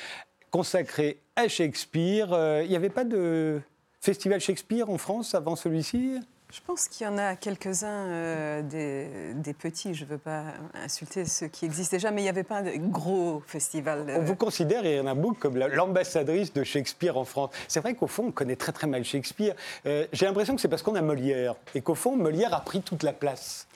consacré 0.51 1.19
à 1.35 1.49
Shakespeare. 1.49 2.31
Euh, 2.31 2.61
il 2.63 2.69
n'y 2.69 2.77
avait 2.77 2.87
pas 2.87 3.03
de 3.03 3.59
festival 3.99 4.39
Shakespeare 4.39 4.89
en 4.89 4.97
France 4.97 5.35
avant 5.35 5.57
celui-ci? 5.57 6.21
Je 6.49 6.61
pense 6.65 6.87
qu'il 6.87 7.05
y 7.05 7.09
en 7.09 7.17
a 7.17 7.35
quelques-uns 7.35 8.07
euh, 8.07 9.33
des, 9.33 9.53
petits, 9.53 9.93
je 9.93 10.05
ne 10.05 10.09
veux 10.09 10.17
pas 10.17 10.43
insulter 10.73 11.25
ceux 11.25 11.47
qui 11.47 11.65
existent 11.65 11.97
déjà, 11.97 12.11
mais 12.11 12.21
il 12.21 12.23
n'y 12.23 12.29
avait 12.29 12.43
pas 12.43 12.61
de 12.61 12.71
gros 12.77 13.43
festival. 13.45 14.05
On 14.15 14.21
vous 14.21 14.35
considère, 14.35 14.85
Irina 14.85 15.13
Bouk, 15.13 15.39
comme 15.39 15.57
l'ambassadrice 15.57 16.53
de 16.53 16.63
Shakespeare 16.63 17.17
en 17.17 17.25
France. 17.25 17.49
C'est 17.67 17.81
vrai 17.81 17.95
qu'au 17.95 18.07
fond, 18.07 18.27
on 18.27 18.31
connaît 18.31 18.55
très 18.55 18.71
très 18.71 18.87
mal 18.87 19.03
Shakespeare. 19.03 19.55
Euh, 19.85 20.07
j'ai 20.13 20.25
l'impression 20.25 20.55
que 20.55 20.61
c'est 20.61 20.69
parce 20.69 20.83
qu'on 20.83 20.95
a 20.95 21.01
Molière, 21.01 21.55
et 21.75 21.81
qu'au 21.81 21.95
fond, 21.95 22.15
Molière 22.15 22.53
a 22.53 22.61
pris 22.61 22.81
toute 22.81 23.03
la 23.03 23.13
place. 23.13 23.67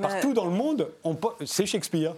Partout 0.00 0.34
dans 0.34 0.44
le 0.44 0.52
monde, 0.52 0.90
c'est 1.46 1.66
Shakespeare 1.66 2.14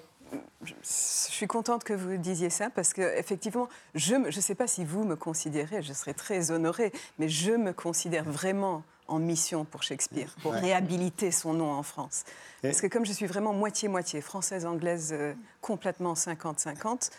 je 0.62 0.74
suis 0.82 1.46
contente 1.46 1.84
que 1.84 1.94
vous 1.94 2.16
disiez 2.16 2.50
ça 2.50 2.68
parce 2.70 2.92
que 2.92 3.18
effectivement, 3.18 3.68
je 3.94 4.14
ne 4.16 4.30
sais 4.30 4.54
pas 4.54 4.66
si 4.66 4.84
vous 4.84 5.04
me 5.04 5.16
considérez, 5.16 5.82
je 5.82 5.92
serais 5.92 6.12
très 6.12 6.50
honorée, 6.50 6.92
mais 7.18 7.28
je 7.28 7.52
me 7.52 7.72
considère 7.72 8.24
vraiment 8.24 8.84
en 9.10 9.18
mission 9.18 9.64
pour 9.64 9.82
Shakespeare, 9.82 10.34
pour 10.42 10.52
réhabiliter 10.52 11.30
son 11.30 11.52
nom 11.52 11.72
en 11.72 11.82
France. 11.82 12.24
Parce 12.62 12.80
que 12.80 12.86
comme 12.86 13.04
je 13.04 13.12
suis 13.12 13.26
vraiment 13.26 13.52
moitié-moitié, 13.52 14.20
française, 14.20 14.66
anglaise, 14.66 15.10
euh, 15.12 15.34
complètement 15.60 16.14
50-50, 16.14 17.10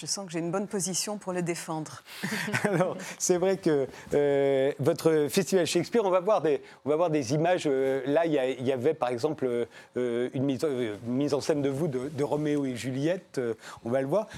je 0.00 0.06
sens 0.06 0.24
que 0.24 0.32
j'ai 0.32 0.38
une 0.38 0.50
bonne 0.50 0.66
position 0.66 1.18
pour 1.18 1.34
le 1.34 1.42
défendre. 1.42 2.02
Alors, 2.64 2.96
c'est 3.18 3.36
vrai 3.36 3.58
que 3.58 3.86
euh, 4.14 4.72
votre 4.78 5.26
festival 5.28 5.66
Shakespeare, 5.66 6.02
on 6.04 6.10
va 6.10 6.20
voir 6.20 6.40
des, 6.40 6.62
on 6.86 6.88
va 6.88 6.96
voir 6.96 7.10
des 7.10 7.34
images. 7.34 7.64
Euh, 7.66 8.00
là, 8.06 8.24
il 8.24 8.32
y, 8.32 8.72
avait 8.72 8.94
par 8.94 9.10
exemple 9.10 9.66
euh, 9.96 10.30
une, 10.32 10.44
mise, 10.44 11.34
en 11.34 11.40
scène 11.42 11.60
de 11.60 11.68
vous 11.68 11.86
de, 11.86 12.24
Roméo 12.24 12.64
et 12.64 12.76
Juliette. 12.76 13.40
on 13.84 13.90
va 13.90 14.00
le 14.00 14.06
voir. 14.06 14.28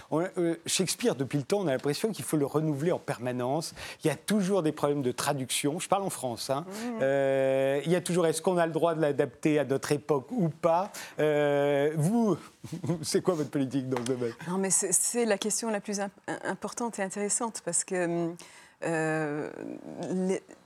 Shakespeare, 0.66 1.14
depuis 1.14 1.38
le 1.38 1.44
temps, 1.44 1.60
on 1.60 1.68
a 1.68 1.72
l'impression 1.72 2.10
qu'il 2.10 2.24
faut 2.24 2.36
le 2.36 2.46
renouveler 2.46 2.90
en 2.90 2.98
permanence. 2.98 3.74
Il 4.02 4.08
y 4.08 4.10
a 4.10 4.16
toujours 4.16 4.62
des 4.62 4.72
problèmes 4.72 5.02
de 5.02 5.12
traduction. 5.12 5.78
Je 5.78 5.88
parle 5.88 6.02
en 6.02 6.10
France. 6.10 6.50
Hein. 6.50 6.64
Mmh. 6.68 7.82
il 7.84 7.92
y 7.92 7.96
a 7.96 8.00
toujours, 8.00 8.26
est-ce 8.26 8.42
qu'on 8.42 8.58
a 8.58 8.66
le 8.66 8.72
droit 8.72 8.94
de 8.94 9.00
l'adapter 9.00 9.60
à 9.60 9.64
notre 9.64 9.92
époque 9.92 10.26
ou 10.32 10.48
pas? 10.48 10.90
Vous, 11.18 12.36
c'est 13.02 13.22
quoi 13.22 13.34
votre 13.34 13.50
politique 13.50 13.88
dans 13.88 13.98
ce 13.98 14.12
domaine? 14.12 14.32
Non, 14.48 14.58
mais 14.58 14.70
c'est 14.70 15.24
la 15.24 15.38
question 15.38 15.51
la 15.70 15.80
plus 15.80 16.00
importante 16.44 16.98
et 16.98 17.02
intéressante 17.02 17.62
parce 17.64 17.84
que 17.84 18.34
euh, 18.84 19.50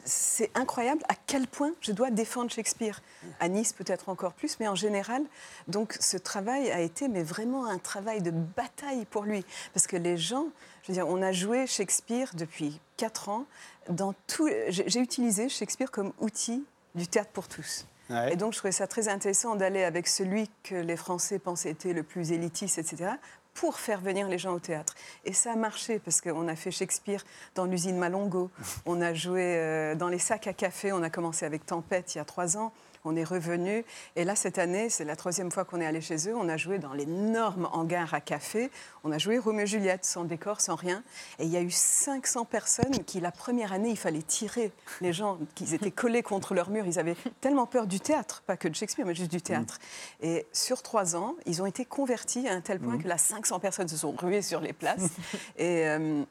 c'est 0.04 0.50
incroyable 0.54 1.02
à 1.08 1.14
quel 1.26 1.46
point 1.46 1.72
je 1.80 1.92
dois 1.92 2.10
défendre 2.10 2.50
Shakespeare. 2.50 3.02
À 3.40 3.48
Nice, 3.48 3.72
peut-être 3.72 4.08
encore 4.08 4.32
plus, 4.32 4.58
mais 4.60 4.68
en 4.68 4.74
général. 4.74 5.22
Donc, 5.68 5.96
ce 6.00 6.16
travail 6.16 6.70
a 6.70 6.80
été 6.80 7.08
mais 7.08 7.22
vraiment 7.22 7.66
un 7.66 7.78
travail 7.78 8.22
de 8.22 8.30
bataille 8.30 9.04
pour 9.06 9.24
lui. 9.24 9.44
Parce 9.74 9.86
que 9.86 9.96
les 9.96 10.16
gens, 10.16 10.46
je 10.82 10.88
veux 10.88 10.94
dire, 10.94 11.08
on 11.08 11.20
a 11.22 11.32
joué 11.32 11.66
Shakespeare 11.66 12.30
depuis 12.34 12.80
quatre 12.96 13.28
ans. 13.28 13.44
Dans 13.88 14.14
tout, 14.26 14.48
j'ai 14.68 15.00
utilisé 15.00 15.48
Shakespeare 15.48 15.90
comme 15.90 16.12
outil 16.18 16.64
du 16.94 17.06
théâtre 17.06 17.30
pour 17.32 17.48
tous. 17.48 17.86
Et 18.30 18.36
donc, 18.36 18.52
je 18.52 18.58
trouvais 18.58 18.72
ça 18.72 18.86
très 18.86 19.08
intéressant 19.08 19.56
d'aller 19.56 19.82
avec 19.82 20.06
celui 20.06 20.48
que 20.62 20.76
les 20.76 20.96
Français 20.96 21.40
pensaient 21.40 21.70
être 21.70 21.86
le 21.86 22.04
plus 22.04 22.30
élitiste, 22.30 22.78
etc., 22.78 23.14
pour 23.56 23.80
faire 23.80 24.00
venir 24.00 24.28
les 24.28 24.38
gens 24.38 24.52
au 24.52 24.60
théâtre. 24.60 24.94
Et 25.24 25.32
ça 25.32 25.52
a 25.52 25.56
marché 25.56 25.98
parce 25.98 26.20
qu'on 26.20 26.46
a 26.46 26.54
fait 26.54 26.70
Shakespeare 26.70 27.24
dans 27.54 27.64
l'usine 27.64 27.96
Malongo, 27.96 28.50
on 28.86 29.00
a 29.00 29.14
joué 29.14 29.56
euh, 29.56 29.94
dans 29.94 30.08
les 30.08 30.18
sacs 30.18 30.46
à 30.46 30.52
café, 30.52 30.92
on 30.92 31.02
a 31.02 31.10
commencé 31.10 31.44
avec 31.44 31.64
Tempête 31.66 32.14
il 32.14 32.18
y 32.18 32.20
a 32.20 32.24
trois 32.24 32.56
ans, 32.56 32.72
on 33.06 33.16
est 33.16 33.24
revenu. 33.24 33.84
Et 34.16 34.24
là, 34.24 34.36
cette 34.36 34.58
année, 34.58 34.90
c'est 34.90 35.04
la 35.04 35.16
troisième 35.16 35.50
fois 35.50 35.64
qu'on 35.64 35.80
est 35.80 35.86
allé 35.86 36.00
chez 36.00 36.28
eux. 36.28 36.34
On 36.36 36.48
a 36.48 36.56
joué 36.56 36.78
dans 36.78 36.92
l'énorme 36.92 37.68
hangar 37.72 38.12
à 38.12 38.20
café. 38.20 38.70
On 39.04 39.12
a 39.12 39.18
joué 39.18 39.38
Roméo 39.38 39.64
et 39.64 39.66
Juliette, 39.66 40.04
sans 40.04 40.24
décor, 40.24 40.60
sans 40.60 40.74
rien. 40.74 41.02
Et 41.38 41.44
il 41.44 41.50
y 41.50 41.56
a 41.56 41.60
eu 41.60 41.70
500 41.70 42.44
personnes 42.44 43.04
qui, 43.06 43.20
la 43.20 43.30
première 43.30 43.72
année, 43.72 43.90
il 43.90 43.96
fallait 43.96 44.22
tirer 44.22 44.72
les 45.00 45.12
gens, 45.12 45.38
qui 45.54 45.74
étaient 45.74 45.90
collés 45.90 46.22
contre 46.22 46.54
leur 46.54 46.68
mur. 46.70 46.84
Ils 46.86 46.98
avaient 46.98 47.16
tellement 47.40 47.66
peur 47.66 47.86
du 47.86 48.00
théâtre, 48.00 48.42
pas 48.46 48.56
que 48.56 48.68
de 48.68 48.74
Shakespeare, 48.74 49.06
mais 49.06 49.14
juste 49.14 49.30
du 49.30 49.40
théâtre. 49.40 49.78
Et 50.20 50.46
sur 50.52 50.82
trois 50.82 51.16
ans, 51.16 51.36
ils 51.46 51.62
ont 51.62 51.66
été 51.66 51.84
convertis 51.84 52.48
à 52.48 52.52
un 52.52 52.60
tel 52.60 52.80
point 52.80 52.96
mmh. 52.96 53.02
que 53.02 53.08
là, 53.08 53.18
500 53.18 53.60
personnes 53.60 53.88
se 53.88 53.96
sont 53.96 54.12
ruées 54.12 54.42
sur 54.42 54.60
les 54.60 54.72
places. 54.72 55.10
Et 55.56 55.86
euh, 55.86 56.22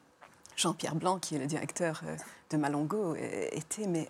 Jean-Pierre 0.56 0.94
Blanc, 0.94 1.18
qui 1.18 1.36
est 1.36 1.38
le 1.38 1.46
directeur 1.46 2.02
euh, 2.06 2.16
de 2.50 2.56
Malongo, 2.56 3.14
était 3.14 3.86
mais 3.86 4.08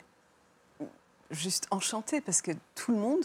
juste 1.30 1.66
enchanté 1.70 2.20
parce 2.20 2.42
que 2.42 2.52
tout 2.74 2.92
le 2.92 2.98
monde 2.98 3.24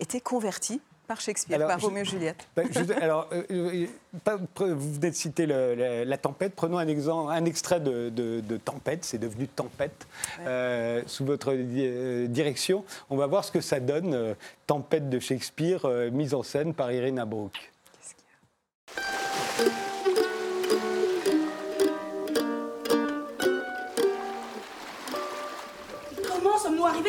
était 0.00 0.20
converti 0.20 0.80
par 1.06 1.20
Shakespeare, 1.20 1.66
par 1.66 1.80
Roméo 1.80 2.02
et 2.02 2.06
Juliette. 2.06 2.48
Ben, 2.56 2.68
alors, 3.00 3.28
euh, 3.32 3.42
euh, 3.50 4.74
vous 4.74 4.94
venez 4.94 5.10
de 5.10 5.14
citer 5.14 5.46
la, 5.46 6.16
tempête. 6.16 6.54
Prenons 6.54 6.78
un, 6.78 6.88
exemple, 6.88 7.32
un 7.32 7.44
extrait 7.44 7.80
de, 7.80 8.58
Tempête. 8.64 9.04
C'est 9.04 9.18
devenu 9.18 9.48
Tempête 9.48 10.06
euh, 10.40 11.02
sous 11.06 11.24
votre 11.24 11.54
direction. 11.54 12.84
On 13.10 13.16
va 13.16 13.26
voir 13.26 13.44
ce 13.44 13.52
que 13.52 13.60
ça 13.60 13.80
donne. 13.80 14.34
Tempête 14.66 15.10
de 15.10 15.18
Shakespeare, 15.18 15.86
mise 16.12 16.34
en 16.34 16.42
scène 16.42 16.72
par 16.72 16.92
Irina 16.92 17.26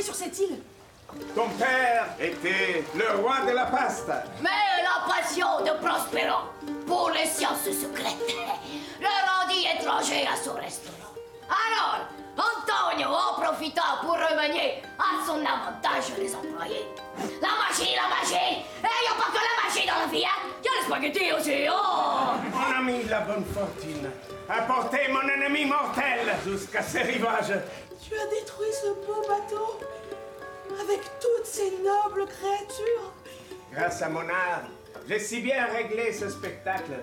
Sur 0.04 0.16
cette 0.16 0.38
île 0.40 0.60
Ton 1.36 1.48
père 1.50 2.08
était 2.20 2.84
le 2.96 3.22
roi 3.22 3.42
de 3.48 3.52
la 3.52 3.66
pasta. 3.66 4.24
Mais 4.42 4.50
la 4.82 5.14
passion 5.14 5.48
de 5.62 5.86
Prospero 5.86 6.40
pour 6.88 7.12
les 7.12 7.26
sciences 7.28 7.64
secrètes 7.64 8.36
le 9.00 9.08
rendit 9.08 9.66
étranger 9.80 10.26
à 10.28 10.36
son 10.42 10.56
restaurant. 10.56 11.14
Alors, 11.48 12.08
Antonio 12.36 13.08
en 13.10 13.42
profita 13.42 13.82
pour 14.02 14.14
remanier 14.14 14.82
à 14.98 15.26
son 15.26 15.40
avantage 15.40 16.12
les 16.18 16.34
employés. 16.36 16.88
Bonne 23.34 23.46
fortune 23.46 24.10
a 24.50 24.62
porté 24.64 25.00
mon 25.10 25.22
ennemi 25.22 25.66
mortel 25.66 26.20
jusqu'à 26.46 26.82
ses 26.82 27.02
rivages. 27.02 27.54
Tu 28.02 28.14
as 28.16 28.28
détruit 28.28 28.72
ce 28.72 28.88
beau 29.06 29.22
bateau 29.28 29.80
avec 30.82 31.02
toutes 31.20 31.46
ces 31.46 31.72
nobles 31.78 32.28
créatures. 32.28 33.14
Grâce 33.72 34.02
à 34.02 34.10
mon 34.10 34.22
art 34.22 34.64
J'ai 35.08 35.20
si 35.20 35.42
bien 35.42 35.66
réglé 35.68 36.14
ce 36.14 36.30
spectacle 36.30 36.94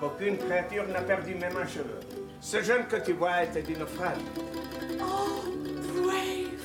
qu'aucune 0.00 0.38
créature 0.38 0.86
n'a 0.88 1.02
perdu 1.02 1.34
même 1.34 1.56
un 1.56 1.66
cheveu. 1.66 2.00
Ce 2.40 2.62
jeune 2.62 2.86
que 2.86 2.96
tu 2.96 3.12
vois 3.12 3.44
était 3.44 3.62
du 3.62 3.74
naufrage. 3.74 4.18
Oh, 5.00 5.42
brave 6.02 6.62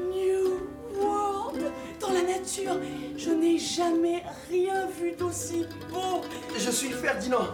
new 0.00 0.60
world. 0.96 1.72
Dans 2.00 2.12
la 2.12 2.22
nature, 2.22 2.76
je 3.16 3.30
n'ai 3.30 3.58
jamais 3.58 4.22
rien 4.50 4.86
vu 4.86 5.12
d'aussi 5.12 5.66
beau. 5.90 6.20
Je 6.56 6.70
suis 6.70 6.90
Ferdinand, 6.90 7.48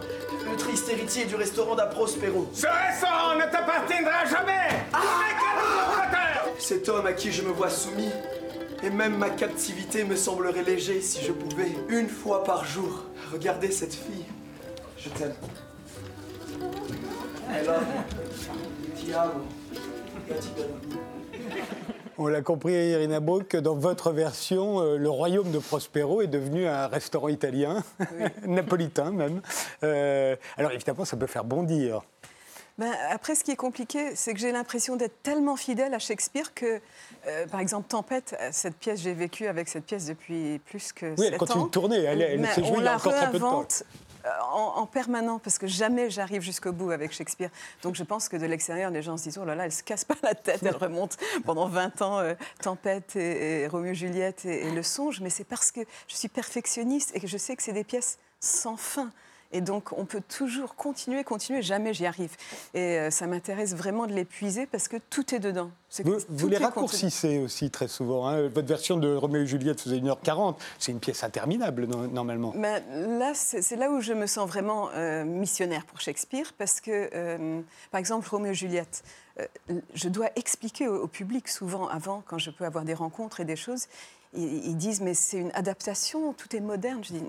le 0.49 0.55
triste 0.57 0.89
héritier 0.89 1.25
du 1.25 1.35
restaurant 1.35 1.75
da 1.75 1.85
Prospero. 1.85 2.49
Ce 2.53 2.67
restaurant 2.67 3.35
ne 3.35 3.51
t'appartiendra 3.51 4.25
jamais 4.25 4.67
propriétaire 4.91 6.45
Cet 6.59 6.89
homme 6.89 7.05
à 7.05 7.13
qui 7.13 7.31
je 7.31 7.41
me 7.41 7.51
vois 7.51 7.69
soumis, 7.69 8.11
et 8.83 8.89
même 8.89 9.17
ma 9.17 9.29
captivité 9.29 10.03
me 10.03 10.15
semblerait 10.15 10.63
léger 10.63 11.01
si 11.01 11.23
je 11.23 11.31
pouvais, 11.31 11.71
une 11.89 12.09
fois 12.09 12.43
par 12.43 12.65
jour, 12.65 13.05
regarder 13.31 13.71
cette 13.71 13.93
fille. 13.93 14.25
Je 14.97 15.09
t'aime. 15.09 15.35
I 17.49 17.65
love 17.65 17.83
you. 17.83 19.05
Ti 19.05 19.13
amo. 19.13 19.45
On 22.23 22.27
l'a 22.27 22.43
compris, 22.43 22.73
Irina 22.73 23.19
Brooke, 23.19 23.47
que 23.47 23.57
dans 23.57 23.73
votre 23.73 24.11
version, 24.11 24.79
euh, 24.79 24.95
le 24.95 25.09
royaume 25.09 25.49
de 25.49 25.57
Prospero 25.57 26.21
est 26.21 26.27
devenu 26.27 26.67
un 26.67 26.85
restaurant 26.85 27.29
italien, 27.29 27.83
napolitain 28.45 29.09
même. 29.09 29.41
Euh, 29.83 30.35
alors 30.55 30.71
évidemment, 30.71 31.03
ça 31.03 31.17
peut 31.17 31.25
faire 31.25 31.43
bondir. 31.43 32.03
Ben, 32.77 32.91
après, 33.09 33.33
ce 33.33 33.43
qui 33.43 33.49
est 33.49 33.55
compliqué, 33.55 34.11
c'est 34.13 34.35
que 34.35 34.39
j'ai 34.39 34.51
l'impression 34.51 34.97
d'être 34.97 35.23
tellement 35.23 35.55
fidèle 35.55 35.95
à 35.95 35.99
Shakespeare 35.99 36.53
que, 36.53 36.79
euh, 37.25 37.47
par 37.47 37.59
exemple, 37.59 37.87
Tempête, 37.87 38.37
cette 38.51 38.75
pièce, 38.75 39.01
j'ai 39.01 39.13
vécu 39.13 39.47
avec 39.47 39.67
cette 39.67 39.85
pièce 39.85 40.05
depuis 40.05 40.59
plus 40.59 40.93
que 40.93 41.07
Oui, 41.17 41.23
sept 41.23 41.33
elle 41.33 41.37
continue 41.39 41.63
ans. 41.63 41.65
de 41.65 41.71
tourner, 41.71 42.03
elle, 42.03 42.45
s'est 42.49 42.63
jouée 42.63 42.77
on 42.77 42.81
il 42.81 42.85
y 42.85 42.87
a 42.87 42.97
encore 42.97 43.15
très 43.15 43.31
peu 43.31 43.39
de 43.39 43.43
temps. 43.43 43.65
Euh, 44.25 44.29
en, 44.51 44.77
en 44.77 44.85
permanent 44.85 45.39
parce 45.39 45.57
que 45.57 45.67
jamais 45.67 46.09
j'arrive 46.09 46.41
jusqu'au 46.41 46.71
bout 46.71 46.91
avec 46.91 47.11
Shakespeare. 47.11 47.49
Donc 47.83 47.95
je 47.95 48.03
pense 48.03 48.29
que 48.29 48.37
de 48.37 48.45
l'extérieur, 48.45 48.91
les 48.91 49.01
gens 49.01 49.17
se 49.17 49.23
disent 49.23 49.37
oh 49.37 49.45
là 49.45 49.55
là, 49.55 49.65
elle 49.65 49.71
se 49.71 49.83
casse 49.83 50.05
pas 50.05 50.15
la 50.23 50.35
tête, 50.35 50.61
elle 50.63 50.75
remonte 50.75 51.17
pendant 51.45 51.67
20 51.67 52.01
ans 52.01 52.19
euh, 52.19 52.33
Tempête 52.61 53.15
et, 53.15 53.63
et 53.63 53.93
Juliette 53.93 54.45
et, 54.45 54.67
et 54.67 54.71
Le 54.71 54.83
Songe, 54.83 55.21
mais 55.21 55.29
c'est 55.29 55.43
parce 55.43 55.71
que 55.71 55.81
je 56.07 56.15
suis 56.15 56.29
perfectionniste 56.29 57.15
et 57.15 57.19
que 57.19 57.27
je 57.27 57.37
sais 57.37 57.55
que 57.55 57.63
c'est 57.63 57.73
des 57.73 57.83
pièces 57.83 58.19
sans 58.39 58.77
fin. 58.77 59.11
Et 59.53 59.61
donc, 59.61 59.91
on 59.97 60.05
peut 60.05 60.21
toujours 60.27 60.75
continuer, 60.75 61.23
continuer, 61.23 61.61
jamais 61.61 61.93
j'y 61.93 62.05
arrive. 62.05 62.31
Et 62.73 62.79
euh, 62.97 63.09
ça 63.11 63.27
m'intéresse 63.27 63.75
vraiment 63.75 64.07
de 64.07 64.13
l'épuiser 64.13 64.65
parce 64.65 64.87
que 64.87 64.97
tout 65.09 65.35
est 65.35 65.39
dedans. 65.39 65.71
Vous, 66.29 66.47
les 66.47 66.57
raccourcissez 66.57 67.39
aussi 67.39 67.69
très 67.69 67.87
souvent. 67.89 68.27
hein. 68.27 68.47
Votre 68.47 68.67
version 68.67 68.95
de 68.97 69.13
Roméo 69.13 69.41
et 69.41 69.45
Juliette 69.47 69.81
faisait 69.81 69.97
1h40. 69.97 70.55
C'est 70.79 70.91
une 70.93 70.99
pièce 71.01 71.23
interminable 71.23 71.85
no- 71.85 72.07
normalement. 72.07 72.53
Mais 72.55 72.81
là, 73.19 73.33
c'est 73.35 73.75
là 73.75 73.91
où 73.91 73.99
je 73.99 74.13
me 74.13 74.25
sens 74.25 74.47
vraiment 74.47 74.89
euh, 74.95 75.25
missionnaire 75.25 75.85
pour 75.85 75.99
Shakespeare, 75.99 76.53
parce 76.57 76.79
que, 76.79 77.09
euh, 77.13 77.59
par 77.91 77.99
exemple, 77.99 78.27
Roméo 78.29 78.51
et 78.51 78.55
Juliette, 78.55 79.03
je 79.95 80.07
dois 80.09 80.27
expliquer 80.35 80.87
au, 80.87 81.03
au 81.03 81.07
public 81.07 81.47
souvent 81.47 81.87
avant, 81.87 82.21
quand 82.25 82.37
je 82.37 82.51
peux 82.51 82.63
avoir 82.65 82.83
des 82.85 82.93
rencontres 82.93 83.39
et 83.39 83.45
des 83.45 83.55
choses, 83.55 83.87
ils, 84.33 84.77
disent 84.77 85.01
mais 85.01 85.13
c'est 85.13 85.37
une 85.37 85.51
adaptation, 85.53 86.33
tout 86.33 86.55
est 86.55 86.61
moderne. 86.61 87.03
Je 87.03 87.13
dis 87.13 87.23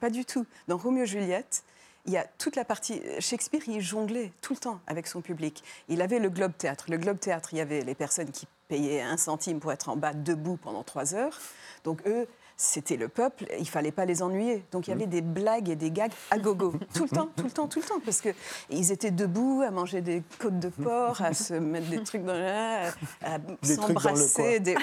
pas 0.00 0.10
du 0.10 0.24
tout. 0.24 0.46
Dans 0.66 0.76
Roméo 0.76 1.04
et 1.04 1.06
Juliette, 1.06 1.62
il 2.06 2.12
y 2.12 2.16
a 2.16 2.24
toute 2.38 2.56
la 2.56 2.64
partie. 2.64 3.00
Shakespeare, 3.20 3.62
il 3.66 3.80
jonglait 3.80 4.32
tout 4.40 4.54
le 4.54 4.58
temps 4.58 4.80
avec 4.86 5.06
son 5.06 5.20
public. 5.20 5.62
Il 5.88 6.02
avait 6.02 6.18
le 6.18 6.30
Globe 6.30 6.52
Théâtre. 6.56 6.86
Le 6.88 6.96
Globe 6.96 7.18
Théâtre, 7.18 7.50
il 7.52 7.58
y 7.58 7.60
avait 7.60 7.82
les 7.82 7.94
personnes 7.94 8.30
qui 8.30 8.46
payaient 8.68 9.02
un 9.02 9.16
centime 9.16 9.60
pour 9.60 9.72
être 9.72 9.88
en 9.88 9.96
bas 9.96 10.12
debout 10.12 10.56
pendant 10.56 10.82
trois 10.82 11.14
heures. 11.14 11.38
Donc 11.84 12.06
eux, 12.06 12.26
c'était 12.60 12.96
le 12.96 13.06
peuple, 13.08 13.44
il 13.60 13.68
fallait 13.68 13.92
pas 13.92 14.04
les 14.04 14.20
ennuyer. 14.20 14.64
Donc 14.72 14.88
il 14.88 14.90
y 14.90 14.92
avait 14.92 15.06
des 15.06 15.22
blagues 15.22 15.68
et 15.68 15.76
des 15.76 15.92
gags 15.92 16.10
à 16.32 16.38
gogo, 16.38 16.72
tout 16.94 17.04
le 17.04 17.08
temps, 17.08 17.28
tout 17.36 17.44
le 17.44 17.50
temps, 17.50 17.68
tout 17.68 17.78
le 17.78 17.84
temps, 17.86 18.00
parce 18.04 18.20
que 18.20 18.30
ils 18.68 18.90
étaient 18.90 19.12
debout 19.12 19.62
à 19.64 19.70
manger 19.70 20.00
des 20.00 20.22
côtes 20.40 20.58
de 20.58 20.68
porc, 20.68 21.22
à 21.22 21.32
se 21.34 21.54
mettre 21.54 21.88
des 21.88 22.02
trucs 22.02 22.24
dans 22.24 22.34
la, 22.34 22.88
à 23.22 23.38
s'embrasser, 23.62 24.58
des, 24.60 24.74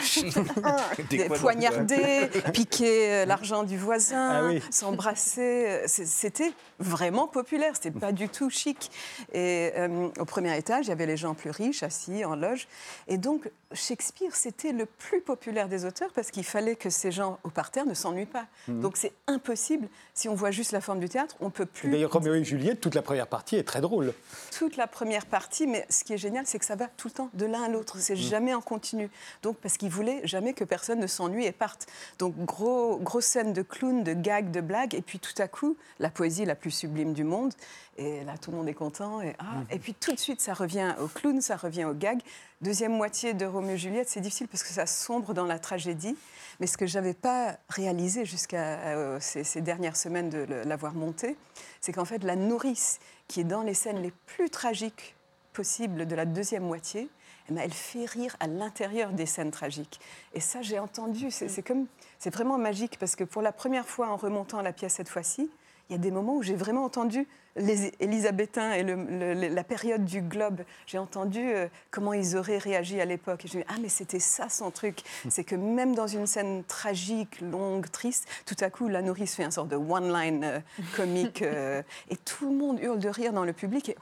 Des 1.09 1.17
des 1.17 1.29
poignarder, 1.29 2.29
piquer 2.53 3.11
euh, 3.11 3.25
l'argent 3.25 3.63
du 3.63 3.77
voisin, 3.77 4.29
Ah 4.31 4.45
oui. 4.47 4.61
s'embrasser. 4.71 5.65
euh, 5.67 5.83
C'était 5.87 6.53
vraiment 6.79 7.27
populaire, 7.27 7.73
c'était 7.75 7.91
pas 7.99 8.13
du 8.13 8.29
tout 8.29 8.49
chic. 8.49 8.89
Et 9.33 9.71
euh, 9.75 10.07
au 10.17 10.25
premier 10.25 10.57
étage, 10.57 10.85
il 10.85 10.89
y 10.89 10.93
avait 10.93 11.05
les 11.05 11.17
gens 11.17 11.33
plus 11.33 11.49
riches 11.49 11.83
assis 11.83 12.23
en 12.23 12.35
loge. 12.37 12.67
Et 13.09 13.17
donc, 13.17 13.49
Shakespeare, 13.73 14.33
c'était 14.35 14.71
le 14.71 14.85
plus 14.85 15.19
populaire 15.21 15.67
des 15.67 15.83
auteurs 15.85 16.11
parce 16.13 16.31
qu'il 16.31 16.45
fallait 16.45 16.75
que 16.77 16.89
ces 16.89 17.11
gens 17.11 17.39
au 17.43 17.49
ne 17.85 17.93
s'ennuient 17.93 18.25
pas. 18.25 18.45
Donc, 18.67 18.97
c'est 18.97 19.13
impossible. 19.27 19.87
Si 20.13 20.29
on 20.29 20.35
voit 20.35 20.51
juste 20.51 20.71
la 20.71 20.81
forme 20.81 20.99
du 20.99 21.09
théâtre, 21.09 21.35
on 21.39 21.49
peut 21.49 21.65
plus. 21.65 21.89
D'ailleurs, 21.89 22.11
Roméo 22.11 22.33
et 22.33 22.43
Juliette, 22.43 22.81
toute 22.81 22.95
la 22.95 23.01
première 23.01 23.27
partie 23.27 23.55
est 23.55 23.63
très 23.63 23.81
drôle. 23.81 24.13
toute 24.57 24.77
la 24.77 24.87
première 24.87 25.25
partie, 25.25 25.67
mais 25.67 25.85
ce 25.89 26.03
qui 26.03 26.13
est 26.13 26.17
génial, 26.17 26.45
c'est 26.45 26.59
que 26.59 26.65
ça 26.65 26.75
va 26.75 26.87
tout 26.87 27.07
le 27.07 27.13
temps 27.13 27.29
de 27.33 27.45
l'un 27.45 27.63
à 27.63 27.69
l'autre. 27.69 27.97
C'est 27.99 28.15
jamais 28.15 28.53
en 28.53 28.61
continu. 28.61 29.09
Donc, 29.43 29.57
parce 29.57 29.77
qu'il 29.77 29.89
voulait 29.89 30.21
jamais 30.25 30.53
que 30.53 30.63
personne 30.63 30.99
ne 30.99 31.07
s'ennuie 31.07 31.45
et 31.45 31.51
parte. 31.51 31.87
Donc, 32.19 32.35
gros, 32.45 32.97
grosse 32.97 33.25
scène 33.25 33.53
de 33.53 33.61
clown, 33.61 34.03
de 34.03 34.13
gag, 34.13 34.51
de 34.51 34.61
blague, 34.61 34.95
et 34.95 35.01
puis 35.01 35.19
tout 35.19 35.39
à 35.41 35.47
coup, 35.47 35.77
la 35.99 36.09
poésie 36.09 36.45
la 36.45 36.55
plus 36.55 36.71
sublime 36.71 37.13
du 37.13 37.23
monde. 37.23 37.53
Et 37.97 38.23
là, 38.25 38.37
tout 38.37 38.51
le 38.51 38.57
monde 38.57 38.67
est 38.67 38.73
content. 38.73 39.21
Et, 39.21 39.35
ah, 39.39 39.63
et 39.69 39.79
puis 39.79 39.93
tout 39.93 40.11
de 40.11 40.19
suite, 40.19 40.41
ça 40.41 40.53
revient 40.53 40.93
au 40.99 41.07
clown, 41.07 41.39
ça 41.41 41.55
revient 41.55 41.85
au 41.85 41.93
gag. 41.93 42.19
Deuxième 42.61 42.91
moitié 42.91 43.33
de 43.33 43.45
Roméo 43.45 43.75
et 43.75 43.77
Juliette, 43.77 44.09
c'est 44.09 44.19
difficile 44.19 44.47
parce 44.47 44.63
que 44.63 44.69
ça 44.69 44.85
sombre 44.85 45.33
dans 45.33 45.45
la 45.45 45.59
tragédie. 45.59 46.17
Mais 46.59 46.67
ce 46.67 46.77
que 46.77 46.85
j'avais 46.85 47.13
pas 47.13 47.57
réalisé 47.69 48.25
jusqu'à 48.25 48.79
euh, 48.79 49.17
ces, 49.21 49.43
ces 49.43 49.61
dernières 49.61 49.95
semaines 49.95 50.29
de 50.29 50.45
l'avoir 50.65 50.93
monté, 50.93 51.37
c'est 51.79 51.93
qu'en 51.93 52.05
fait, 52.05 52.23
la 52.23 52.35
nourrice 52.35 52.99
qui 53.27 53.41
est 53.41 53.45
dans 53.45 53.61
les 53.61 53.73
scènes 53.73 54.01
les 54.01 54.13
plus 54.25 54.49
tragiques 54.49 55.15
possibles 55.53 56.05
de 56.05 56.15
la 56.15 56.25
deuxième 56.25 56.63
moitié, 56.63 57.09
eh 57.49 57.53
ben, 57.53 57.61
elle 57.63 57.73
fait 57.73 58.05
rire 58.05 58.35
à 58.39 58.47
l'intérieur 58.47 59.11
des 59.11 59.25
scènes 59.25 59.51
tragiques. 59.51 59.99
Et 60.33 60.39
ça, 60.39 60.61
j'ai 60.61 60.79
entendu. 60.79 61.31
C'est 61.31 61.47
c'est 61.47 61.63
comme, 61.63 61.87
c'est 62.19 62.33
vraiment 62.33 62.57
magique 62.57 62.97
parce 62.99 63.15
que 63.15 63.23
pour 63.23 63.41
la 63.41 63.51
première 63.51 63.87
fois 63.87 64.09
en 64.09 64.17
remontant 64.17 64.61
la 64.61 64.73
pièce 64.73 64.95
cette 64.95 65.09
fois-ci, 65.09 65.49
il 65.89 65.93
y 65.93 65.95
a 65.95 65.99
des 65.99 66.11
moments 66.11 66.35
où 66.35 66.43
j'ai 66.43 66.55
vraiment 66.55 66.83
entendu 66.83 67.27
les 67.57 67.91
Élisabétains 68.01 68.73
et 68.73 68.83
le- 68.83 68.95
le- 68.95 69.47
la 69.47 69.63
période 69.63 70.03
du 70.03 70.21
globe. 70.21 70.61
J'ai 70.87 70.97
entendu 70.97 71.39
euh, 71.41 71.67
comment 71.89 72.11
ils 72.11 72.35
auraient 72.35 72.57
réagi 72.57 72.99
à 72.99 73.05
l'époque. 73.05 73.45
Et 73.45 73.47
je 73.47 73.57
me 73.57 73.61
dis, 73.63 73.67
ah, 73.71 73.77
mais 73.81 73.87
c'était 73.87 74.19
ça 74.19 74.49
son 74.49 74.71
truc. 74.71 75.03
C'est 75.29 75.45
que 75.45 75.55
même 75.55 75.95
dans 75.95 76.07
une 76.07 76.27
scène 76.27 76.63
tragique, 76.67 77.39
longue, 77.39 77.89
triste, 77.89 78.27
tout 78.45 78.57
à 78.59 78.69
coup, 78.69 78.89
la 78.89 79.01
nourrice 79.01 79.35
fait 79.35 79.45
un 79.45 79.51
sort 79.51 79.67
de 79.67 79.77
one-line 79.77 80.43
euh, 80.43 80.59
comique. 80.97 81.43
euh, 81.43 81.81
et 82.09 82.17
tout 82.17 82.49
le 82.49 82.57
monde 82.57 82.79
hurle 82.81 82.99
de 82.99 83.07
rire 83.09 83.31
dans 83.31 83.45
le 83.45 83.53
public. 83.53 83.87
Et, 83.87 83.95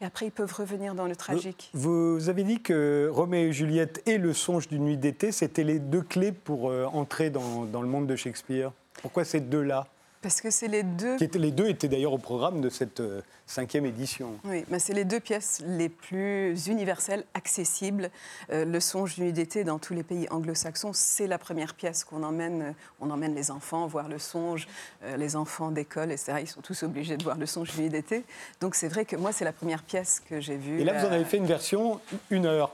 et 0.00 0.04
après, 0.06 0.26
ils 0.26 0.32
peuvent 0.32 0.54
revenir 0.54 0.94
dans 0.94 1.06
le 1.06 1.16
tragique. 1.16 1.70
Vous, 1.74 2.30
avez 2.30 2.44
dit 2.44 2.62
que 2.62 3.10
Roméo 3.12 3.48
et 3.48 3.52
Juliette 3.52 4.00
et 4.06 4.16
Le 4.16 4.32
Songe 4.32 4.68
d'une 4.68 4.84
nuit 4.84 4.96
d'été, 4.96 5.32
c'était 5.32 5.64
les 5.64 5.80
deux 5.80 6.02
clés 6.02 6.32
pour 6.32 6.72
entrer 6.94 7.28
dans, 7.28 7.64
dans 7.64 7.82
le 7.82 7.88
monde 7.88 8.06
de 8.06 8.16
Shakespeare. 8.16 8.72
Pourquoi 9.02 9.24
ces 9.26 9.40
deux-là? 9.40 9.86
Parce 10.26 10.40
que 10.40 10.50
c'est 10.50 10.66
les 10.66 10.82
deux 10.82 11.16
Qui 11.18 11.22
étaient- 11.22 11.38
Les 11.38 11.52
deux 11.52 11.68
étaient 11.68 11.86
d'ailleurs 11.86 12.12
au 12.12 12.18
programme 12.18 12.60
de 12.60 12.68
cette 12.68 12.98
euh, 12.98 13.20
cinquième 13.46 13.86
édition. 13.86 14.32
Oui, 14.44 14.64
mais 14.68 14.80
c'est 14.80 14.92
les 14.92 15.04
deux 15.04 15.20
pièces 15.20 15.62
les 15.64 15.88
plus 15.88 16.66
universelles, 16.66 17.24
accessibles. 17.34 18.10
Euh, 18.50 18.64
le 18.64 18.80
songe 18.80 19.14
d'une 19.14 19.26
nuit 19.26 19.32
d'été 19.32 19.62
dans 19.62 19.78
tous 19.78 19.94
les 19.94 20.02
pays 20.02 20.26
anglo-saxons, 20.32 20.90
c'est 20.92 21.28
la 21.28 21.38
première 21.38 21.74
pièce 21.74 22.02
qu'on 22.02 22.24
emmène. 22.24 22.62
euh, 22.62 22.72
On 23.00 23.10
emmène 23.10 23.36
les 23.36 23.52
enfants 23.52 23.86
voir 23.86 24.08
le 24.08 24.18
songe, 24.18 24.66
euh, 25.04 25.16
les 25.16 25.36
enfants 25.36 25.70
d'école, 25.70 26.10
etc. 26.10 26.38
Ils 26.40 26.48
sont 26.48 26.60
tous 26.60 26.82
obligés 26.82 27.16
de 27.16 27.22
voir 27.22 27.38
le 27.38 27.46
songe 27.46 27.70
d'une 27.70 27.82
nuit 27.84 27.90
d'été. 27.90 28.24
Donc 28.60 28.74
c'est 28.74 28.88
vrai 28.88 29.04
que 29.04 29.14
moi, 29.14 29.30
c'est 29.30 29.44
la 29.44 29.52
première 29.52 29.84
pièce 29.84 30.20
que 30.28 30.40
j'ai 30.40 30.56
vue. 30.56 30.80
Et 30.80 30.84
là, 30.84 30.94
vous 30.94 31.06
en 31.06 31.12
avez 31.12 31.24
fait 31.24 31.36
une 31.36 31.46
version 31.46 32.00
une 32.30 32.46
heure. 32.46 32.72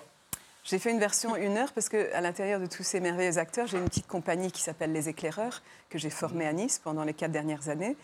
J'ai 0.64 0.79
fait 0.79 0.90
une 0.90 0.98
version 1.01 1.35
une 1.37 1.57
heure 1.57 1.72
parce 1.72 1.88
qu'à 1.88 2.20
l'intérieur 2.20 2.61
de 2.61 2.66
tous 2.66 2.83
ces 2.85 3.01
merveilleux 3.01 3.38
acteurs, 3.38 3.66
j'ai 3.66 3.79
une 3.79 3.85
petite 3.87 4.07
compagnie 4.07 4.53
qui 4.53 4.62
s'appelle 4.62 4.92
Les 4.92 5.09
Éclaireurs, 5.09 5.62
que 5.90 5.98
j'ai 5.98 6.11
formée 6.11 6.46
à 6.46 6.53
Nice 6.53 6.81
pendant 6.83 7.03
les 7.05 7.14
quatre 7.14 7.33
dernières 7.33 7.68
années. 7.68 7.96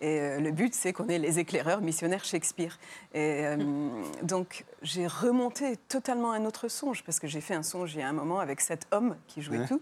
Et 0.00 0.20
euh, 0.20 0.40
le 0.40 0.50
but, 0.50 0.74
c'est 0.74 0.92
qu'on 0.92 1.08
ait 1.08 1.18
les 1.18 1.38
éclaireurs 1.38 1.80
missionnaires 1.80 2.24
Shakespeare. 2.24 2.78
Et 3.14 3.46
euh, 3.46 3.56
donc, 4.22 4.64
j'ai 4.82 5.06
remonté 5.06 5.76
totalement 5.88 6.32
un 6.32 6.44
autre 6.44 6.68
songe, 6.68 7.02
parce 7.04 7.18
que 7.20 7.26
j'ai 7.26 7.40
fait 7.40 7.54
un 7.54 7.62
songe 7.62 7.94
il 7.94 8.00
y 8.00 8.02
a 8.02 8.08
un 8.08 8.12
moment 8.12 8.40
avec 8.40 8.60
sept 8.60 8.86
hommes 8.90 9.16
qui 9.28 9.40
jouaient 9.42 9.58
Ouais. 9.58 9.66
tout. 9.66 9.80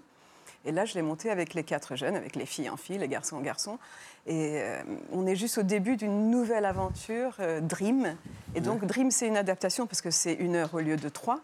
Et 0.65 0.71
là, 0.71 0.85
je 0.85 0.95
l'ai 0.95 1.03
monté 1.03 1.29
avec 1.31 1.55
les 1.55 1.65
quatre 1.65 1.97
jeunes, 1.97 2.15
avec 2.15 2.37
les 2.37 2.47
filles 2.47 2.71
en 2.71 2.77
filles, 2.77 2.99
les 2.99 3.09
garçons 3.09 3.37
en 3.37 3.41
garçons. 3.41 3.79
Et 4.27 4.61
euh, 4.61 4.83
on 5.13 5.27
est 5.27 5.35
juste 5.35 5.59
au 5.59 5.63
début 5.65 5.97
d'une 5.97 6.31
nouvelle 6.31 6.67
aventure, 6.67 7.37
Dream. 7.63 8.17
Et 8.55 8.61
donc, 8.61 8.85
Dream, 8.85 9.11
c'est 9.11 9.27
une 9.27 9.37
adaptation 9.37 9.87
parce 9.87 10.03
que 10.03 10.11
c'est 10.11 10.35
une 10.35 10.55
heure 10.57 10.73
au 10.75 10.79
lieu 10.81 10.97
de 10.97 11.09
trois. 11.09 11.41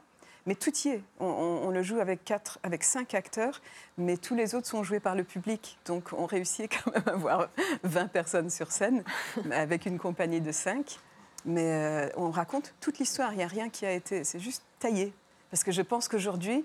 Mais 0.48 0.54
tout 0.54 0.72
y 0.84 0.88
est. 0.88 1.02
On, 1.20 1.26
on- 1.26 1.66
on 1.68 1.70
le 1.70 1.82
joue 1.82 2.00
avec, 2.00 2.24
quatre, 2.24 2.58
avec 2.62 2.82
cinq 2.82 3.12
acteurs, 3.12 3.60
mais 3.98 4.16
tous 4.16 4.34
les 4.34 4.54
autres 4.54 4.66
sont 4.66 4.82
joués 4.82 4.98
par 4.98 5.14
le 5.14 5.22
public. 5.22 5.78
Donc, 5.84 6.12
on 6.14 6.24
réussit 6.24 6.72
quand 6.84 6.90
même 6.90 7.02
à 7.06 7.10
avoir 7.10 7.48
20 7.84 8.06
personnes 8.08 8.48
sur 8.48 8.72
scène, 8.72 9.04
avec 9.52 9.84
une 9.84 9.98
compagnie 9.98 10.40
de 10.40 10.50
cinq. 10.50 10.98
Mais 11.44 11.70
euh, 11.70 12.08
on 12.16 12.30
raconte 12.30 12.74
toute 12.80 12.98
l'histoire. 12.98 13.32
Il 13.34 13.36
n'y 13.36 13.42
a 13.44 13.46
rien 13.46 13.68
qui 13.68 13.84
a 13.84 13.92
été. 13.92 14.24
C'est 14.24 14.40
juste 14.40 14.64
taillé. 14.78 15.12
Parce 15.50 15.62
que 15.64 15.70
je 15.70 15.82
pense 15.82 16.08
qu'aujourd'hui, 16.08 16.64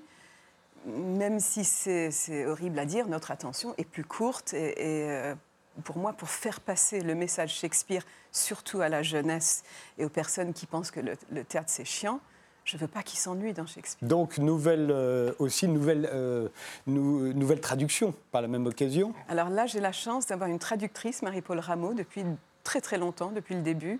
même 0.85 1.41
si 1.41 1.63
c'est 1.65 2.45
horrible 2.45 2.79
à 2.79 2.85
dire, 2.85 3.07
notre 3.07 3.31
attention 3.31 3.73
est 3.77 3.85
plus 3.85 4.03
courte 4.05 4.53
et, 4.53 4.71
et, 4.79 5.09
euh, 5.09 5.35
pour 5.83 5.97
moi, 5.97 6.13
pour 6.13 6.29
faire 6.29 6.59
passer 6.61 7.01
le 7.01 7.15
message 7.15 7.53
Shakespeare, 7.55 8.05
surtout 8.31 8.81
à 8.81 8.89
la 8.89 9.01
jeunesse 9.03 9.63
et 9.97 10.05
aux 10.05 10.09
personnes 10.09 10.53
qui 10.53 10.65
pensent 10.67 10.91
que 10.91 10.99
le, 10.99 11.43
théâtre 11.43 11.69
c'est 11.69 11.85
chiant, 11.85 12.19
je 12.65 12.77
ne 12.77 12.81
veux 12.81 12.87
pas 12.87 13.03
qu'ils 13.03 13.19
s'ennuient 13.19 13.53
dans 13.53 13.65
Shakespeare. 13.65 14.07
Donc, 14.07 14.37
nouvelle, 14.37 14.89
euh, 14.89 15.33
aussi 15.39 15.67
nouvelle, 15.67 16.09
euh, 16.11 16.47
nouvelle 16.87 17.61
traduction 17.61 18.13
par 18.31 18.41
la 18.41 18.47
même 18.47 18.65
occasion 18.65 19.13
Alors 19.29 19.49
là, 19.49 19.65
j'ai 19.65 19.79
la 19.79 19.91
chance 19.91 20.27
d'avoir 20.27 20.49
une 20.49 20.59
traductrice, 20.59 21.21
Marie-Paul 21.21 21.59
Rameau, 21.59 21.93
depuis 21.93 22.23
très 22.63 22.81
très 22.81 22.97
longtemps, 22.97 23.31
depuis 23.31 23.55
le 23.55 23.61
début, 23.61 23.99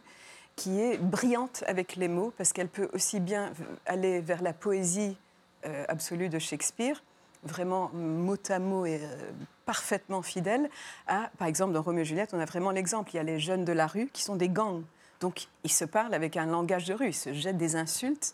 qui 0.56 0.80
est 0.80 0.98
brillante 0.98 1.64
avec 1.68 1.96
les 1.96 2.08
mots, 2.08 2.34
parce 2.38 2.54
qu'elle 2.54 2.68
peut 2.68 2.90
aussi 2.94 3.20
bien 3.20 3.52
aller 3.86 4.22
vers 4.22 4.42
la 4.42 4.54
poésie 4.54 5.18
euh, 5.66 5.86
absolue 5.88 6.30
de 6.30 6.40
Shakespeare, 6.40 7.02
vraiment 7.44 7.90
mot 7.94 8.38
à 8.50 8.60
mot 8.60 8.86
et 8.86 9.00
euh, 9.02 9.32
parfaitement 9.66 10.22
fidèle, 10.22 10.70
à, 11.08 11.30
par 11.38 11.48
exemple, 11.48 11.74
dans 11.74 11.82
Roméo 11.82 12.02
et 12.02 12.06
Juliette, 12.06 12.34
on 12.34 12.40
a 12.40 12.46
vraiment 12.46 12.72
l'exemple. 12.72 13.12
Il 13.14 13.18
y 13.18 13.20
a 13.20 13.24
les 13.24 13.40
jeunes 13.40 13.66
de 13.66 13.74
la 13.74 13.88
rue 13.88 14.10
qui 14.12 14.24
sont 14.24 14.36
des 14.36 14.50
gangs. 14.50 14.84
Donc, 15.24 15.48
ils 15.64 15.72
se 15.72 15.86
parlent 15.86 16.14
avec 16.14 16.36
un 16.36 16.46
langage 16.46 16.84
de 16.84 16.94
rue, 16.94 17.08
ils 17.08 17.14
se 17.14 17.32
jettent 17.32 17.56
des 17.56 17.78
insultes, 17.78 18.34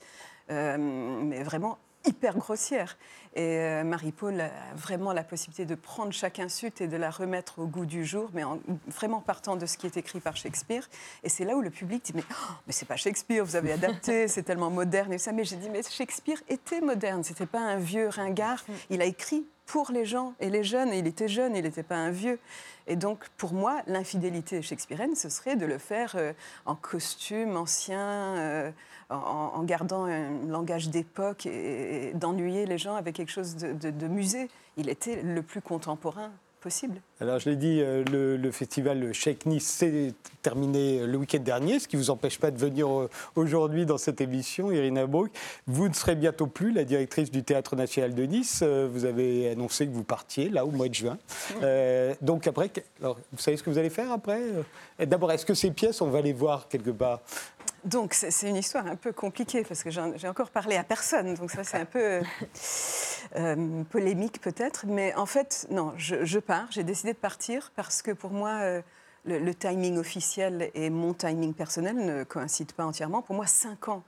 euh, 0.49 0.75
mais 0.75 1.43
vraiment 1.43 1.77
hyper 2.03 2.35
grossière. 2.35 2.97
Et 3.35 3.59
euh, 3.59 3.83
Marie-Paul 3.83 4.41
a 4.41 4.49
vraiment 4.75 5.13
la 5.13 5.23
possibilité 5.23 5.65
de 5.65 5.75
prendre 5.75 6.11
chaque 6.11 6.39
insulte 6.39 6.81
et 6.81 6.87
de 6.87 6.97
la 6.97 7.11
remettre 7.11 7.59
au 7.59 7.67
goût 7.67 7.85
du 7.85 8.05
jour, 8.05 8.31
mais 8.33 8.43
en 8.43 8.59
vraiment 8.87 9.21
partant 9.21 9.55
de 9.55 9.67
ce 9.67 9.77
qui 9.77 9.85
est 9.85 9.97
écrit 9.97 10.19
par 10.19 10.35
Shakespeare. 10.35 10.89
Et 11.21 11.29
c'est 11.29 11.45
là 11.45 11.55
où 11.55 11.61
le 11.61 11.69
public 11.69 12.03
dit 12.05 12.13
Mais, 12.15 12.23
oh, 12.27 12.53
mais 12.65 12.73
c'est 12.73 12.87
pas 12.87 12.95
Shakespeare, 12.95 13.45
vous 13.45 13.55
avez 13.55 13.71
adapté, 13.73 14.27
c'est 14.27 14.41
tellement 14.41 14.71
moderne. 14.71 15.13
Et 15.13 15.19
ça, 15.19 15.31
mais 15.31 15.43
j'ai 15.43 15.57
dit 15.57 15.69
Mais 15.69 15.83
Shakespeare 15.83 16.41
était 16.49 16.81
moderne, 16.81 17.23
c'était 17.23 17.45
pas 17.45 17.61
un 17.61 17.77
vieux 17.77 18.09
ringard. 18.09 18.63
Il 18.89 18.99
a 19.03 19.05
écrit 19.05 19.45
pour 19.69 19.91
les 19.91 20.03
gens 20.03 20.33
et 20.39 20.49
les 20.49 20.63
jeunes, 20.63 20.89
il 20.95 21.05
était 21.05 21.27
jeune, 21.27 21.55
il 21.55 21.61
n'était 21.61 21.83
pas 21.83 21.95
un 21.95 22.09
vieux. 22.09 22.39
Et 22.87 22.95
donc, 22.95 23.29
pour 23.37 23.53
moi, 23.53 23.83
l'infidélité 23.85 24.63
shakespearienne, 24.63 25.15
ce 25.15 25.29
serait 25.29 25.55
de 25.55 25.67
le 25.67 25.77
faire 25.77 26.13
euh, 26.15 26.33
en 26.65 26.73
costume 26.73 27.55
ancien, 27.55 27.99
euh, 27.99 28.71
en, 29.11 29.61
gardant 29.63 30.05
un 30.05 30.31
langage 30.47 30.89
d'époque 30.89 31.45
et, 31.45 32.13
d'ennuyer 32.15 32.65
les 32.65 32.79
gens 32.79 32.95
avec 32.95 33.15
quelque 33.15 33.31
chose 33.31 33.55
de 33.57 34.07
musée. 34.07 34.49
Il 34.75 34.89
était 34.89 35.21
le 35.21 35.43
plus 35.43 35.61
contemporain 35.61 36.31
possible. 36.59 37.01
Alors, 37.21 37.39
je 37.39 37.49
l'ai 37.49 37.55
dit, 37.55 37.81
euh, 37.81 38.03
le, 38.37 38.51
festival 38.51 39.13
Shake 39.13 39.45
Nice 39.45 39.67
s'est 39.67 40.13
terminé 40.41 41.05
le 41.05 41.17
week-end 41.17 41.39
dernier, 41.39 41.79
ce 41.79 41.87
qui 41.87 41.95
ne 41.95 42.01
vous 42.01 42.09
empêche 42.09 42.39
pas 42.39 42.51
de 42.51 42.57
venir 42.57 42.87
euh, 42.87 43.09
aujourd'hui 43.35 43.85
dans 43.85 43.97
cette 43.97 44.21
émission, 44.21 44.71
Irina 44.71 45.05
Brook. 45.05 45.31
Vous 45.67 45.87
ne 45.87 45.93
serez 45.93 46.15
bientôt 46.15 46.47
plus 46.47 46.71
la 46.71 46.83
directrice 46.83 47.31
du 47.31 47.43
Théâtre 47.43 47.75
National 47.75 48.13
de 48.13 48.23
Nice. 48.23 48.61
Euh, 48.63 48.87
vous 48.91 49.05
avez 49.05 49.49
annoncé 49.49 49.87
que 49.87 49.91
vous 49.91 50.03
partiez, 50.03 50.49
là, 50.49 50.65
au 50.65 50.71
mois 50.71 50.87
de 50.87 50.93
juin. 50.93 51.17
donc, 52.21 52.47
après, 52.47 52.71
alors, 53.01 53.17
vous 53.31 53.39
savez 53.39 53.57
ce 53.57 53.63
que 53.63 53.69
vous 53.69 53.77
allez 53.77 53.89
faire 53.89 54.11
après 54.11 54.41
D'abord, 54.99 55.31
est-ce 55.31 55.45
que 55.45 55.53
ces 55.53 55.71
pièces, 55.71 56.01
on 56.01 56.09
va 56.09 56.21
les 56.21 56.33
voir 56.33 56.67
quelque 56.67 56.91
part 56.91 57.21
donc, 57.83 58.13
c'est 58.13 58.49
une 58.49 58.55
histoire 58.55 58.87
un 58.87 58.95
peu 58.95 59.11
compliquée 59.11 59.63
parce 59.63 59.83
que 59.83 59.89
j'ai 59.89 60.27
encore 60.27 60.49
parlé 60.49 60.75
à 60.75 60.83
personne. 60.83 61.33
Donc, 61.35 61.51
ça, 61.51 61.63
c'est 61.63 61.77
un 61.77 61.85
peu 61.85 62.21
euh, 63.35 63.83
polémique 63.89 64.41
peut-être. 64.41 64.85
Mais 64.87 65.13
en 65.15 65.25
fait, 65.25 65.67
non, 65.69 65.93
je, 65.97 66.39
pars. 66.39 66.67
J'ai 66.71 66.83
décidé 66.83 67.13
de 67.13 67.17
partir 67.17 67.71
parce 67.75 68.01
que 68.01 68.11
pour 68.11 68.31
moi, 68.31 68.59
euh, 68.61 68.81
le, 69.25 69.53
timing 69.53 69.97
officiel 69.97 70.71
et 70.73 70.89
mon 70.89 71.13
timing 71.13 71.53
personnel 71.53 71.95
ne 71.95 72.23
coïncident 72.23 72.73
pas 72.75 72.85
entièrement. 72.85 73.21
Pour 73.21 73.35
moi, 73.35 73.45
cinq 73.45 73.87
ans 73.87 74.03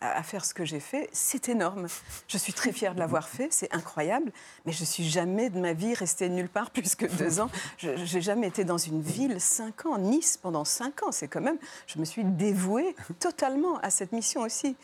à 0.00 0.22
faire 0.22 0.44
ce 0.44 0.52
que 0.52 0.64
j'ai 0.64 0.80
fait, 0.80 1.08
c'est 1.12 1.48
énorme. 1.48 1.86
Je 2.28 2.36
suis 2.36 2.52
très 2.52 2.72
fière 2.72 2.94
de 2.94 3.00
l'avoir 3.00 3.28
fait, 3.28 3.48
c'est 3.50 3.74
incroyable, 3.74 4.30
mais 4.64 4.72
je 4.72 4.84
suis 4.84 5.08
jamais 5.08 5.48
de 5.48 5.58
ma 5.58 5.72
vie 5.72 5.94
restée 5.94 6.28
nulle 6.28 6.48
part 6.48 6.70
plus 6.70 6.94
que 6.94 7.06
deux 7.06 7.40
ans. 7.40 7.50
Je 7.78 7.90
n'ai 7.90 8.20
jamais 8.20 8.48
été 8.48 8.64
dans 8.64 8.78
une 8.78 9.00
ville 9.00 9.40
cinq 9.40 9.86
ans, 9.86 9.98
Nice 9.98 10.36
pendant 10.36 10.64
cinq 10.64 11.02
ans. 11.02 11.12
C'est 11.12 11.28
quand 11.28 11.40
même, 11.40 11.58
je 11.86 11.98
me 11.98 12.04
suis 12.04 12.24
dévouée 12.24 12.94
totalement 13.18 13.78
à 13.78 13.90
cette 13.90 14.12
mission 14.12 14.42
aussi. 14.42 14.76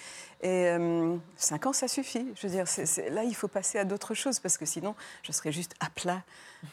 Et 0.42 0.66
euh, 0.68 1.16
cinq 1.36 1.66
ans, 1.66 1.72
ça 1.72 1.88
suffit. 1.88 2.26
Je 2.34 2.46
veux 2.46 2.52
dire, 2.52 2.64
là, 3.10 3.24
il 3.24 3.34
faut 3.34 3.48
passer 3.48 3.78
à 3.78 3.84
d'autres 3.84 4.14
choses 4.14 4.40
parce 4.40 4.56
que 4.56 4.66
sinon, 4.66 4.94
je 5.22 5.32
serais 5.32 5.52
juste 5.52 5.74
à 5.80 5.90
plat 5.90 6.22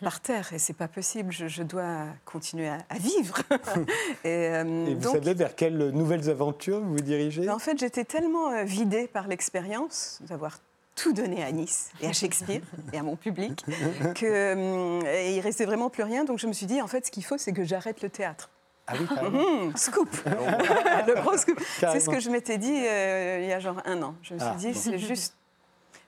par 0.02 0.20
terre 0.22 0.54
et 0.54 0.60
c'est 0.60 0.74
pas 0.74 0.88
possible. 0.88 1.32
Je, 1.32 1.64
dois 1.64 2.06
continuer 2.26 2.68
à, 2.68 2.98
vivre. 3.00 3.40
et, 4.24 4.50
euh, 4.50 4.96
vous 4.98 5.12
savez 5.12 5.34
vers 5.34 5.56
quelles 5.56 5.90
nouvelles 5.90 6.30
aventures 6.30 6.80
vous 6.80 6.94
vous 6.94 7.02
dirigez? 7.02 7.50
En 7.50 7.60
fait, 7.60 7.78
j'étais 7.78 8.06
tellement 8.06 8.52
euh, 8.52 8.64
vidée 8.64 9.08
par 9.08 9.28
l'expérience 9.28 10.20
d'avoir 10.28 10.60
tout 10.96 11.14
donné 11.14 11.44
à 11.44 11.52
Nice 11.52 11.92
et 12.02 12.08
à 12.08 12.14
Shakespeare 12.14 12.62
et 12.94 12.98
à 12.98 13.04
mon 13.04 13.16
public 13.16 13.64
que 14.16 15.34
il 15.34 15.40
restait 15.40 15.66
vraiment 15.66 15.90
plus 15.90 16.04
rien. 16.04 16.26
Donc 16.26 16.40
je 16.40 16.48
me 16.48 16.54
suis 16.54 16.66
dit 16.66 16.82
en 16.82 16.88
fait, 16.88 17.06
ce 17.06 17.12
qu'il 17.12 17.24
faut, 17.24 17.38
c'est 17.38 17.54
que 17.54 17.64
j'arrête 17.64 18.02
le 18.02 18.10
théâtre. 18.10 18.50
Ah 18.92 18.94
oui, 19.00 19.30
mmh, 19.30 19.78
scoop 19.78 20.10
Le 20.26 21.22
gros 21.22 21.38
scoop. 21.38 21.62
C'est 21.80 22.00
ce 22.00 22.10
que 22.10 22.20
je 22.20 22.30
m'étais 22.30 22.58
dit 22.58 22.74
euh, 22.88 23.40
il 23.42 23.48
y 23.48 23.54
a 23.54 23.60
genre 23.60 23.82
un 23.86 24.02
an. 24.02 24.16
Je 24.24 24.34
me 24.34 24.40
suis 24.40 24.50
ah, 24.52 24.56
dit, 24.58 24.74
c'est 24.74 24.98
juste. 24.98 25.36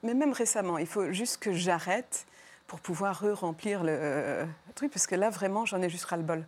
Mais 0.04 0.16
même 0.16 0.34
récemment, 0.34 0.80
il 0.80 0.88
faut 0.88 1.12
juste 1.12 1.38
que 1.38 1.54
j'arrête 1.54 2.26
pour 2.72 2.80
pouvoir 2.80 3.20
re-remplir 3.20 3.84
le, 3.84 3.92
euh, 3.92 4.46
truc, 4.76 4.94
parce 4.94 5.06
que 5.06 5.16
là, 5.16 5.30
vraiment, 5.30 5.66
j'en 5.66 5.82
ai 5.82 5.90
juste 5.90 6.06
ras-le-bol. 6.06 6.46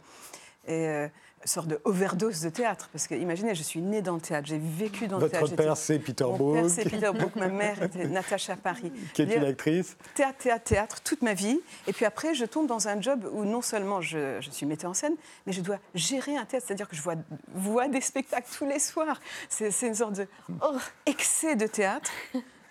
Et 0.66 0.88
euh, 0.88 1.10
sorte 1.44 1.68
de 1.68 1.82
overdose 1.84 2.40
de 2.40 2.48
théâtre. 2.48 2.88
Parce 2.94 3.08
que 3.08 3.16
imaginez, 3.16 3.54
je 3.56 3.62
suis 3.62 3.82
née 3.82 4.02
dans 4.02 4.16
le 4.16 4.22
théâtre, 4.22 4.48
j'ai 4.48 4.58
vécu 4.58 5.10
dans 5.10 5.20
le 5.20 5.28
théâtre. 5.28 5.48
Votre 5.48 5.58
père, 5.62 5.76
c'est 5.76 6.00
Peter 6.00 6.24
Brook. 6.24 6.40
Mon 6.40 6.54
père, 6.54 6.70
c'est 6.70 6.90
Peter 6.90 7.12
Brook, 7.14 7.36
ma 7.36 7.50
mère 7.50 7.84
était 7.84 8.08
Natacha 8.08 8.56
Paris. 8.56 8.90
Qui 9.14 9.24
est 9.24 9.36
une 9.36 9.44
actrice. 9.44 9.98
Théâtre, 10.16 10.38
théâtre, 10.38 10.64
théâtre, 10.64 11.02
toute 11.04 11.24
ma 11.24 11.34
vie. 11.34 11.60
Et 11.88 11.92
puis 11.92 12.06
après, 12.06 12.34
je 12.36 12.46
tombe 12.46 12.68
dans 12.68 12.88
un 12.88 13.02
job 13.02 13.30
où 13.34 13.44
non 13.44 13.62
seulement 13.62 14.00
je, 14.00 14.40
suis 14.50 14.66
metteur 14.66 14.92
en 14.92 14.94
scène, 14.94 15.16
mais 15.46 15.52
je 15.52 15.60
dois 15.60 15.80
gérer 15.94 16.38
un 16.38 16.46
théâtre. 16.46 16.68
C'est-à-dire 16.68 16.88
que 16.88 16.96
je 16.96 17.02
vois, 17.02 17.16
vois 17.54 17.90
des 17.90 18.00
spectacles 18.00 18.48
tous 18.58 18.66
les 18.66 18.80
soirs. 18.80 19.20
C'est 19.50 19.74
une 19.86 19.96
sorte 19.96 20.14
de 20.14 20.28
oh, 20.62 20.78
excès 21.06 21.58
de 21.58 21.68
théâtre. 21.68 22.12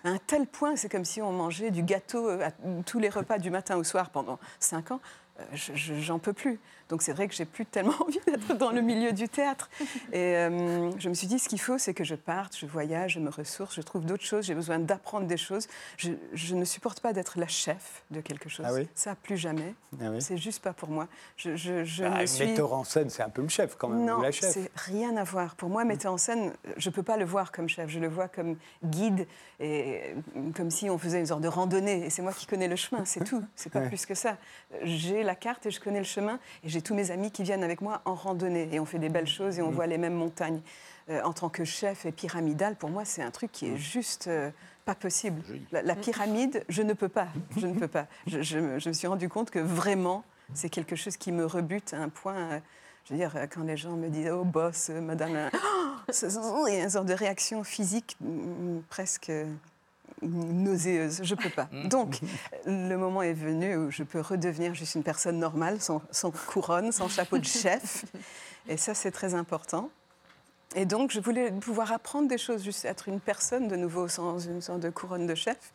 À 0.03 0.09
un 0.09 0.17
tel 0.17 0.45
point, 0.47 0.75
c'est 0.75 0.89
comme 0.89 1.05
si 1.05 1.21
on 1.21 1.31
mangeait 1.31 1.71
du 1.71 1.83
gâteau 1.83 2.29
à 2.29 2.51
tous 2.85 2.99
les 2.99 3.09
repas 3.09 3.37
du 3.37 3.49
matin 3.49 3.77
au 3.77 3.83
soir 3.83 4.09
pendant 4.09 4.37
cinq 4.59 4.91
ans. 4.91 4.99
Euh, 5.39 5.43
j'en 5.53 6.19
peux 6.19 6.33
plus. 6.33 6.59
Donc 6.89 7.01
c'est 7.01 7.13
vrai 7.13 7.27
que 7.27 7.33
j'ai 7.33 7.45
plus 7.45 7.65
tellement 7.65 7.93
envie 8.05 8.19
d'être 8.25 8.55
dans 8.57 8.71
le 8.71 8.81
milieu 8.81 9.11
du 9.13 9.29
théâtre. 9.29 9.69
Et 10.11 10.35
euh, 10.35 10.91
je 10.97 11.09
me 11.09 11.13
suis 11.13 11.27
dit, 11.27 11.39
ce 11.39 11.49
qu'il 11.49 11.59
faut, 11.59 11.77
c'est 11.77 11.93
que 11.93 12.03
je 12.03 12.15
parte, 12.15 12.57
je 12.57 12.65
voyage, 12.65 13.13
je 13.13 13.19
me 13.19 13.29
ressource, 13.29 13.75
je 13.75 13.81
trouve 13.81 14.05
d'autres 14.05 14.23
choses, 14.23 14.45
j'ai 14.45 14.55
besoin 14.55 14.79
d'apprendre 14.79 15.27
des 15.27 15.37
choses. 15.37 15.67
Je, 15.97 16.11
ne 16.53 16.65
supporte 16.65 16.99
pas 16.99 17.13
d'être 17.13 17.39
la 17.39 17.47
chef 17.47 18.03
de 18.11 18.21
quelque 18.21 18.49
chose. 18.49 18.65
Ah 18.69 18.73
oui? 18.73 18.87
Ça, 18.93 19.15
plus 19.15 19.37
jamais. 19.37 19.73
Ah 19.99 20.05
c'est 20.19 20.37
juste 20.37 20.61
pas 20.61 20.73
pour 20.73 20.89
moi. 20.89 21.07
Je, 21.35 21.55
je, 21.55 22.03
bah, 22.03 22.23
Metteur 22.45 22.73
en 22.73 22.83
scène, 22.83 23.09
c'est 23.09 23.23
un 23.23 23.29
peu 23.29 23.41
le 23.41 23.49
chef 23.49 23.75
quand 23.75 23.89
même, 23.89 24.05
non, 24.05 24.21
la 24.21 24.31
chef. 24.31 24.51
c'est 24.51 24.71
rien 24.75 25.15
à 25.17 25.23
voir. 25.23 25.55
Pour 25.55 25.69
moi, 25.69 25.83
metteur 25.83 26.13
en 26.13 26.17
scène, 26.17 26.53
je 26.77 26.89
peux 26.89 27.03
pas 27.03 27.17
le 27.17 27.25
voir 27.25 27.51
comme 27.51 27.69
chef. 27.69 27.89
Je 27.89 27.99
le 27.99 28.07
vois 28.07 28.27
comme 28.27 28.57
guide 28.83 29.27
et 29.59 30.15
comme 30.55 30.69
si 30.69 30.89
on 30.89 30.97
faisait 30.97 31.19
une 31.19 31.25
sorte 31.27 31.41
de 31.41 31.47
randonnée. 31.47 32.05
Et 32.05 32.09
c'est 32.09 32.21
moi 32.21 32.33
qui 32.33 32.45
connais 32.45 32.67
le 32.67 32.75
chemin, 32.75 33.05
c'est 33.05 33.23
tout. 33.25 33.43
C'est 33.55 33.71
pas 33.71 33.81
plus 33.81 34.05
que 34.05 34.15
ça. 34.15 34.37
J'ai 34.83 35.23
la 35.23 35.35
carte 35.35 35.65
et 35.65 35.71
je 35.71 35.79
connais 35.79 35.99
le 35.99 36.05
chemin 36.05 36.39
et 36.63 36.69
j'ai 36.73 36.81
tous 36.81 36.95
mes 36.95 37.11
amis 37.11 37.31
qui 37.31 37.43
viennent 37.43 37.63
avec 37.63 37.81
moi 37.81 38.01
en 38.05 38.15
randonnée 38.15 38.67
et 38.71 38.79
on 38.79 38.85
fait 38.85 38.97
des 38.97 39.09
belles 39.09 39.27
choses 39.27 39.59
et 39.59 39.61
on 39.61 39.69
mm. 39.69 39.75
voit 39.75 39.87
les 39.87 39.99
mêmes 39.99 40.15
montagnes. 40.15 40.61
Euh, 41.09 41.21
en 41.23 41.33
tant 41.33 41.49
que 41.49 41.65
chef 41.65 42.05
et 42.05 42.11
pyramidal, 42.11 42.75
pour 42.75 42.89
moi, 42.89 43.03
c'est 43.05 43.21
un 43.21 43.29
truc 43.29 43.51
qui 43.51 43.67
est 43.67 43.73
mm. 43.73 43.77
juste 43.77 44.27
euh, 44.27 44.49
pas 44.85 44.95
possible. 44.95 45.41
La, 45.71 45.95
pyramide, 45.95 46.65
je 46.69 46.81
ne 46.81 46.93
peux 46.93 47.09
pas. 47.09 47.27
Je 47.57 47.67
ne 47.67 47.77
peux 47.77 47.87
pas. 47.87 48.07
Je, 48.25 48.57
me 48.59 48.93
suis 48.93 49.07
rendu 49.07 49.29
compte 49.29 49.51
que 49.51 49.59
vraiment, 49.59 50.23
c'est 50.53 50.69
quelque 50.69 50.95
chose 50.95 51.17
qui 51.17 51.31
me 51.31 51.45
rebute 51.45 51.93
à 51.93 51.99
un 51.99 52.09
point. 52.09 52.35
Euh, 52.35 52.59
je 53.05 53.13
veux 53.13 53.19
dire, 53.19 53.33
quand 53.53 53.63
les 53.63 53.77
gens 53.77 53.97
me 53.97 54.07
disent 54.07 54.31
Oh, 54.31 54.45
boss, 54.45 54.89
madame, 54.89 55.49
oh, 55.53 56.65
il 56.67 56.73
y 56.73 56.77
a 56.77 56.83
une 56.83 56.89
sorte 56.89 57.07
de 57.07 57.13
réaction 57.13 57.63
physique 57.63 58.15
mm, 58.21 58.79
presque 58.89 59.31
nauséeuse, 60.23 61.21
je 61.23 61.35
peux 61.35 61.49
pas. 61.49 61.67
Mm. 61.71 61.87
Donc, 61.87 62.19
le 62.65 62.95
moment 62.95 63.21
est 63.21 63.33
venu 63.33 63.75
où 63.75 63.91
je 63.91 64.03
peux 64.03 64.21
redevenir 64.21 64.73
juste 64.73 64.95
une 64.95 65.03
personne 65.03 65.39
normale, 65.39 65.79
sans, 65.81 66.01
couronne, 66.47 66.91
sans 66.91 67.07
chapeau 67.07 67.37
de 67.37 67.45
chef. 67.45 68.05
Et 68.67 68.77
ça, 68.77 68.93
c'est 68.93 69.11
très 69.11 69.33
important. 69.33 69.89
Et 70.75 70.85
donc, 70.85 71.11
je 71.11 71.19
voulais 71.19 71.51
pouvoir 71.51 71.91
apprendre 71.91 72.27
des 72.27 72.37
choses, 72.37 72.63
juste 72.63 72.85
être 72.85 73.07
une 73.07 73.19
personne 73.19 73.67
de 73.67 73.75
nouveau, 73.75 74.07
sans 74.07 74.39
une 74.39 74.61
sorte 74.61 74.79
de 74.79 74.89
couronne 74.89 75.27
de 75.27 75.35
chef. 75.35 75.71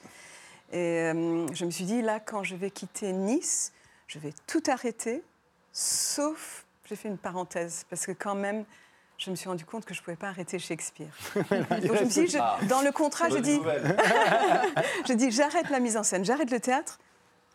Et 0.73 0.77
euh, 0.77 1.47
je 1.55 1.65
me 1.65 1.71
suis 1.71 1.85
dit, 1.85 2.03
là, 2.03 2.21
quand 2.21 2.43
je 2.43 2.57
vais 2.57 2.71
quitter 2.71 3.13
Nice, 3.13 3.73
je 4.07 4.19
vais 4.19 4.33
tout 4.47 4.63
arrêter, 4.67 5.23
sauf, 5.73 6.65
j'ai 6.85 6.97
fait 6.97 7.09
une 7.09 7.19
parenthèse, 7.19 7.85
parce 7.89 8.07
que 8.07 8.13
quand 8.13 8.35
même, 8.35 8.65
je 9.19 9.31
me 9.31 9.37
suis 9.37 9.49
rendu 9.49 9.65
compte 9.65 9.85
que 9.85 9.95
je 9.95 10.01
ne 10.01 10.05
pouvais 10.05 10.17
pas 10.17 10.29
arrêter 10.29 10.59
Shakespeare. 10.59 11.11
dans 11.35 12.83
le 12.83 12.93
contrat, 12.93 13.29
je 13.29 13.39
dis, 13.39 13.61
je 15.09 15.13
dis, 15.13 15.31
j'arrête 15.33 15.69
la 15.71 15.81
mise 15.81 15.97
en 15.97 16.05
scène, 16.05 16.25
j'arrête 16.25 16.53
le 16.53 16.61
théâtre, 16.61 17.01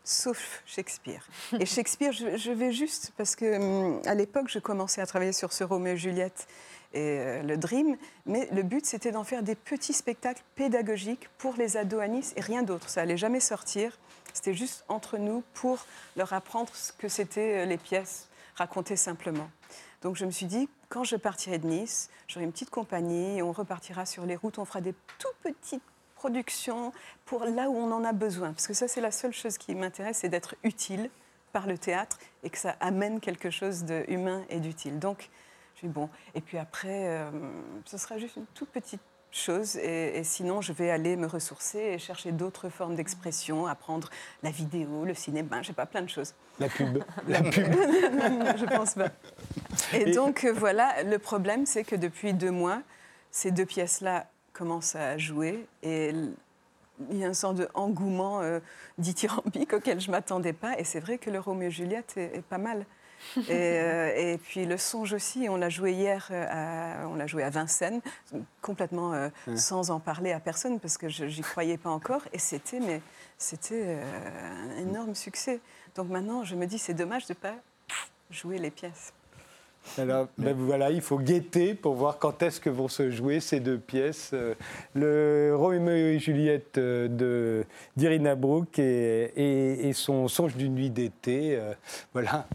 sauf 0.04 0.62
Shakespeare. 0.66 1.26
Et 1.58 1.66
Shakespeare, 1.66 2.12
je, 2.12 2.52
vais 2.52 2.74
juste 2.74 3.14
parce 3.18 3.38
que 3.38 3.56
hum, 3.56 4.02
à 4.06 4.14
l'époque, 4.14 4.50
je 4.50 4.60
commençais 4.60 5.02
à 5.02 5.06
travailler 5.06 5.32
sur 5.32 5.54
ce 5.54 5.64
Roméo 5.64 5.94
et 5.94 5.98
Juliette 5.98 6.48
et 6.94 7.00
euh, 7.00 7.42
le 7.42 7.58
Dream, 7.58 7.98
mais 8.26 8.48
le 8.52 8.62
but 8.62 8.86
c'était 8.86 9.12
d'en 9.12 9.24
faire 9.24 9.42
des 9.42 9.56
petits 9.56 9.94
spectacles 9.94 10.44
pédagogiques 10.56 11.28
pour 11.40 11.56
les 11.56 11.78
ados 11.78 12.02
à 12.02 12.08
Nice 12.08 12.34
et 12.36 12.42
rien 12.42 12.62
d'autre. 12.62 12.90
Ça 12.90 13.02
allait 13.02 13.18
jamais 13.18 13.40
sortir. 13.40 13.98
C'était 14.34 14.54
juste 14.54 14.84
entre 14.90 15.18
nous 15.18 15.44
pour 15.54 15.86
leur 16.18 16.34
apprendre 16.34 16.76
ce 16.76 16.92
que 16.92 17.08
c'était 17.08 17.64
euh, 17.64 17.66
les 17.66 17.78
pièces 17.78 18.28
raconter 18.56 18.96
simplement. 18.96 19.50
Donc 20.02 20.18
je 20.18 20.26
me 20.26 20.32
suis 20.32 20.46
dit, 20.46 20.70
quand 20.94 21.04
je 21.04 21.16
partirai 21.16 21.58
de 21.58 21.66
Nice, 21.66 22.12
j'aurai 22.28 22.46
une 22.46 22.52
petite 22.52 22.70
compagnie, 22.70 23.42
on 23.42 23.52
repartira 23.52 24.06
sur 24.06 24.28
les 24.28 24.36
routes, 24.36 24.60
on 24.60 24.66
fera 24.66 24.80
des 24.80 24.94
tout 25.18 25.28
petites 25.42 25.82
productions 26.14 26.94
pour 27.26 27.46
là 27.46 27.68
où 27.68 27.76
on 27.76 27.92
en 27.92 28.04
a 28.04 28.14
besoin. 28.14 28.54
Parce 28.54 28.68
que 28.68 28.76
ça, 28.76 28.88
c'est 28.88 29.02
la 29.02 29.10
seule 29.10 29.34
chose 29.34 29.58
qui 29.58 29.74
m'intéresse, 29.74 30.18
c'est 30.18 30.30
d'être 30.30 30.54
utile 30.64 31.10
par 31.52 31.66
le 31.66 31.80
théâtre 31.80 32.20
et 32.44 32.52
que 32.52 32.60
ça 32.60 32.76
amène 32.80 33.22
quelque 33.22 33.50
chose 33.50 33.86
d'humain 33.86 34.44
et 34.50 34.60
d'utile. 34.60 35.00
Donc, 35.00 35.32
je 35.78 35.88
dis 35.88 35.92
bon. 35.92 36.10
Et 36.36 36.42
puis 36.42 36.60
après, 36.60 37.08
euh, 37.08 37.32
ce 37.86 37.98
sera 37.98 38.20
juste 38.20 38.36
une 38.36 38.46
toute 38.54 38.70
petite 38.70 39.02
chose. 39.32 39.78
Et, 39.78 40.20
et, 40.20 40.24
sinon, 40.24 40.62
je 40.62 40.74
vais 40.74 40.92
aller 40.92 41.16
me 41.16 41.26
ressourcer 41.26 41.80
et 41.80 41.98
chercher 41.98 42.32
d'autres 42.32 42.70
formes 42.70 42.94
d'expression, 42.94 43.66
apprendre 43.66 44.12
la 44.44 44.52
vidéo, 44.52 45.06
le 45.06 45.16
cinéma, 45.16 45.64
je 45.64 45.70
sais 45.70 45.74
pas, 45.74 45.88
plein 45.88 46.04
de 46.04 46.10
choses. 46.10 46.36
La 46.60 46.70
pub. 46.70 47.04
La 47.28 47.42
pub. 47.42 47.74
je 48.58 48.66
pense 48.66 48.94
pas. 48.94 49.10
Et, 49.94 50.12
donc, 50.12 50.44
euh, 50.44 50.54
voilà, 50.54 51.04
le 51.04 51.20
problème, 51.20 51.66
c'est 51.66 51.84
que 51.84 51.96
depuis 51.96 52.34
deux 52.34 52.52
mois, 52.52 52.82
ces 53.32 53.52
deux 53.52 53.66
pièces-là 53.66 54.28
commencent 54.54 54.96
à 54.96 55.18
jouer. 55.18 55.68
Et 55.82 56.14
il 57.12 57.18
y 57.18 57.24
a 57.24 57.28
un 57.28 57.34
sort 57.34 57.54
de 57.54 57.68
engouement 57.74 58.42
euh, 58.42 58.60
dithyrambique 58.98 59.74
auquel 59.74 60.00
je 60.00 60.08
ne 60.08 60.12
m'attendais 60.12 60.54
pas. 60.54 60.80
Et 60.80 60.84
c'est 60.84 61.00
vrai 61.00 61.18
que 61.18 61.30
le 61.30 61.40
Roméo 61.40 61.70
et 61.70 61.72
Juliette 61.72 62.14
est, 62.18 62.38
est 62.38 62.44
pas 62.44 62.58
mal. 62.58 62.86
Et, 63.38 63.42
euh, 63.50 64.14
et, 64.16 64.38
puis 64.38 64.66
le 64.66 64.78
songe 64.78 65.14
aussi, 65.14 65.48
on 65.50 65.56
l'a 65.56 65.70
joué 65.70 65.94
hier, 65.94 66.28
euh, 66.32 67.04
à, 67.04 67.08
on 67.08 67.16
l'a 67.16 67.28
joué 67.28 67.44
à 67.44 67.50
Vincennes, 67.50 68.02
complètement 68.62 69.14
euh, 69.14 69.30
ouais. 69.48 69.58
sans 69.58 69.92
en 69.92 70.00
parler 70.00 70.32
à 70.32 70.40
personne 70.40 70.80
parce 70.80 70.98
que 70.98 71.10
je 71.10 71.26
n'y 71.26 71.42
croyais 71.42 71.78
pas 71.78 71.90
encore. 71.90 72.22
Et 72.34 72.40
c'était, 72.40 72.80
mais 72.80 73.02
c'était 73.38 73.98
un 73.98 74.78
énorme 74.78 75.16
succès. 75.16 75.60
Donc 75.96 76.10
maintenant, 76.10 76.44
je 76.44 76.56
me 76.56 76.66
dis, 76.66 76.78
c'est 76.78 76.94
dommage 76.94 77.26
de 77.26 77.34
ne 77.34 77.38
pas 77.38 77.56
jouer 78.30 78.58
les 78.58 78.72
pièces. 78.72 79.14
Alors, 79.98 80.28
ben 80.38 80.56
voilà, 80.58 80.92
il 80.92 81.02
faut 81.02 81.20
guetter 81.20 81.74
pour 81.74 81.96
voir 81.96 82.18
quand 82.18 82.42
est-ce 82.42 82.60
que 82.60 82.70
vont 82.70 82.88
se 82.88 83.12
jouer 83.12 83.40
ces 83.40 83.60
deux 83.60 83.78
pièces. 83.78 84.32
Euh, 84.34 84.56
le 84.94 85.54
Roméo 85.56 85.96
et 85.96 86.20
Juliette 86.20 86.80
de 86.80 87.66
d'Irina 87.96 88.36
Brook 88.36 88.80
et, 88.80 89.32
et, 89.36 89.90
et, 89.90 89.94
son 89.94 90.28
Songe 90.28 90.56
d'une 90.56 90.76
nuit 90.76 90.90
d'été. 90.90 91.56
Euh, 91.56 91.74
voilà. 92.14 92.48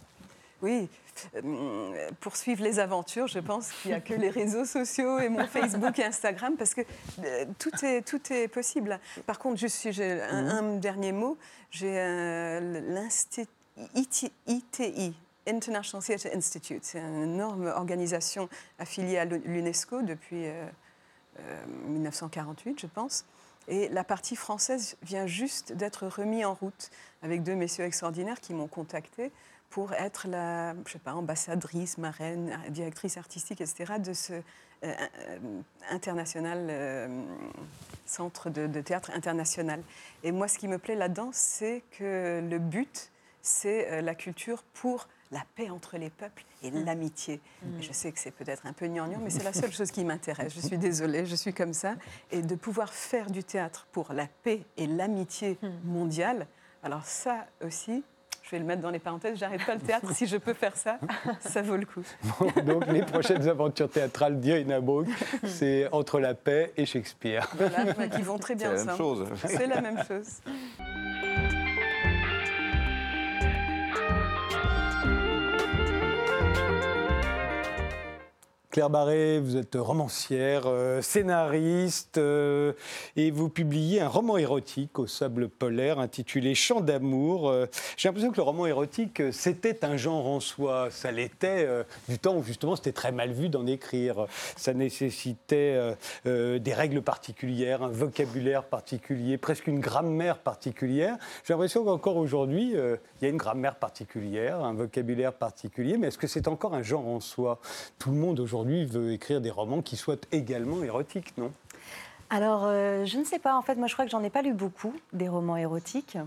Oui, 0.63 0.89
euh, 1.35 2.11
pour 2.21 2.37
suivre 2.37 2.63
les 2.63 2.79
aventures, 2.79 3.27
je 3.27 3.39
pense 3.39 3.71
qu'il 3.71 3.91
n'y 3.91 3.97
a 3.97 4.01
que 4.01 4.15
les 4.15 4.31
réseaux 4.31 4.65
sociaux 4.65 5.19
et 5.19 5.29
mon 5.29 5.47
Facebook 5.47 5.99
et 5.99 6.05
Instagram 6.05 6.55
parce 6.57 6.75
que 6.75 6.83
euh, 7.25 7.45
tout, 7.59 7.85
est, 7.85 8.03
tout 8.03 8.21
est 8.33 8.49
possible. 8.49 8.99
Par 9.27 9.39
contre, 9.39 9.59
juste 9.59 9.77
si 9.77 9.93
j'ai 9.93 10.21
un, 10.23 10.49
un, 10.49 10.77
dernier 10.77 11.13
mot, 11.13 11.37
j'ai 11.71 11.99
euh, 11.99 12.81
l'Institut 12.89 13.49
ITI, 13.95 15.15
International 15.49 16.03
Theatre 16.03 16.29
Institute. 16.35 16.85
C'est 16.85 17.01
une 17.01 17.23
énorme 17.23 17.67
organisation 17.67 18.49
affiliée 18.79 19.19
à 19.19 19.25
l'UNESCO 19.25 20.03
depuis 20.03 20.47
euh, 20.47 20.67
euh, 21.41 21.67
1948, 21.89 22.81
je 22.81 22.87
pense. 22.87 23.25
Et 23.69 23.89
la 23.89 24.05
partie 24.05 24.37
française 24.37 24.97
vient 25.03 25.27
juste 25.27 25.73
d'être 25.73 26.07
remise 26.07 26.45
en 26.45 26.55
route 26.55 26.91
avec 27.23 27.43
deux 27.43 27.55
messieurs 27.55 27.85
extraordinaires 27.85 28.41
qui 28.41 28.55
m'ont 28.55 28.67
contacté 28.67 29.31
pour 29.71 29.93
être 29.93 30.27
la, 30.27 30.75
je 30.87 30.93
sais 30.93 30.99
pas, 30.99 31.13
ambassadrice, 31.13 31.99
marraine, 31.99 32.59
directrice 32.71 33.19
artistique, 33.19 33.61
etc., 33.61 33.95
de 33.99 34.15
ce 34.15 34.33
euh, 34.85 34.95
international 35.91 36.69
euh, 36.71 37.09
centre 38.07 38.49
de, 38.49 38.81
théâtre 38.81 39.11
international. 39.13 39.83
Et 40.23 40.31
moi, 40.31 40.47
ce 40.47 40.57
qui 40.57 40.69
me 40.69 40.79
plaît 40.79 40.95
là-dedans, 40.95 41.31
c'est 41.33 41.83
que 41.99 42.41
le 42.49 42.59
but, 42.59 43.11
c'est 43.43 43.91
euh, 43.91 44.01
la 44.01 44.15
culture 44.15 44.63
pour 44.75 45.09
la 45.31 45.43
paix 45.55 45.71
entre 45.71 45.99
les 45.99 46.11
peuples 46.11 46.45
et 46.63 46.71
mmh. 46.71 46.85
l'amitié. 46.85 47.41
Mmh. 47.63 47.67
Je 47.81 47.93
sais 47.93 48.13
que 48.13 48.19
c'est 48.19 48.31
peut-être 48.31 48.67
un 48.67 48.73
peu 48.73 48.87
gnangnan, 48.87 49.19
mais 49.23 49.31
c'est 49.31 49.45
la 49.45 49.53
seule 49.53 49.73
chose 49.73 49.91
qui 49.91 50.05
m'intéresse. 50.05 50.55
Je 50.55 50.61
suis 50.61 50.79
désolée, 50.79 51.27
je 51.27 51.35
suis 51.35 51.53
comme 51.53 51.73
ça. 51.73 51.95
Et 52.31 52.43
de 52.43 52.55
pouvoir 52.55 52.93
faire 52.93 53.31
du 53.31 53.45
théâtre 53.45 53.87
pour 53.93 54.13
la 54.13 54.27
paix 54.43 54.63
et 54.77 54.87
l'amitié 54.87 55.59
mmh. 55.61 55.69
mondiale, 55.85 56.47
alors 56.83 57.05
ça 57.05 57.47
aussi, 57.65 58.03
je 58.43 58.51
vais 58.53 58.61
le 58.61 58.65
mettre 58.65 58.81
dans 58.81 58.91
les 58.91 58.99
parenthèses, 58.99 59.39
j'arrête 59.39 59.67
pas 59.67 59.75
le 59.75 59.81
théâtre, 59.81 60.11
si 60.15 60.27
je 60.27 60.39
peux 60.39 60.55
faire 60.55 60.75
ça, 60.75 60.99
ça 61.41 61.61
vaut 61.61 61.77
le 61.77 61.85
coup. 61.85 62.03
Bon, 62.41 62.51
donc 62.63 62.87
les 62.87 63.03
prochaines 63.03 63.47
aventures 63.47 63.91
théâtrales 63.91 64.41
d'Irina 64.41 64.81
Brook, 64.81 65.07
c'est 65.45 65.87
Entre 65.93 66.19
la 66.19 66.33
paix 66.35 66.73
et 66.77 66.87
Shakespeare. 66.87 67.47
Voilà, 67.57 68.09
qui 68.09 68.23
vont 68.23 68.39
très 68.39 68.55
bien 68.55 68.73
ensemble. 68.75 69.27
C'est 69.37 69.67
la 69.67 69.83
même 69.83 70.03
chose. 70.07 70.41
Claire 78.71 78.91
Barré, 78.91 79.41
vous 79.41 79.57
êtes 79.57 79.77
romancière, 79.77 80.65
euh, 80.67 81.01
scénariste, 81.01 82.19
euh, 82.19 82.75
et 83.17 83.31
vous 83.31 83.49
publiez 83.49 84.03
un 84.03 84.09
roman 84.09 84.37
érotique 84.37 84.99
au 84.99 85.07
sable 85.07 85.49
polaire 85.49 85.99
intitulé 85.99 86.55
Chant 86.55 86.83
d'amour. 86.83 87.49
Euh, 87.49 87.65
J'ai 87.97 88.11
l'impression 88.11 88.31
que 88.31 88.37
le 88.37 88.43
roman 88.43 88.67
érotique, 88.67 89.23
c'était 89.33 89.87
un 89.87 89.97
genre 89.97 90.27
en 90.27 90.41
soi. 90.41 90.89
Ça 90.91 91.11
l'était 91.11 91.67
du 92.11 92.19
temps 92.19 92.37
où 92.37 92.43
justement 92.43 92.77
c'était 92.77 92.93
très 92.93 93.11
mal 93.11 93.33
vu 93.33 93.49
d'en 93.49 93.67
écrire. 93.67 94.27
Ça 94.57 94.75
nécessitait 94.75 95.95
des 96.25 96.75
règles 96.75 97.01
particulières, 97.01 97.83
un 97.83 97.89
vocabulaire 97.89 98.65
particulier, 98.65 99.39
presque 99.39 99.67
une 99.67 99.81
grammaire 99.81 100.39
particulière. 100.39 101.17
J'ai 101.45 101.55
l'impression 101.55 101.85
qu'encore 101.85 102.17
aujourd'hui, 102.17 102.73
il 102.73 103.23
y 103.23 103.27
a 103.27 103.29
une 103.29 103.39
grammaire 103.39 103.77
particulière, 103.77 104.61
un 104.61 104.75
vocabulaire 104.75 105.33
particulier, 105.33 105.97
mais 105.97 106.09
est-ce 106.09 106.19
que 106.19 106.27
c'est 106.27 106.49
encore 106.49 106.75
un 106.75 106.83
genre 106.83 107.07
en 107.09 107.21
soi? 107.21 107.61
Tout 107.99 108.11
le 108.11 108.17
monde 108.17 108.41
aujourd'hui 108.41 108.58
aujourd'hui 108.59 108.85
veut 108.85 109.13
écrire 109.13 109.41
des 109.41 109.51
romans 109.51 109.83
qui 109.83 109.97
soient 109.97 110.17
également 110.33 110.83
érotiques, 110.83 111.37
non? 111.37 111.53
Alors, 112.31 112.65
euh, 112.65 113.05
je 113.07 113.19
ne 113.19 113.25
sais 113.25 113.39
pas. 113.39 113.57
En 113.57 113.63
fait, 113.63 113.77
moi, 113.77 113.87
je 113.87 113.95
crois 113.95 114.05
que 114.05 114.11
j'en 114.11 114.23
ai 114.23 114.31
pas 114.31 114.43
lu 114.43 114.53
beaucoup, 114.53 114.93
des 115.13 115.29
romans 115.29 115.57
érotiques. 115.57 116.19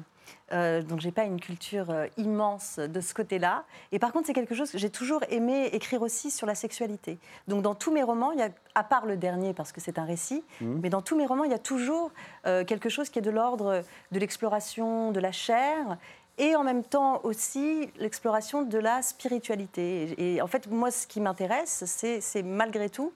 Euh, 0.51 0.81
donc, 0.81 0.99
j'ai 0.99 1.11
pas 1.11 1.23
une 1.23 1.39
culture 1.39 1.89
euh, 1.89 2.07
immense 2.17 2.79
de 2.79 3.01
ce 3.01 3.13
côté-là. 3.13 3.63
Et 3.91 3.99
par 3.99 4.11
contre, 4.11 4.27
c'est 4.27 4.33
quelque 4.33 4.55
chose 4.55 4.71
que 4.71 4.77
j'ai 4.77 4.89
toujours 4.89 5.23
aimé 5.29 5.69
écrire 5.71 6.01
aussi 6.01 6.29
sur 6.29 6.45
la 6.45 6.55
sexualité. 6.55 7.19
Donc, 7.47 7.61
dans 7.61 7.75
tous 7.75 7.91
mes 7.91 8.03
romans, 8.03 8.31
il 8.31 8.39
y 8.39 8.43
a, 8.43 8.49
à 8.75 8.83
part 8.83 9.05
le 9.05 9.15
dernier, 9.17 9.53
parce 9.53 9.71
que 9.71 9.79
c'est 9.79 9.97
un 9.97 10.05
récit, 10.05 10.43
mmh. 10.59 10.79
mais 10.81 10.89
dans 10.89 11.01
tous 11.01 11.15
mes 11.15 11.25
romans, 11.25 11.45
il 11.45 11.51
y 11.51 11.55
a 11.55 11.59
toujours 11.59 12.11
euh, 12.45 12.65
quelque 12.65 12.89
chose 12.89 13.09
qui 13.09 13.19
est 13.19 13.21
de 13.21 13.31
l'ordre 13.31 13.83
de 14.11 14.19
l'exploration 14.19 15.11
de 15.11 15.19
la 15.19 15.31
chair 15.31 15.97
et 16.41 16.55
en 16.55 16.63
même 16.63 16.83
temps 16.83 17.21
aussi 17.23 17.89
l'exploration 17.97 18.63
de 18.63 18.77
la 18.77 19.01
spiritualité. 19.01 20.15
Et, 20.17 20.35
et, 20.35 20.41
en 20.41 20.47
fait, 20.47 20.67
moi, 20.67 20.91
ce 20.91 21.07
qui 21.07 21.21
m'intéresse, 21.21 21.83
c'est 21.85 22.43
malgré 22.43 22.89
tout 22.89 23.13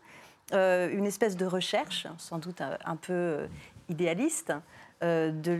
euh, 0.53 0.89
une 0.91 1.07
espèce 1.07 1.36
de 1.36 1.45
recherche, 1.45 2.07
sans 2.19 2.38
doute 2.38 2.61
un, 2.61 2.78
un 2.86 2.95
peu 2.95 3.47
idéaliste, 3.89 4.53
euh, 5.03 5.32
de 5.32 5.59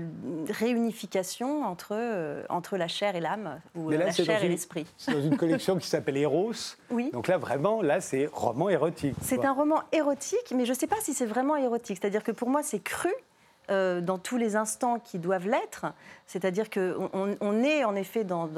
réunification 0.50 1.66
entre, 1.66 1.90
euh, 1.92 2.44
entre 2.50 2.78
la 2.78 2.88
chair 2.88 3.16
et 3.16 3.20
l'âme, 3.20 3.60
ou 3.76 3.90
là, 3.90 3.98
la 3.98 4.12
chair 4.12 4.44
et 4.44 4.48
l'esprit. 4.48 4.86
C'est 4.96 5.12
dans 5.12 5.22
une 5.22 5.36
collection 5.36 5.78
qui 5.78 5.88
s'appelle 5.88 6.18
Eros. 6.18 6.54
Oui. 6.92 7.10
Donc 7.12 7.28
là, 7.28 7.38
vraiment, 7.38 7.82
là, 7.82 8.00
c'est 8.00 8.30
roman 8.32 8.70
érotique. 8.70 9.16
C'est 9.22 9.44
un 9.44 9.52
roman 9.52 9.82
érotique, 9.92 10.54
mais 10.56 10.66
je 10.66 10.72
ne 10.72 10.78
sais 10.78 10.88
pas 10.88 11.02
si 11.02 11.14
c'est 11.14 11.26
vraiment 11.26 11.58
érotique. 11.58 11.98
C'est-à-dire 12.00 12.24
que 12.24 12.32
pour 12.32 12.50
moi, 12.50 12.64
c'est 12.64 12.80
cru. 12.80 13.12
Euh, 13.72 14.00
dans 14.00 14.20
tous 14.20 14.38
les 14.38 14.56
instants 14.56 15.00
qui 15.00 15.18
doivent 15.18 15.48
l'être. 15.48 15.88
C'est-à-dire 16.28 16.70
qu'on 16.70 17.10
on, 17.14 17.38
on 17.40 17.64
est 17.64 17.84
en 17.84 17.96
effet 17.96 18.24
dans. 18.24 18.50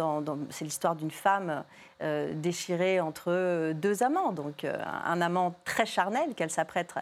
c'est 0.49 0.65
l'histoire 0.65 0.95
d'une 0.95 1.11
femme 1.11 1.63
euh, 2.03 2.31
déchirée 2.35 2.99
entre 2.99 3.71
deux 3.73 4.03
amants. 4.03 4.31
Donc 4.31 4.63
euh, 4.63 4.77
un 5.03 5.19
amant 5.19 5.55
très 5.65 5.87
charnel 5.87 6.35
qu'elle 6.35 6.51
s'apprête 6.51 6.93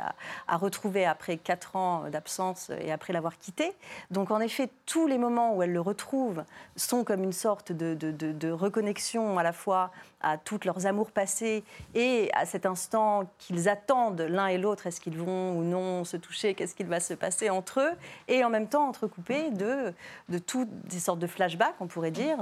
à, 0.47 0.55
retrouver 0.55 1.05
après 1.05 1.35
quatre 1.35 1.75
ans 1.75 2.09
d'absence 2.09 2.71
et 2.79 2.93
après 2.93 3.11
l'avoir 3.11 3.37
quitté. 3.37 3.73
Donc 4.09 4.31
en 4.31 4.39
effet, 4.39 4.69
tous 4.85 5.05
les 5.05 5.17
moments 5.17 5.53
où 5.53 5.61
elle 5.61 5.73
le 5.73 5.81
retrouve 5.81 6.45
sont 6.77 7.03
comme 7.03 7.25
une 7.25 7.33
sorte 7.33 7.73
de, 7.73 7.93
de, 7.93 8.51
reconnexion 8.51 9.37
à 9.37 9.43
la 9.43 9.51
fois 9.51 9.91
à 10.21 10.37
toutes 10.37 10.63
leurs 10.63 10.85
amours 10.87 11.11
passés 11.11 11.65
et 11.93 12.29
à 12.33 12.45
cet 12.45 12.65
instant 12.65 13.29
qu'ils 13.37 13.67
attendent 13.67 14.21
l'un 14.21 14.47
et 14.47 14.57
l'autre, 14.57 14.87
est-ce 14.87 15.01
qu'ils 15.01 15.17
vont 15.17 15.57
ou 15.57 15.63
non 15.63 16.05
se 16.05 16.15
toucher, 16.15 16.53
qu'est-ce 16.55 16.73
qu'il 16.73 16.87
va 16.87 17.01
se 17.01 17.13
passer 17.13 17.49
entre 17.49 17.81
eux, 17.81 17.91
et 18.29 18.45
en 18.45 18.49
même 18.49 18.67
temps 18.67 18.87
entrecoupé 18.87 19.51
de, 19.51 19.93
de 20.29 20.37
des 20.63 20.99
sortes 20.99 21.19
de 21.19 21.27
flashbacks, 21.27 21.75
on 21.81 21.87
pourrait 21.87 22.11
dire, 22.11 22.37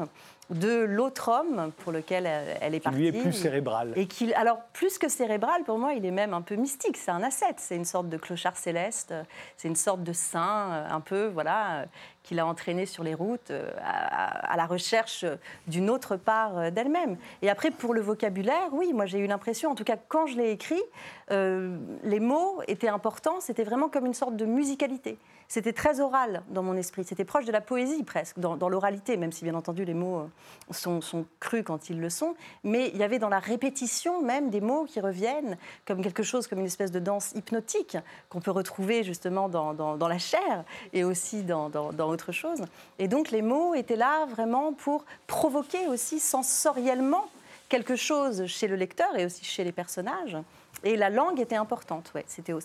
de 0.51 0.83
l'autre 0.83 1.29
homme 1.29 1.71
pour 1.77 1.91
lequel 1.91 2.29
elle 2.61 2.75
est 2.75 2.79
partie. 2.79 2.99
Lui 2.99 3.07
est 3.07 3.11
plus 3.11 3.33
cérébral. 3.33 3.93
Et 3.95 4.07
alors 4.35 4.59
plus 4.73 4.99
que 4.99 5.09
cérébral, 5.09 5.63
pour 5.63 5.79
moi, 5.79 5.93
il 5.93 6.05
est 6.05 6.11
même 6.11 6.33
un 6.33 6.41
peu 6.41 6.55
mystique. 6.55 6.97
C'est 6.97 7.11
un 7.11 7.23
ascète, 7.23 7.55
c'est 7.57 7.75
une 7.75 7.85
sorte 7.85 8.09
de 8.09 8.17
clochard 8.17 8.57
céleste, 8.57 9.13
c'est 9.57 9.67
une 9.67 9.75
sorte 9.75 10.03
de 10.03 10.13
saint, 10.13 10.85
un 10.89 10.99
peu, 10.99 11.27
voilà, 11.27 11.85
qu'il 12.21 12.39
a 12.39 12.45
entraîné 12.45 12.85
sur 12.85 13.03
les 13.03 13.15
routes 13.15 13.51
à, 13.81 14.51
à 14.53 14.57
la 14.57 14.65
recherche 14.65 15.25
d'une 15.67 15.89
autre 15.89 16.17
part 16.17 16.71
d'elle-même. 16.71 17.17
Et 17.41 17.49
après, 17.49 17.71
pour 17.71 17.93
le 17.93 18.01
vocabulaire, 18.01 18.69
oui, 18.73 18.93
moi 18.93 19.05
j'ai 19.05 19.19
eu 19.19 19.27
l'impression, 19.27 19.71
en 19.71 19.75
tout 19.75 19.83
cas 19.83 19.97
quand 20.07 20.27
je 20.27 20.37
l'ai 20.37 20.51
écrit, 20.51 20.81
euh, 21.31 21.77
les 22.03 22.19
mots 22.19 22.61
étaient 22.67 22.89
importants, 22.89 23.39
c'était 23.39 23.63
vraiment 23.63 23.89
comme 23.89 24.05
une 24.05 24.13
sorte 24.13 24.35
de 24.35 24.45
musicalité. 24.45 25.17
C'était 25.47 25.73
très 25.73 25.99
oral 25.99 26.43
dans 26.49 26.63
mon 26.63 26.75
esprit. 26.75 27.03
C'était 27.03 27.25
proche 27.25 27.45
de 27.45 27.51
la 27.51 27.61
poésie 27.61 28.03
presque, 28.03 28.39
dans, 28.39 28.69
l'oralité, 28.69 29.17
même 29.17 29.31
si 29.31 29.43
bien 29.43 29.55
entendu 29.55 29.85
les 29.85 29.93
mots 29.93 30.19
euh, 30.19 30.73
sont, 30.73 31.25
crus 31.39 31.63
quand 31.65 31.89
ils 31.89 31.99
le 31.99 32.09
sont. 32.09 32.35
Mais 32.63 32.89
il 32.93 32.97
y 32.97 33.03
avait 33.03 33.19
dans 33.19 33.29
la 33.29 33.39
répétition 33.39 34.21
même 34.21 34.49
des 34.49 34.61
mots 34.61 34.85
qui 34.85 34.99
reviennent 34.99 35.57
comme 35.85 36.01
quelque 36.01 36.23
chose, 36.23 36.47
comme 36.47 36.59
une 36.59 36.65
espèce 36.65 36.91
de 36.91 36.99
danse 36.99 37.33
hypnotique 37.33 37.97
qu'on 38.29 38.41
peut 38.41 38.51
retrouver 38.51 39.03
justement 39.03 39.49
dans, 39.49 40.07
la 40.07 40.17
chair 40.17 40.63
et 40.91 41.03
aussi 41.03 41.43
dans, 41.43 41.69
autre 41.99 42.31
chose. 42.31 42.63
Et 42.99 43.07
donc 43.07 43.31
les 43.31 43.41
mots 43.41 43.73
étaient 43.73 43.95
là 43.95 44.25
vraiment 44.25 44.73
pour 44.73 45.05
provoquer 45.27 45.87
aussi 45.87 46.19
sensoriellement 46.19 47.25
quelque 47.69 47.95
chose 47.95 48.45
chez 48.45 48.67
le 48.67 48.75
lecteur 48.75 49.15
et 49.17 49.25
aussi 49.25 49.43
chez 49.45 49.63
les 49.63 49.71
personnages. 49.71 50.37
Et 50.85 50.97
la 50.97 51.09
langue 51.09 51.39
était 51.39 51.55
importante, 51.55 52.11
ouais. 52.13 52.25
C'était 52.27 52.53
au, 52.53 52.61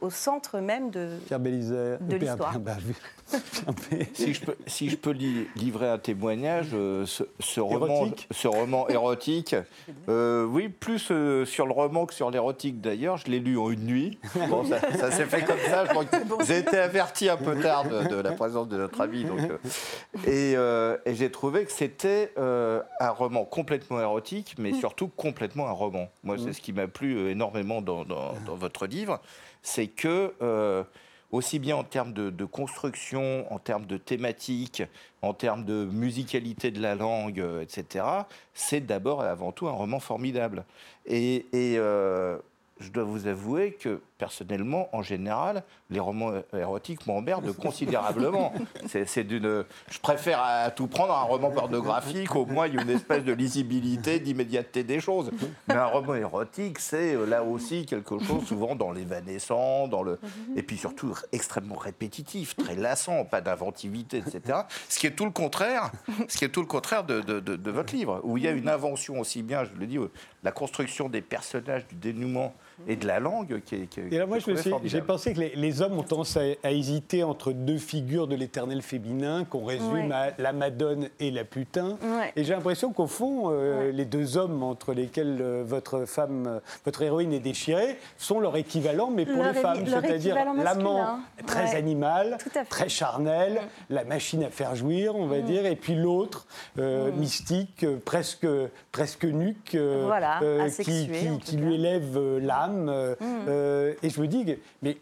au, 0.00 0.10
centre 0.10 0.58
même 0.58 0.90
de, 0.90 1.10
de 1.30 2.16
l'histoire. 2.16 2.54
si, 4.14 4.34
je 4.34 4.44
peux, 4.44 4.56
si 4.66 4.90
je 4.90 4.96
peux 4.96 5.10
livrer 5.10 5.88
un 5.88 5.98
témoignage, 5.98 6.68
euh, 6.74 7.04
ce, 7.06 7.60
roman, 7.60 8.08
ce 8.30 8.48
roman 8.48 8.88
érotique, 8.88 9.54
euh, 10.08 10.44
oui, 10.44 10.68
plus 10.68 11.08
euh, 11.10 11.44
sur 11.44 11.66
le 11.66 11.72
roman 11.72 12.06
que 12.06 12.14
sur 12.14 12.30
l'érotique 12.30 12.80
d'ailleurs, 12.80 13.16
je 13.16 13.26
l'ai 13.30 13.38
lu 13.38 13.58
en 13.58 13.70
une 13.70 13.84
nuit. 13.84 14.18
Bon, 14.48 14.64
ça, 14.64 15.10
s'est 15.10 15.24
fait 15.26 15.44
comme 15.44 15.58
ça. 15.68 15.84
J'ai 16.46 16.58
été 16.58 16.78
averti 16.78 17.28
un 17.28 17.36
peu 17.36 17.60
tard 17.60 17.84
de, 17.88 18.16
la 18.16 18.32
présence 18.32 18.68
de 18.68 18.76
notre 18.76 19.00
ami. 19.00 19.24
Donc, 19.24 19.40
et, 20.26 20.52
et 20.52 21.14
j'ai 21.14 21.30
trouvé 21.30 21.64
que 21.64 21.72
c'était 21.72 22.32
un 22.36 23.10
roman 23.10 23.44
complètement 23.44 24.00
érotique, 24.00 24.54
mais 24.58 24.72
surtout 24.72 25.08
complètement 25.08 25.68
un 25.68 25.72
roman. 25.72 26.08
Moi, 26.24 26.36
c'est 26.42 26.52
ce 26.52 26.60
qui 26.60 26.72
m'a 26.72 26.86
plu 26.86 27.34
énormément 27.36 27.82
dans, 27.82 28.04
votre 28.46 28.86
livre, 28.86 29.20
c'est 29.62 29.88
que, 29.88 30.32
euh, 30.40 30.82
aussi 31.32 31.58
bien 31.58 31.76
en 31.76 31.84
termes 31.84 32.12
de, 32.12 32.44
construction, 32.44 33.52
en 33.52 33.58
termes 33.58 33.84
de 33.84 33.98
thématique, 33.98 34.82
en 35.22 35.34
termes 35.34 35.64
de 35.64 35.84
musicalité 35.84 36.70
de 36.70 36.80
la 36.80 36.94
langue, 36.94 37.40
euh, 37.40 37.62
etc., 37.62 38.04
c'est 38.54 38.80
d'abord 38.86 39.22
et 39.24 39.28
avant 39.28 39.52
tout 39.52 39.68
un 39.68 39.72
roman 39.72 40.00
formidable. 40.00 40.64
Et, 41.04 41.46
euh, 41.54 42.38
je 42.78 42.90
dois 42.90 43.04
vous 43.04 43.26
avouer 43.26 43.72
que 43.72 44.00
personnellement, 44.18 44.94
en 44.94 45.02
général, 45.02 45.62
les 45.90 46.00
romans 46.00 46.32
érotiques 46.52 47.06
m'emmerdent 47.06 47.52
considérablement. 47.56 48.52
C'est 48.86 49.24
d'une. 49.24 49.64
Je 49.90 49.98
préfère 49.98 50.40
à 50.42 50.70
tout 50.70 50.86
prendre 50.86 51.14
un 51.14 51.22
roman 51.22 51.50
pornographique. 51.50 52.34
Au 52.36 52.44
moins, 52.44 52.66
il 52.66 52.74
y 52.74 52.78
a 52.78 52.82
une 52.82 52.90
espèce 52.90 53.24
de 53.24 53.32
lisibilité, 53.32 54.20
d'immédiateté 54.20 54.84
des 54.84 55.00
choses. 55.00 55.30
Mais 55.68 55.74
un 55.74 55.86
roman 55.86 56.14
érotique, 56.14 56.78
c'est 56.78 57.14
euh, 57.14 57.24
là 57.24 57.42
aussi 57.42 57.86
quelque 57.86 58.18
chose 58.18 58.44
souvent 58.46 58.74
dans 58.74 58.92
l'évanescent, 58.92 59.88
dans 59.88 60.02
le 60.02 60.18
et 60.54 60.62
puis 60.62 60.76
surtout 60.76 61.14
extrêmement 61.32 61.76
répétitif, 61.76 62.56
très 62.56 62.74
lassant, 62.74 63.24
pas 63.24 63.40
d'inventivité, 63.40 64.18
etc. 64.18 64.60
Ce 64.88 64.98
qui 64.98 65.06
est 65.06 65.12
tout 65.12 65.24
le 65.24 65.30
contraire. 65.30 65.90
Ce 66.28 66.36
qui 66.36 66.44
est 66.44 66.48
tout 66.48 66.60
le 66.60 66.66
contraire 66.66 67.04
de, 67.04 67.20
de 67.20 67.70
votre 67.70 67.94
livre, 67.94 68.20
où 68.24 68.36
il 68.36 68.44
y 68.44 68.48
a 68.48 68.50
une 68.50 68.68
invention 68.68 69.20
aussi 69.20 69.42
bien, 69.42 69.64
je 69.64 69.70
le 69.78 69.86
dis, 69.86 69.98
euh, 69.98 70.10
la 70.42 70.52
construction 70.52 71.08
des 71.08 71.22
personnages, 71.22 71.86
du 71.86 71.94
dénouement 71.94 72.54
et 72.86 72.96
de 72.96 73.06
la 73.06 73.20
langue 73.20 73.60
qui 73.64 73.74
est. 73.74 73.98
et 73.98 74.18
là, 74.18 74.26
moi, 74.26 74.38
j'ai 74.84 75.00
pensé 75.00 75.32
que 75.32 75.40
les, 75.40 75.82
hommes 75.82 75.98
ont 75.98 76.02
tendance 76.02 76.36
à, 76.36 76.70
hésiter 76.70 77.24
entre 77.24 77.52
deux 77.52 77.78
figures 77.78 78.26
de 78.26 78.36
l'éternel 78.36 78.82
féminin 78.82 79.44
qu'on 79.44 79.64
résume 79.64 80.12
à 80.12 80.30
la 80.38 80.52
Madone 80.52 81.08
et 81.20 81.30
la 81.30 81.44
putain. 81.44 81.98
Et 82.34 82.44
j'ai 82.44 82.54
l'impression 82.54 82.92
qu'au 82.92 83.06
fond, 83.06 83.50
euh, 83.50 83.92
les 83.92 84.04
deux 84.04 84.36
hommes 84.36 84.62
entre 84.62 84.92
lesquels 84.92 85.38
euh, 85.40 85.62
votre 85.66 86.04
femme, 86.04 86.46
euh, 86.46 86.60
votre 86.84 87.02
héroïne 87.02 87.32
est 87.32 87.40
déchirée, 87.40 87.98
sont 88.18 88.40
leur 88.40 88.56
équivalent, 88.56 89.10
mais 89.10 89.26
pour 89.26 89.42
les 89.42 89.54
femmes, 89.54 89.86
c'est-à-dire 89.86 90.36
l'amant 90.56 91.18
très 91.46 91.74
animal, 91.74 92.38
très 92.68 92.88
charnel, 92.88 93.60
la 93.90 94.04
machine 94.04 94.42
à 94.44 94.50
faire 94.50 94.74
jouir, 94.74 95.16
on 95.16 95.26
va 95.26 95.38
mm. 95.38 95.44
dire, 95.44 95.66
et 95.66 95.76
puis 95.76 95.94
l'autre 95.94 96.46
mm. 96.76 97.10
mystique, 97.16 97.86
presque 98.04 98.46
presque 98.92 99.24
nuque, 99.24 99.76
qui, 100.82 101.08
qui 101.44 101.56
lui 101.56 101.74
élève 101.74 102.38
l'âme 102.38 102.65
euh, 102.72 103.14
mm. 103.20 103.44
euh, 103.48 103.94
et 104.02 104.10
je 104.10 104.20
me 104.20 104.26
dis, 104.26 104.44
mais 104.82 104.96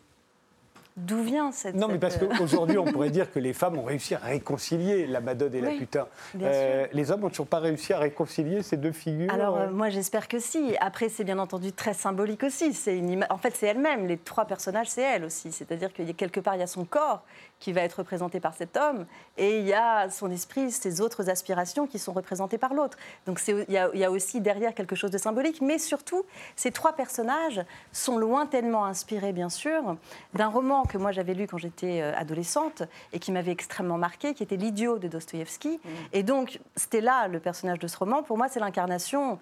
D'où 0.97 1.23
vient 1.23 1.51
cette. 1.51 1.75
Non, 1.75 1.89
mais 1.89 1.99
parce 1.99 2.17
euh, 2.23 2.29
qu'aujourd'hui, 2.39 2.79
on 2.79 2.85
pourrait 2.93 3.11
dire 3.11 3.33
que 3.33 3.41
les 3.41 3.53
femmes 3.53 3.77
ont 3.79 3.85
réussi 3.85 4.15
à 4.15 4.19
réconcilier 4.19 5.09
la 5.09 5.21
Madone 5.21 5.55
et 5.55 5.61
la 5.61 5.71
putain. 5.71 6.07
les 6.35 7.11
hommes 7.11 7.23
n'ont 7.23 7.31
toujours 7.31 7.49
pas 7.49 7.59
réussi 7.59 7.93
à 7.93 7.99
réconcilier 7.99 8.63
ces 8.63 8.77
deux 8.77 8.93
figures 8.93 9.33
Alors, 9.33 9.71
moi, 9.71 9.89
j'espère 9.89 10.29
que 10.29 10.39
si. 10.39 10.77
Après, 10.81 11.09
c'est 11.09 11.25
bien 11.25 11.39
entendu 11.39 11.73
très 11.73 11.95
symbolique 11.95 12.45
aussi. 12.45 12.75
C'est 12.75 12.97
une 12.97 13.27
En 13.29 13.39
fait, 13.39 13.55
c'est 13.57 13.67
elle-même. 13.67 14.07
Les 14.07 14.19
trois 14.19 14.45
personnages, 14.45 14.89
c'est 14.89 15.03
elle 15.03 15.25
aussi. 15.25 15.51
C'est-à-dire 15.51 15.93
qu'il 15.93 16.07
y 16.07 16.11
a 16.11 16.15
quelque 16.15 16.39
part, 16.41 16.55
il 16.55 16.61
y 16.61 16.63
a 16.65 16.69
son 16.69 16.85
corps 16.85 17.25
qui 17.65 17.73
va 17.73 17.81
être 17.81 17.95
représenté 17.95 18.41
par 18.41 18.53
cet 18.53 18.77
homme, 18.77 19.07
et 19.39 19.59
il 19.61 19.67
y 19.67 19.73
a 19.73 20.11
son 20.11 20.31
esprit, 20.31 20.71
ses 20.71 21.01
autres 21.01 21.31
aspirations 21.31 21.87
qui 21.87 21.99
sont 21.99 22.13
représentées 22.13 22.59
par 22.59 22.75
l'autre. 22.75 22.99
Donc 23.27 23.41
il 23.49 23.65
y, 23.71 23.79
a, 23.79 23.89
il 23.95 24.01
y, 24.01 24.05
a, 24.05 24.11
aussi 24.11 24.43
derrière 24.43 24.75
quelque 24.75 24.95
chose 24.95 25.11
de 25.11 25.17
symbolique, 25.17 25.63
mais 25.63 25.79
surtout, 25.79 26.25
ces 26.57 26.71
trois 26.73 26.93
personnages 26.93 27.63
sont 27.91 28.19
lointainement 28.19 28.85
inspirés, 28.85 29.33
bien 29.33 29.49
sûr, 29.49 29.97
d'un 30.35 30.49
roman 30.49 30.84
que 30.89 30.99
moi 30.99 31.13
j'avais 31.13 31.35
lu 31.35 31.47
quand 31.47 31.59
j'étais 31.59 32.01
euh, 32.01 32.13
adolescente 32.17 32.83
et 33.13 33.19
qui 33.19 33.33
m'avait 33.33 33.53
extrêmement 33.53 33.99
marqué, 33.99 34.35
qui 34.35 34.43
était 34.43 34.57
L'idiot 34.57 34.99
de 34.99 35.09
Dostoïevski. 35.09 35.81
Mmh. 35.83 35.89
Et 36.13 36.23
donc, 36.23 36.61
c'était 36.77 37.01
là 37.01 37.29
le 37.29 37.41
personnage 37.41 37.79
de 37.79 37.87
ce 37.87 37.97
roman. 37.97 38.23
Pour 38.23 38.39
moi, 38.39 38.49
c'est 38.49 38.61
l'incarnation 38.61 39.39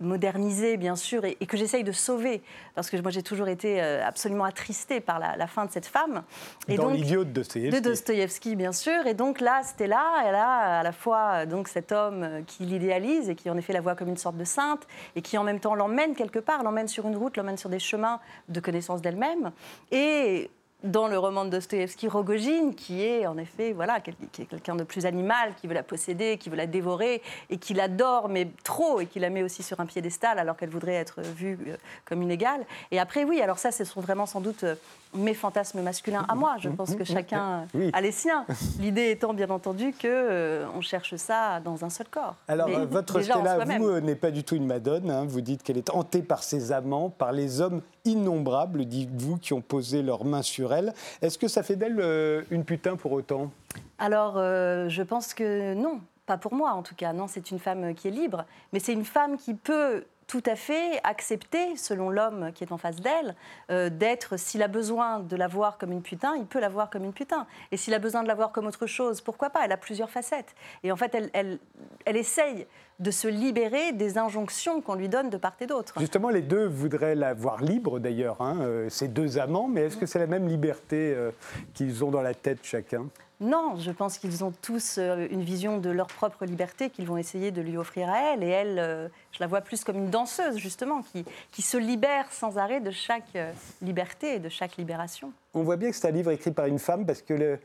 modernisé, 0.00 0.76
bien 0.76 0.96
sûr, 0.96 1.24
et, 1.24 1.34
que 1.34 1.56
j'essaye 1.56 1.84
de 1.84 1.92
sauver, 1.92 2.42
parce 2.74 2.90
que 2.90 2.96
moi 2.96 3.10
j'ai 3.10 3.22
toujours 3.22 3.48
été 3.48 3.80
euh, 3.80 4.04
absolument 4.04 4.44
attristée 4.44 5.00
par 5.00 5.18
la, 5.18 5.46
fin 5.46 5.66
de 5.66 5.70
cette 5.70 5.86
femme. 5.86 6.22
Et 6.68 6.76
Dans 6.76 6.88
l'idiot 6.88 7.24
de 7.24 7.30
Dostoïevski. 7.30 7.80
De 7.80 7.88
Dostoïevski, 7.88 8.56
bien 8.56 8.72
sûr. 8.72 9.06
Et 9.06 9.14
donc 9.14 9.40
là, 9.40 9.62
c'était 9.62 9.86
là, 9.86 10.22
elle 10.26 10.34
a 10.34 10.80
à 10.80 10.82
la 10.82 10.92
fois 10.92 11.46
donc 11.46 11.68
cet 11.68 11.92
homme 11.92 12.22
euh, 12.22 12.42
qui 12.46 12.64
l'idéalise 12.64 13.30
et 13.30 13.34
qui 13.34 13.50
en 13.50 13.56
effet 13.56 13.72
la 13.72 13.80
voit 13.80 13.94
comme 13.94 14.08
une 14.08 14.16
sorte 14.16 14.36
de 14.36 14.44
sainte, 14.44 14.86
et 15.14 15.22
qui 15.22 15.38
en 15.38 15.44
même 15.44 15.60
temps 15.60 15.74
l'emmène 15.74 16.14
quelque 16.14 16.40
part, 16.40 16.62
l'emmène 16.62 16.88
sur 16.88 17.06
une 17.06 17.16
route, 17.16 17.36
l'emmène 17.36 17.56
sur 17.56 17.70
des 17.70 17.78
chemins 17.78 18.20
de 18.48 18.60
connaissance 18.60 19.00
d'elle-même. 19.00 19.52
Et 19.92 20.50
dans 20.84 21.08
le 21.08 21.18
roman 21.18 21.46
de 21.46 21.50
Dostoevsky, 21.50 22.08
Rogojine, 22.08 22.74
qui 22.74 23.02
est 23.02 23.26
en 23.26 23.38
effet 23.38 23.72
voilà, 23.72 24.00
quelqu'un 24.00 24.76
de 24.76 24.84
plus 24.84 25.06
animal, 25.06 25.54
qui 25.60 25.66
veut 25.66 25.74
la 25.74 25.82
posséder, 25.82 26.36
qui 26.38 26.50
veut 26.50 26.56
la 26.56 26.66
dévorer, 26.66 27.22
et 27.50 27.56
qui 27.56 27.74
l'adore, 27.74 28.28
mais 28.28 28.48
trop, 28.62 29.00
et 29.00 29.06
qui 29.06 29.18
la 29.18 29.30
met 29.30 29.42
aussi 29.42 29.62
sur 29.62 29.80
un 29.80 29.86
piédestal 29.86 30.38
alors 30.38 30.56
qu'elle 30.56 30.68
voudrait 30.68 30.94
être 30.94 31.22
vue 31.22 31.58
euh, 31.66 31.76
comme 32.04 32.22
une 32.22 32.30
égale. 32.30 32.64
Et 32.90 33.00
après, 33.00 33.24
oui, 33.24 33.40
alors 33.40 33.58
ça, 33.58 33.72
ce 33.72 33.84
sont 33.84 34.00
vraiment 34.00 34.26
sans 34.26 34.40
doute 34.40 34.64
euh, 34.64 34.74
mes 35.14 35.34
fantasmes 35.34 35.82
masculins 35.82 36.24
à 36.28 36.34
moi. 36.34 36.56
Je 36.58 36.68
pense 36.68 36.94
que 36.94 37.04
chacun 37.04 37.66
a 37.92 38.00
les 38.00 38.12
siens. 38.12 38.44
L'idée 38.80 39.10
étant, 39.10 39.34
bien 39.34 39.50
entendu, 39.50 39.92
qu'on 39.92 40.06
euh, 40.06 40.66
on 40.74 40.80
cherche 40.80 41.16
ça 41.16 41.60
dans 41.60 41.84
un 41.84 41.90
seul 41.90 42.08
corps. 42.08 42.36
Alors, 42.48 42.68
votre 42.90 43.20
Stella, 43.20 43.64
vous, 43.78 44.00
n'est 44.00 44.14
pas 44.14 44.30
du 44.30 44.44
tout 44.44 44.56
une 44.56 44.66
Madone. 44.66 45.10
Hein. 45.10 45.24
Vous 45.26 45.40
dites 45.40 45.62
qu'elle 45.62 45.78
est 45.78 45.90
hantée 45.90 46.22
par 46.22 46.42
ses 46.42 46.72
amants, 46.72 47.10
par 47.10 47.32
les 47.32 47.60
hommes 47.60 47.82
innombrables, 48.04 48.84
dites-vous, 48.84 49.38
qui 49.38 49.52
ont 49.52 49.60
posé 49.60 50.02
leurs 50.02 50.24
mains 50.24 50.42
sur 50.42 50.74
elle. 50.74 50.92
Est-ce 51.22 51.38
que 51.38 51.48
ça 51.48 51.62
fait 51.62 51.76
d'elle 51.76 52.00
euh, 52.00 52.42
une 52.50 52.64
putain 52.64 52.96
pour 52.96 53.12
autant? 53.12 53.50
Alors, 53.98 54.34
euh, 54.36 54.88
je 54.88 55.02
pense 55.02 55.34
que 55.34 55.74
non. 55.74 56.00
Pas 56.26 56.38
pour 56.38 56.54
moi, 56.54 56.72
en 56.72 56.82
tout 56.82 56.94
cas. 56.94 57.12
Non, 57.12 57.26
c'est 57.26 57.50
une 57.50 57.58
femme 57.58 57.94
qui 57.94 58.08
est 58.08 58.10
libre. 58.10 58.46
Mais 58.72 58.80
c'est 58.80 58.94
une 58.94 59.04
femme 59.04 59.36
qui 59.36 59.52
peut 59.52 60.04
tout 60.26 60.42
à 60.46 60.56
fait 60.56 61.00
accepter, 61.04 61.76
selon 61.76 62.10
l'homme 62.10 62.50
qui 62.54 62.64
est 62.64 62.72
en 62.72 62.78
face 62.78 62.96
d'elle, 62.96 63.34
euh, 63.70 63.90
d'être, 63.90 64.38
s'il 64.38 64.62
a 64.62 64.68
besoin 64.68 65.20
de 65.20 65.36
la 65.36 65.48
voir 65.48 65.78
comme 65.78 65.92
une 65.92 66.02
putain, 66.02 66.34
il 66.36 66.46
peut 66.46 66.60
la 66.60 66.68
voir 66.68 66.90
comme 66.90 67.04
une 67.04 67.12
putain. 67.12 67.46
Et 67.72 67.76
s'il 67.76 67.94
a 67.94 67.98
besoin 67.98 68.22
de 68.22 68.28
la 68.28 68.34
voir 68.34 68.52
comme 68.52 68.66
autre 68.66 68.86
chose, 68.86 69.20
pourquoi 69.20 69.50
pas? 69.50 69.60
Elle 69.64 69.72
a 69.72 69.76
plusieurs 69.76 70.10
facettes. 70.10 70.54
Et 70.82 70.92
en 70.92 70.96
fait, 70.96 71.14
elle, 71.14 71.30
elle, 71.32 71.58
elle 72.04 72.16
essaye 72.16 72.66
de 73.00 73.10
se 73.10 73.26
libérer 73.26 73.92
des 73.92 74.18
injonctions 74.18 74.80
qu'on 74.80 74.94
lui 74.94 75.08
donne 75.08 75.30
de 75.30 75.36
part 75.36 75.56
et 75.60 75.66
d'autre. 75.66 75.94
Justement, 75.98 76.30
les 76.30 76.42
deux 76.42 76.66
voudraient 76.66 77.16
la 77.16 77.34
voir 77.34 77.60
libre 77.60 77.98
d'ailleurs, 77.98 78.40
hein, 78.40 78.58
euh, 78.60 78.88
ces 78.88 79.08
deux 79.08 79.38
amants, 79.38 79.68
mais 79.68 79.82
est-ce 79.82 79.96
que 79.96 80.06
c'est 80.06 80.20
la 80.20 80.26
même 80.26 80.46
liberté 80.46 81.12
euh, 81.14 81.30
qu'ils 81.74 82.04
ont 82.04 82.10
dans 82.10 82.22
la 82.22 82.34
tête 82.34 82.60
chacun? 82.62 83.06
Non, 83.40 83.76
je 83.78 83.90
pense 83.90 84.18
qu'ils 84.18 84.44
ont 84.44 84.52
tous 84.62 84.96
euh, 84.98 85.26
une 85.30 85.42
vision 85.42 85.78
de 85.78 85.90
leur 85.90 86.06
propre 86.06 86.44
liberté 86.44 86.88
qu'ils 86.90 87.06
vont 87.06 87.16
essayer 87.16 87.50
de 87.50 87.60
lui 87.60 87.76
offrir 87.76 88.08
à 88.08 88.32
elle. 88.32 88.44
Et 88.44 88.48
elle, 88.48 88.78
euh, 88.78 89.08
je 89.32 89.40
la 89.40 89.48
vois 89.48 89.60
plus 89.60 89.82
comme 89.82 89.96
une 89.96 90.10
danseuse, 90.10 90.56
justement, 90.56 91.02
qui, 91.02 91.24
qui 91.50 91.62
se 91.62 91.76
libère 91.76 92.30
sans 92.30 92.58
arrêt 92.58 92.80
de 92.80 92.92
chaque 92.92 93.34
euh, 93.34 93.52
liberté 93.82 94.36
et 94.36 94.38
de 94.38 94.48
chaque 94.48 94.76
libération. 94.76 95.32
On 95.52 95.62
voit 95.62 95.76
bien 95.76 95.90
que 95.90 95.96
c'est 95.96 96.06
un 96.06 96.12
livre 96.12 96.30
écrit 96.30 96.52
par 96.52 96.66
une 96.66 96.78
femme 96.78 97.06
parce 97.06 97.22
que 97.22 97.58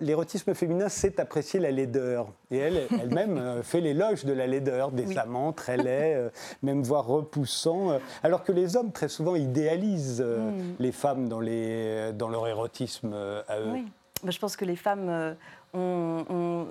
l'érotisme 0.00 0.54
féminin 0.54 0.90
sait 0.90 1.18
apprécier 1.20 1.58
la 1.58 1.70
laideur. 1.70 2.28
Et 2.50 2.58
elle, 2.58 2.86
elle-même 3.00 3.60
fait 3.62 3.80
l'éloge 3.80 4.26
de 4.26 4.32
la 4.34 4.46
laideur, 4.46 4.92
des 4.92 5.16
amants 5.16 5.52
très 5.52 5.76
laids, 5.78 6.30
même 6.62 6.82
voire 6.82 7.06
repoussants. 7.06 7.98
alors 8.22 8.44
que 8.44 8.52
les 8.52 8.76
hommes, 8.76 8.92
très 8.92 9.08
souvent, 9.08 9.36
idéalisent 9.36 10.22
mm. 10.22 10.76
les 10.78 10.92
femmes 10.92 11.28
dans, 11.28 11.40
les, 11.40 12.12
dans 12.14 12.28
leur 12.28 12.46
érotisme 12.46 13.14
à 13.46 13.58
eux. 13.60 13.84
Je 14.26 14.38
pense 14.38 14.56
que 14.56 14.64
les 14.64 14.76
femmes 14.76 15.08
euh, 15.08 15.34
ont, 15.74 16.66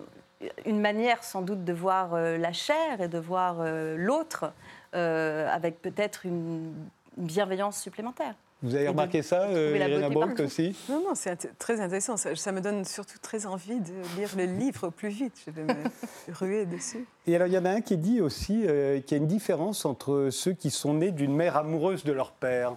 une 0.65 0.79
manière 0.79 1.23
sans 1.23 1.41
doute 1.41 1.63
de 1.63 1.73
voir 1.73 2.13
euh, 2.13 2.37
la 2.37 2.53
chair 2.53 3.01
et 3.01 3.07
de 3.07 3.17
voir 3.17 3.57
euh, 3.59 3.95
l'autre 3.97 4.53
avec 4.93 5.79
peut-être 5.79 6.25
une 6.25 6.73
bienveillance 7.17 7.79
supplémentaire. 7.79 8.33
Vous 8.63 8.73
avez 8.73 8.87
remarqué 8.87 9.21
ça, 9.21 9.43
euh, 9.43 9.77
Irina 9.77 10.09
Brock 10.09 10.39
aussi? 10.39 10.75
Non, 10.89 11.03
non, 11.03 11.13
c'est 11.13 11.57
très 11.59 11.79
intéressant. 11.79 12.17
Ça, 12.17 12.51
me 12.51 12.59
donne 12.59 12.85
surtout 12.85 13.19
très 13.21 13.45
envie 13.45 13.79
de 13.79 13.93
lire 14.17 14.29
le 14.35 14.45
livre 14.45 14.87
au 14.87 14.91
plus 14.91 15.09
vite. 15.09 15.33
Je 15.45 15.51
vais 15.51 15.63
me 15.63 15.73
ruer 16.33 16.65
dessus. 16.65 17.05
Et 17.27 17.35
alors, 17.35 17.47
il 17.47 17.53
y 17.53 17.57
en 17.57 17.65
a 17.65 17.69
un 17.69 17.81
qui 17.81 17.97
dit 17.97 18.19
aussi 18.19 18.63
euh, 18.65 18.99
qu'il 19.01 19.17
y 19.17 19.19
a 19.19 19.21
une 19.21 19.27
différence 19.27 19.85
entre 19.85 20.29
ceux 20.31 20.53
qui 20.53 20.71
sont 20.71 20.95
nés 20.95 21.11
d'une 21.11 21.35
mère 21.35 21.55
amoureuse 21.55 22.03
de 22.03 22.11
leur 22.11 22.31
père. 22.31 22.75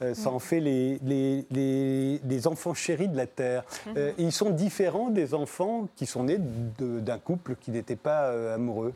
Euh, 0.00 0.14
ça 0.14 0.30
en 0.30 0.38
fait 0.38 0.60
les, 0.60 0.98
les, 1.50 2.46
enfants 2.46 2.72
chéris 2.72 3.08
de 3.08 3.16
la 3.16 3.26
Terre. 3.26 3.64
Mhm. 3.86 3.94
Euh, 3.96 4.12
ils 4.16 4.32
sont 4.32 4.50
différents 4.50 5.10
des 5.10 5.34
enfants 5.34 5.88
qui 5.96 6.06
sont 6.06 6.24
nés 6.24 6.38
d'un 6.38 7.18
couple 7.18 7.56
qui 7.56 7.70
n'était 7.70 7.96
pas 7.96 8.30
amoureux. 8.54 8.94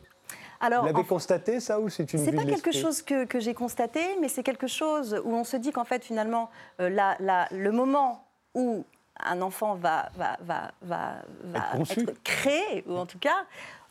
Alors, 0.63 0.87
Vous 0.87 0.93
l'avez 0.93 1.05
constaté, 1.05 1.59
ça, 1.59 1.77
ou 1.81 1.89
c'est 1.89 2.13
une 2.13 2.23
C'est 2.23 2.31
pas 2.31 2.45
quelque 2.45 2.71
chose 2.71 3.01
que, 3.01 3.25
que 3.25 3.41
j'ai 3.41 3.53
constaté, 3.53 3.99
mais 4.21 4.29
c'est 4.29 4.43
quelque 4.43 4.67
chose 4.67 5.21
où 5.25 5.33
on 5.33 5.43
se 5.43 5.57
dit 5.57 5.73
qu'en 5.73 5.83
fait, 5.83 6.05
finalement, 6.05 6.49
euh, 6.79 6.89
le 7.51 7.71
moment 7.71 8.25
où 8.53 8.85
un 9.19 9.41
enfant 9.41 9.75
va, 9.75 10.09
va, 10.15 10.37
va, 10.41 10.71
va, 10.81 11.15
être, 11.75 12.23
créé, 12.23 12.85
ou 12.87 12.95
en 12.95 13.05
tout 13.05 13.19
cas, 13.19 13.45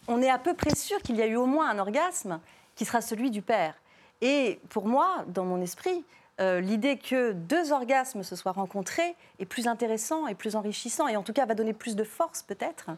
on 0.09 0.23
est 0.23 0.31
à 0.31 0.39
peu 0.39 0.55
près 0.55 0.75
sûr 0.75 0.99
qu'il 1.03 1.17
y 1.17 1.23
a 1.23 1.27
eu 1.27 1.37
au 1.37 1.45
moins 1.45 1.69
un 1.69 1.79
orgasme 1.79 2.41
qui 2.75 2.87
sera 2.87 3.03
celui 3.03 3.31
du 3.31 3.43
père. 3.43 3.75
Et 4.23 4.59
pour 4.71 4.87
moi, 4.87 5.27
dans 5.29 5.45
mon 5.45 5.61
esprit, 5.61 6.07
euh, 6.41 6.61
l'idée 6.61 6.97
que 6.97 7.33
deux 7.33 7.73
orgasmes 7.73 8.23
se 8.23 8.35
soient 8.35 8.53
rencontrés 8.53 9.15
est 9.39 9.45
plus 9.45 9.69
intéressant 9.69 10.27
et 10.27 10.35
plus 10.35 10.57
enrichissant, 10.57 11.07
et 11.07 11.19
en 11.19 11.23
tout 11.23 11.35
cas 11.35 11.45
va 11.45 11.55
donner 11.55 11.75
plus 11.75 11.97
de 11.97 12.05
force 12.05 12.43
peut-être 12.43 12.89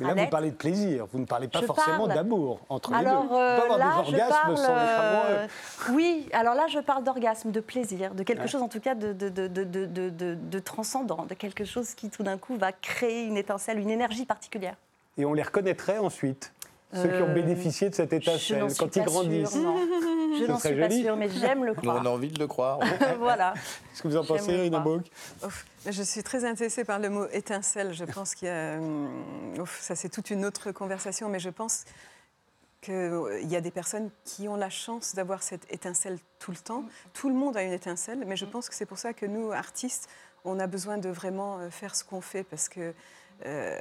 mais 0.00 0.14
là, 0.14 0.24
vous 0.24 0.30
parlez 0.30 0.50
de 0.50 0.56
plaisir, 0.56 1.06
vous 1.06 1.18
ne 1.18 1.24
parlez 1.24 1.48
pas 1.48 1.62
forcément 1.62 2.06
d'amour 2.06 2.60
entre 2.68 2.92
alors, 2.92 3.22
les 3.22 3.28
deux. 3.28 3.34
Euh, 3.34 3.78
là, 3.78 4.04
je 4.06 4.16
parle, 4.16 4.56
euh, 4.58 5.46
Oui, 5.90 6.28
alors 6.32 6.54
là, 6.54 6.66
je 6.68 6.78
parle 6.80 7.04
d'orgasme, 7.04 7.50
de 7.50 7.60
plaisir, 7.60 8.14
de 8.14 8.22
quelque 8.22 8.46
chose 8.46 8.62
en 8.62 8.68
tout 8.68 8.80
cas 8.80 8.94
de, 8.94 9.12
de, 9.12 9.28
de, 9.28 10.34
de, 10.34 10.58
transcendant, 10.58 11.24
de 11.28 11.34
quelque 11.34 11.64
chose 11.64 11.94
qui 11.94 12.10
tout 12.10 12.22
d'un 12.22 12.38
coup 12.38 12.56
va 12.56 12.72
créer 12.72 13.24
une 13.24 13.36
étincelle, 13.36 13.78
une 13.78 13.90
énergie 13.90 14.26
particulière. 14.26 14.76
Et 15.18 15.24
on 15.24 15.32
les 15.32 15.42
reconnaîtrait 15.42 15.98
ensuite 15.98 16.52
ceux 16.92 17.08
qui 17.08 17.22
ont 17.22 17.28
euh, 17.28 17.34
bénéficié 17.34 17.90
de 17.90 17.94
cette 17.94 18.12
étincelle 18.12 18.66
quand 18.78 18.94
ils 18.94 19.02
grandissent. 19.02 19.54
je 20.38 20.46
n'en 20.46 20.58
suis 20.58 20.78
pas 20.78 20.90
sûre, 20.90 21.16
mais 21.16 21.28
j'aime 21.28 21.64
le 21.64 21.74
croire. 21.74 22.00
on 22.00 22.06
a 22.06 22.10
envie 22.10 22.30
de 22.30 22.38
le 22.38 22.46
croire. 22.46 22.78
voilà. 23.18 23.54
Qu'est-ce 23.54 24.02
que 24.02 24.08
vous 24.08 24.16
en 24.16 24.24
pensez, 24.24 24.52
Irina 24.52 24.78
Bouk 24.78 25.02
Je 25.84 26.02
suis 26.02 26.22
très 26.22 26.44
intéressée 26.44 26.84
par 26.84 26.98
le 26.98 27.10
mot 27.10 27.26
étincelle. 27.32 27.92
Je 27.92 28.04
pense 28.04 28.34
qu'il 28.34 28.48
y 28.48 28.50
a. 28.50 28.76
Hum, 28.78 29.08
ça, 29.80 29.96
c'est 29.96 30.08
toute 30.08 30.30
une 30.30 30.44
autre 30.44 30.70
conversation, 30.70 31.28
mais 31.28 31.40
je 31.40 31.50
pense 31.50 31.84
qu'il 32.82 33.48
y 33.50 33.56
a 33.56 33.60
des 33.60 33.72
personnes 33.72 34.10
qui 34.24 34.46
ont 34.46 34.56
la 34.56 34.70
chance 34.70 35.14
d'avoir 35.16 35.42
cette 35.42 35.70
étincelle 35.72 36.18
tout 36.38 36.52
le 36.52 36.56
temps. 36.56 36.84
Tout 37.14 37.28
le 37.28 37.34
monde 37.34 37.56
a 37.56 37.62
une 37.62 37.72
étincelle, 37.72 38.22
mais 38.26 38.36
je 38.36 38.44
pense 38.44 38.68
que 38.68 38.76
c'est 38.76 38.86
pour 38.86 38.98
ça 38.98 39.12
que 39.12 39.26
nous, 39.26 39.50
artistes, 39.50 40.08
on 40.44 40.60
a 40.60 40.68
besoin 40.68 40.98
de 40.98 41.08
vraiment 41.08 41.58
euh, 41.58 41.70
faire 41.70 41.96
ce 41.96 42.04
qu'on 42.04 42.20
fait, 42.20 42.44
parce 42.44 42.68
que 42.68 42.94
euh, 43.44 43.80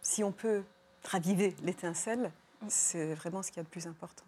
si 0.00 0.22
on 0.22 0.30
peut 0.30 0.62
raviver 1.04 1.54
l'étincelle, 1.62 2.30
c'est 2.68 3.14
vraiment 3.14 3.42
ce 3.42 3.50
qui 3.50 3.58
est 3.58 3.62
le 3.62 3.68
plus 3.68 3.86
important. 3.86 4.24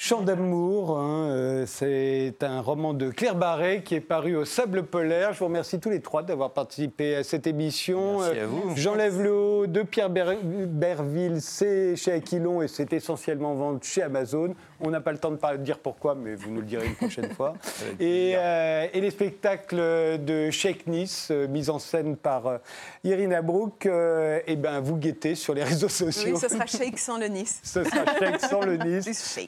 Chant 0.00 0.22
d'amour, 0.22 0.96
hein, 0.96 1.28
euh, 1.32 1.64
c'est 1.66 2.36
un 2.42 2.60
roman 2.60 2.94
de 2.94 3.10
Claire 3.10 3.34
Barré 3.34 3.82
qui 3.82 3.96
est 3.96 4.00
paru 4.00 4.36
au 4.36 4.44
Sable 4.44 4.84
Polaire. 4.84 5.32
Je 5.32 5.40
vous 5.40 5.46
remercie 5.46 5.80
tous 5.80 5.90
les 5.90 6.00
trois 6.00 6.22
d'avoir 6.22 6.52
participé 6.52 7.16
à 7.16 7.24
cette 7.24 7.48
émission. 7.48 8.20
Merci 8.20 8.38
à 8.38 8.46
vous. 8.46 8.72
J'enlève 8.76 9.20
le 9.20 9.32
haut 9.32 9.66
de 9.66 9.82
Pierre 9.82 10.08
Berville, 10.08 11.42
c'est 11.42 11.96
chez 11.96 12.12
Aquilon 12.12 12.62
et 12.62 12.68
c'est 12.68 12.92
essentiellement 12.92 13.54
vendu 13.54 13.80
chez 13.88 14.02
Amazon. 14.02 14.54
On 14.80 14.90
n'a 14.90 15.00
pas 15.00 15.10
le 15.10 15.18
temps 15.18 15.32
de 15.32 15.56
dire 15.56 15.80
pourquoi, 15.80 16.14
mais 16.14 16.36
vous 16.36 16.52
nous 16.52 16.60
le 16.60 16.66
direz 16.66 16.86
une 16.86 16.94
prochaine 16.94 17.30
fois. 17.34 17.54
Euh, 18.00 18.86
et, 18.92 19.00
les 19.00 19.10
spectacles 19.10 19.76
de 19.76 20.50
Shake 20.50 20.86
Nice, 20.86 21.28
euh, 21.30 21.48
mis 21.48 21.70
en 21.70 21.78
scène 21.78 22.16
par 22.16 22.60
Irina 23.02 23.42
Brook, 23.42 23.86
et 23.86 24.42
eh 24.46 24.56
ben, 24.56 24.80
vous 24.80 24.96
guettez 24.96 25.34
sur 25.34 25.54
les 25.54 25.64
réseaux 25.64 25.88
sociaux. 25.88 26.34
Oui, 26.34 26.38
ce 26.38 26.48
sera 26.48 26.66
Shake 26.66 26.98
sans 26.98 27.18
le 27.18 27.26
Nice. 27.26 27.60
ce 27.62 27.82
sera 27.82 28.04
Shake 28.18 28.40
sans 28.40 28.60
le 28.60 28.76
Nice. 28.84 29.38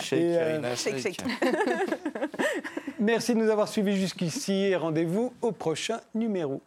Shake. 0.00 0.20
Euh, 0.20 0.60
Merci 3.00 3.34
de 3.34 3.40
nous 3.40 3.50
avoir 3.50 3.68
suivis 3.68 3.96
jusqu'ici 3.96 4.52
et 4.52 4.76
rendez-vous 4.76 5.32
au 5.42 5.52
prochain 5.52 6.00
numéro. 6.14 6.60